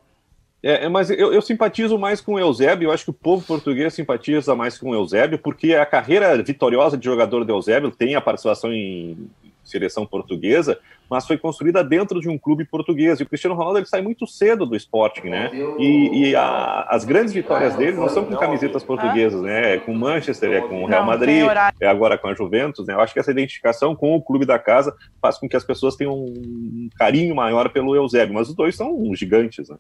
É, 0.64 0.86
é, 0.86 0.90
mas 0.90 1.10
eu, 1.10 1.34
eu, 1.34 1.42
simpatizo 1.42 1.98
mais 1.98 2.22
com 2.22 2.36
o 2.36 2.40
Eusébio, 2.40 2.88
eu 2.88 2.92
acho 2.92 3.04
que 3.04 3.10
o 3.10 3.14
povo 3.14 3.46
português 3.46 3.94
simpatiza 3.94 4.56
mais 4.56 4.78
com 4.78 4.92
o 4.92 4.96
Eusébio, 4.96 5.38
porque 5.38 5.74
a 5.74 5.86
carreira 5.86 6.42
vitoriosa 6.42 6.98
de 6.98 7.04
jogador 7.04 7.44
do 7.44 7.52
Eusébio 7.52 7.92
tem 7.92 8.16
a 8.16 8.22
participação 8.22 8.72
em 8.72 9.30
seleção 9.64 10.06
portuguesa, 10.06 10.80
mas 11.14 11.28
foi 11.28 11.38
construída 11.38 11.84
dentro 11.84 12.20
de 12.20 12.28
um 12.28 12.40
clube 12.40 12.66
português. 12.66 13.20
E 13.20 13.24
o 13.24 13.28
Cristiano 13.28 13.56
Ronaldo 13.56 13.78
ele 13.78 13.86
sai 13.86 14.02
muito 14.02 14.26
cedo 14.26 14.66
do 14.66 14.76
Sporting, 14.76 15.30
né? 15.30 15.52
E, 15.78 16.30
e 16.30 16.36
a, 16.36 16.88
as 16.90 17.06
grandes 17.06 17.32
vitórias 17.32 17.76
dele 17.76 17.96
não 17.96 18.10
são 18.10 18.26
com 18.26 18.36
camisetas 18.36 18.84
portuguesas, 18.84 19.40
né? 19.44 19.76
É 19.76 19.78
com 19.78 19.92
o 19.92 19.96
Manchester, 19.96 20.52
é 20.52 20.62
com 20.62 20.84
o 20.84 20.88
Real 20.88 21.06
Madrid, 21.06 21.46
é 21.80 21.88
agora 21.88 22.18
com 22.18 22.28
a 22.28 22.34
Juventus, 22.34 22.88
né? 22.88 22.96
Eu 22.96 23.00
acho 23.00 23.14
que 23.14 23.20
essa 23.20 23.30
identificação 23.30 23.96
com 23.96 24.16
o 24.16 24.22
clube 24.24 24.44
da 24.44 24.58
casa 24.58 24.96
faz 25.22 25.38
com 25.38 25.48
que 25.48 25.56
as 25.56 25.64
pessoas 25.64 25.96
tenham 25.96 26.16
um 26.16 26.90
carinho 26.98 27.36
maior 27.36 27.70
pelo 27.70 27.96
Eusébio, 27.96 28.34
mas 28.34 28.50
os 28.50 28.56
dois 28.56 28.76
são 28.76 29.14
gigantes, 29.14 29.70
né? 29.70 29.78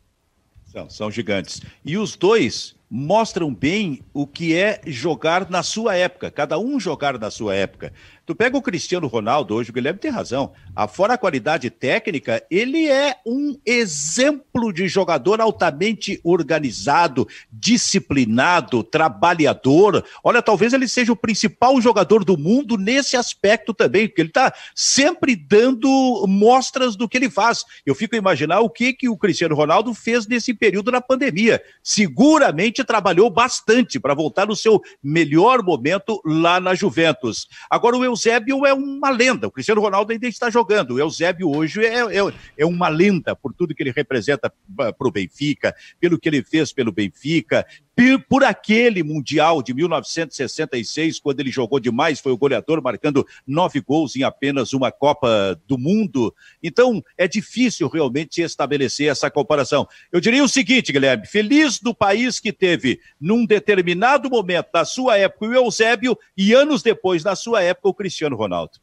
São, 0.65 0.87
são 0.87 1.11
gigantes. 1.11 1.63
E 1.83 1.97
os 1.97 2.15
dois 2.15 2.75
mostram 2.95 3.51
bem 3.51 4.03
o 4.13 4.27
que 4.27 4.55
é 4.55 4.79
jogar 4.85 5.49
na 5.49 5.63
sua 5.63 5.95
época, 5.95 6.29
cada 6.29 6.59
um 6.59 6.79
jogar 6.79 7.17
na 7.17 7.31
sua 7.31 7.55
época. 7.55 7.91
Tu 8.25 8.33
pega 8.33 8.55
o 8.55 8.61
Cristiano 8.61 9.07
Ronaldo 9.07 9.55
hoje, 9.55 9.69
o 9.69 9.73
Guilherme 9.73 9.99
tem 9.99 10.11
razão. 10.11 10.53
Afora 10.73 11.15
a 11.15 11.17
qualidade 11.17 11.69
técnica, 11.69 12.41
ele 12.49 12.87
é 12.87 13.15
um 13.25 13.57
exemplo 13.65 14.71
de 14.71 14.87
jogador 14.87 15.41
altamente 15.41 16.21
organizado, 16.23 17.27
disciplinado, 17.51 18.81
trabalhador. 18.81 20.05
Olha, 20.23 20.41
talvez 20.41 20.71
ele 20.71 20.87
seja 20.87 21.11
o 21.11 21.17
principal 21.17 21.81
jogador 21.81 22.23
do 22.23 22.37
mundo 22.37 22.77
nesse 22.77 23.17
aspecto 23.17 23.73
também, 23.73 24.07
porque 24.07 24.21
ele 24.21 24.29
está 24.29 24.53
sempre 24.73 25.35
dando 25.35 26.25
mostras 26.27 26.95
do 26.95 27.09
que 27.09 27.17
ele 27.17 27.29
faz. 27.29 27.65
Eu 27.85 27.95
fico 27.95 28.15
a 28.15 28.19
imaginar 28.19 28.61
o 28.61 28.69
que, 28.69 28.93
que 28.93 29.09
o 29.09 29.17
Cristiano 29.17 29.55
Ronaldo 29.55 29.93
fez 29.93 30.27
nesse 30.27 30.53
período 30.53 30.91
da 30.91 31.01
pandemia. 31.01 31.61
Seguramente 31.83 32.82
trabalhou 32.83 33.29
bastante 33.29 33.99
para 33.99 34.13
voltar 34.13 34.47
no 34.47 34.55
seu 34.55 34.81
melhor 35.01 35.63
momento 35.63 36.21
lá 36.25 36.59
na 36.59 36.75
Juventus. 36.75 37.47
Agora, 37.69 37.97
o 37.97 38.03
Eusébio 38.03 38.65
é 38.65 38.73
uma 38.73 39.09
lenda. 39.09 39.47
O 39.47 39.51
Cristiano 39.51 39.81
Ronaldo 39.81 40.11
ainda 40.11 40.27
está 40.27 40.49
jogando. 40.49 40.91
O 40.91 40.99
Eusébio 40.99 41.49
hoje 41.55 41.85
é, 41.85 41.99
é, 41.99 42.33
é 42.57 42.65
uma 42.65 42.87
lenda 42.87 43.35
por 43.35 43.53
tudo 43.53 43.73
que 43.73 43.83
ele 43.83 43.91
representa 43.91 44.51
para 44.75 45.07
o 45.07 45.11
Benfica, 45.11 45.75
pelo 45.99 46.19
que 46.19 46.29
ele 46.29 46.43
fez 46.43 46.73
pelo 46.73 46.91
Benfica, 46.91 47.65
por 48.27 48.43
aquele 48.43 49.03
Mundial 49.03 49.61
de 49.61 49.73
1966, 49.73 51.19
quando 51.19 51.39
ele 51.39 51.51
jogou 51.51 51.79
demais, 51.79 52.19
foi 52.19 52.31
o 52.31 52.37
goleador, 52.37 52.81
marcando 52.81 53.25
nove 53.45 53.79
gols 53.79 54.15
em 54.15 54.23
apenas 54.23 54.73
uma 54.73 54.91
Copa 54.91 55.59
do 55.67 55.77
Mundo. 55.77 56.33
Então, 56.61 57.03
é 57.17 57.27
difícil 57.27 57.87
realmente 57.87 58.41
estabelecer 58.41 59.09
essa 59.09 59.29
comparação. 59.29 59.87
Eu 60.11 60.19
diria 60.19 60.43
o 60.43 60.49
seguinte, 60.49 60.91
Guilherme: 60.91 61.27
feliz 61.27 61.79
do 61.79 61.93
país 61.93 62.39
que 62.39 62.51
teve, 62.51 62.99
num 63.21 63.45
determinado 63.45 64.29
momento 64.29 64.71
da 64.73 64.85
sua 64.85 65.17
época, 65.17 65.45
o 65.45 65.53
Eusébio, 65.53 66.17
e 66.35 66.53
anos 66.53 66.81
depois, 66.81 67.23
na 67.23 67.35
sua 67.35 67.61
época, 67.61 67.89
o 67.89 67.93
Cristiano 67.93 68.35
Ronaldo. 68.35 68.79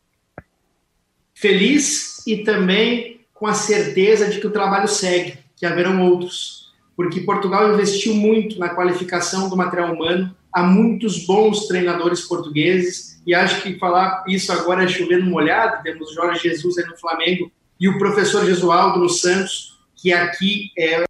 Feliz 1.35 2.25
e 2.27 2.39
também 2.39 3.21
com 3.35 3.47
a 3.47 3.55
certeza 3.55 4.29
de 4.29 4.39
que 4.39 4.47
o 4.47 4.51
trabalho 4.51 4.87
segue, 4.87 5.39
que 5.57 5.65
haverão 5.65 6.03
outros 6.03 6.60
porque 7.01 7.23
Portugal 7.23 7.73
investiu 7.73 8.13
muito 8.13 8.59
na 8.59 8.69
qualificação 8.69 9.49
do 9.49 9.57
material 9.57 9.95
humano, 9.95 10.37
há 10.53 10.63
muitos 10.63 11.25
bons 11.25 11.67
treinadores 11.67 12.21
portugueses, 12.21 13.23
e 13.27 13.35
acho 13.35 13.63
que 13.63 13.79
falar 13.79 14.23
isso 14.29 14.53
agora 14.53 14.85
é 14.85 14.87
chovendo 14.87 15.25
molhado, 15.25 15.83
temos 15.83 16.13
Jorge 16.13 16.51
Jesus 16.51 16.77
aí 16.77 16.85
no 16.85 16.99
Flamengo 16.99 17.51
e 17.81 17.89
o 17.89 17.99
professor 17.99 18.45
Jesualdo 18.45 18.99
no 18.99 19.09
Santos, 19.09 19.79
que 19.97 20.13
aqui 20.13 20.73
é 20.79 21.03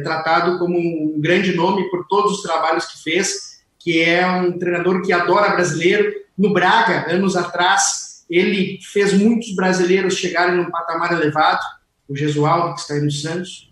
tratado 0.00 0.60
como 0.60 0.78
um 0.78 1.20
grande 1.20 1.56
nome 1.56 1.90
por 1.90 2.06
todos 2.06 2.34
os 2.34 2.42
trabalhos 2.42 2.84
que 2.84 3.02
fez, 3.02 3.64
que 3.80 4.00
é 4.00 4.24
um 4.24 4.56
treinador 4.60 5.02
que 5.02 5.12
adora 5.12 5.54
brasileiro. 5.54 6.14
No 6.38 6.52
Braga, 6.52 7.12
anos 7.12 7.34
atrás, 7.34 8.24
ele 8.30 8.78
fez 8.80 9.12
muitos 9.12 9.56
brasileiros 9.56 10.14
chegarem 10.14 10.54
num 10.54 10.70
patamar 10.70 11.10
elevado, 11.20 11.62
o 12.08 12.14
Jesualdo, 12.14 12.74
que 12.74 12.80
está 12.82 12.94
aí 12.94 13.00
no 13.00 13.10
Santos, 13.10 13.71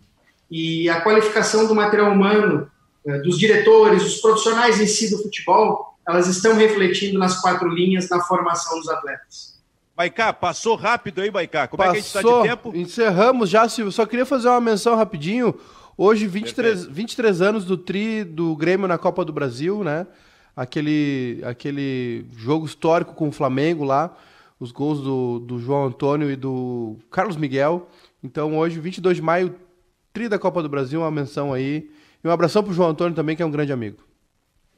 e 0.50 0.88
a 0.88 1.00
qualificação 1.00 1.66
do 1.66 1.74
material 1.74 2.10
humano, 2.12 2.70
eh, 3.06 3.18
dos 3.18 3.38
diretores, 3.38 4.02
dos 4.02 4.16
profissionais 4.16 4.80
em 4.80 4.86
si 4.86 5.10
do 5.10 5.22
futebol, 5.22 5.94
elas 6.06 6.26
estão 6.26 6.54
refletindo 6.54 7.18
nas 7.18 7.40
quatro 7.40 7.68
linhas 7.68 8.08
na 8.08 8.20
formação 8.20 8.78
dos 8.78 8.88
atletas. 8.88 9.60
Baicá, 9.96 10.32
passou 10.32 10.76
rápido 10.76 11.20
aí, 11.20 11.30
Baicá. 11.30 11.68
Como 11.68 11.76
passou, 11.76 11.90
é 11.90 11.92
que 11.92 11.98
a 11.98 12.00
gente 12.00 12.16
está 12.16 12.42
de 12.42 12.48
tempo? 12.48 12.72
Encerramos 12.74 13.50
já, 13.50 13.68
Silvio. 13.68 13.92
Só 13.92 14.06
queria 14.06 14.24
fazer 14.24 14.48
uma 14.48 14.60
menção 14.60 14.96
rapidinho. 14.96 15.54
Hoje, 15.96 16.26
23, 16.26 16.86
23 16.86 17.42
anos 17.42 17.64
do 17.66 17.76
tri 17.76 18.24
do 18.24 18.56
Grêmio 18.56 18.88
na 18.88 18.96
Copa 18.96 19.24
do 19.24 19.32
Brasil, 19.32 19.84
né? 19.84 20.06
Aquele, 20.56 21.42
aquele 21.44 22.24
jogo 22.36 22.64
histórico 22.64 23.14
com 23.14 23.28
o 23.28 23.32
Flamengo 23.32 23.84
lá, 23.84 24.16
os 24.58 24.72
gols 24.72 25.00
do, 25.00 25.38
do 25.38 25.58
João 25.58 25.86
Antônio 25.86 26.30
e 26.30 26.36
do 26.36 26.96
Carlos 27.10 27.36
Miguel. 27.36 27.86
Então, 28.24 28.56
hoje, 28.56 28.80
22 28.80 29.16
de 29.16 29.22
maio, 29.22 29.54
tri 30.12 30.28
da 30.28 30.38
Copa 30.38 30.62
do 30.62 30.68
Brasil, 30.68 31.00
uma 31.00 31.10
menção 31.10 31.52
aí. 31.52 31.90
E 32.22 32.28
um 32.28 32.30
abração 32.30 32.62
pro 32.62 32.72
João 32.72 32.90
Antônio 32.90 33.14
também, 33.14 33.34
que 33.36 33.42
é 33.42 33.46
um 33.46 33.50
grande 33.50 33.72
amigo. 33.72 34.09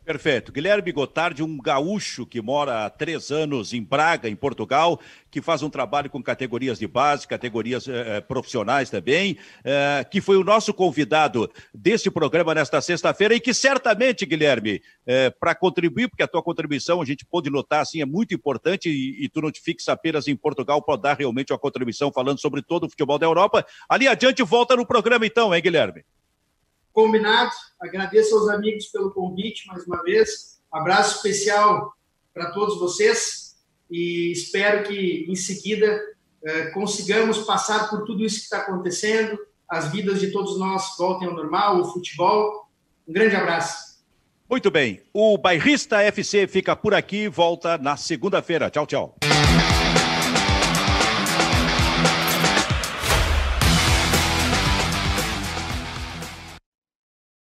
Perfeito. 0.05 0.51
Guilherme 0.51 0.91
Gotardi, 0.91 1.45
um 1.45 1.57
gaúcho 1.59 2.27
que 2.27 2.43
mora 2.43 2.87
há 2.87 2.91
três 2.91 3.31
anos 3.31 3.73
em 3.73 3.81
Braga, 3.81 4.29
em 4.29 4.35
Portugal, 4.35 5.01
que 5.31 5.41
faz 5.41 5.63
um 5.63 5.71
trabalho 5.71 6.11
com 6.11 6.21
categorias 6.21 6.77
de 6.77 6.89
base, 6.89 7.27
categorias 7.27 7.87
eh, 7.87 8.17
eh 8.17 8.21
profissionais 8.21 8.91
também, 8.91 9.39
eh, 9.63 10.05
que 10.11 10.21
foi 10.21 10.37
o 10.37 10.43
nosso 10.43 10.75
convidado 10.75 11.49
deste 11.73 12.11
programa 12.11 12.53
nesta 12.53 12.81
sexta-feira 12.81 13.33
e 13.35 13.41
que 13.41 13.55
certamente, 13.55 14.27
Guilherme, 14.27 14.83
eh, 15.07 15.31
para 15.31 15.55
contribuir, 15.55 16.09
porque 16.09 16.25
a 16.25 16.29
tua 16.29 16.43
contribuição 16.43 17.01
a 17.01 17.05
gente 17.05 17.25
pode 17.25 17.49
notar 17.49 17.83
assim 17.83 18.01
é 18.01 18.05
muito 18.05 18.35
importante 18.35 18.89
e, 18.89 19.25
e 19.25 19.29
tu 19.29 19.41
não 19.41 19.53
te 19.53 19.61
fixa 19.61 19.93
apenas 19.93 20.27
em 20.27 20.35
Portugal, 20.35 20.83
pode 20.83 21.03
dar 21.03 21.17
realmente 21.17 21.53
uma 21.53 21.59
contribuição 21.61 22.11
falando 22.13 22.41
sobre 22.41 22.61
todo 22.61 22.87
o 22.87 22.91
futebol 22.91 23.21
da 23.21 23.27
Europa. 23.27 23.65
Ali 23.89 24.09
adiante 24.09 24.43
volta 24.43 24.75
no 24.75 24.85
programa 24.85 25.25
então, 25.25 25.55
hein, 25.55 25.63
Guilherme? 25.63 26.03
Combinado. 26.93 27.53
Agradeço 27.81 28.37
aos 28.37 28.49
amigos 28.49 28.87
pelo 28.87 29.11
convite 29.11 29.67
mais 29.67 29.87
uma 29.87 30.03
vez. 30.03 30.61
Abraço 30.71 31.17
especial 31.17 31.93
para 32.33 32.51
todos 32.53 32.79
vocês 32.79 33.57
e 33.91 34.33
espero 34.33 34.85
que 34.85 35.27
em 35.29 35.35
seguida 35.35 36.01
eh, 36.45 36.71
consigamos 36.71 37.39
passar 37.39 37.89
por 37.91 38.05
tudo 38.05 38.25
isso 38.25 38.39
que 38.39 38.45
está 38.45 38.59
acontecendo, 38.59 39.39
as 39.69 39.91
vidas 39.93 40.21
de 40.21 40.33
todos 40.33 40.59
nós 40.59 40.97
voltem 40.99 41.29
ao 41.29 41.35
normal, 41.35 41.81
o 41.81 41.85
futebol. 41.85 42.69
Um 43.07 43.13
grande 43.13 43.37
abraço. 43.37 43.93
Muito 44.49 44.71
bem. 44.71 45.01
O 45.15 45.39
Bairrista 45.39 46.03
FC 46.03 46.47
fica 46.47 46.77
por 46.77 46.95
aqui, 46.95 47.29
volta 47.29 47.79
na 47.79 47.97
segunda-feira. 47.97 48.69
Tchau, 48.71 48.87
tchau. 48.87 49.17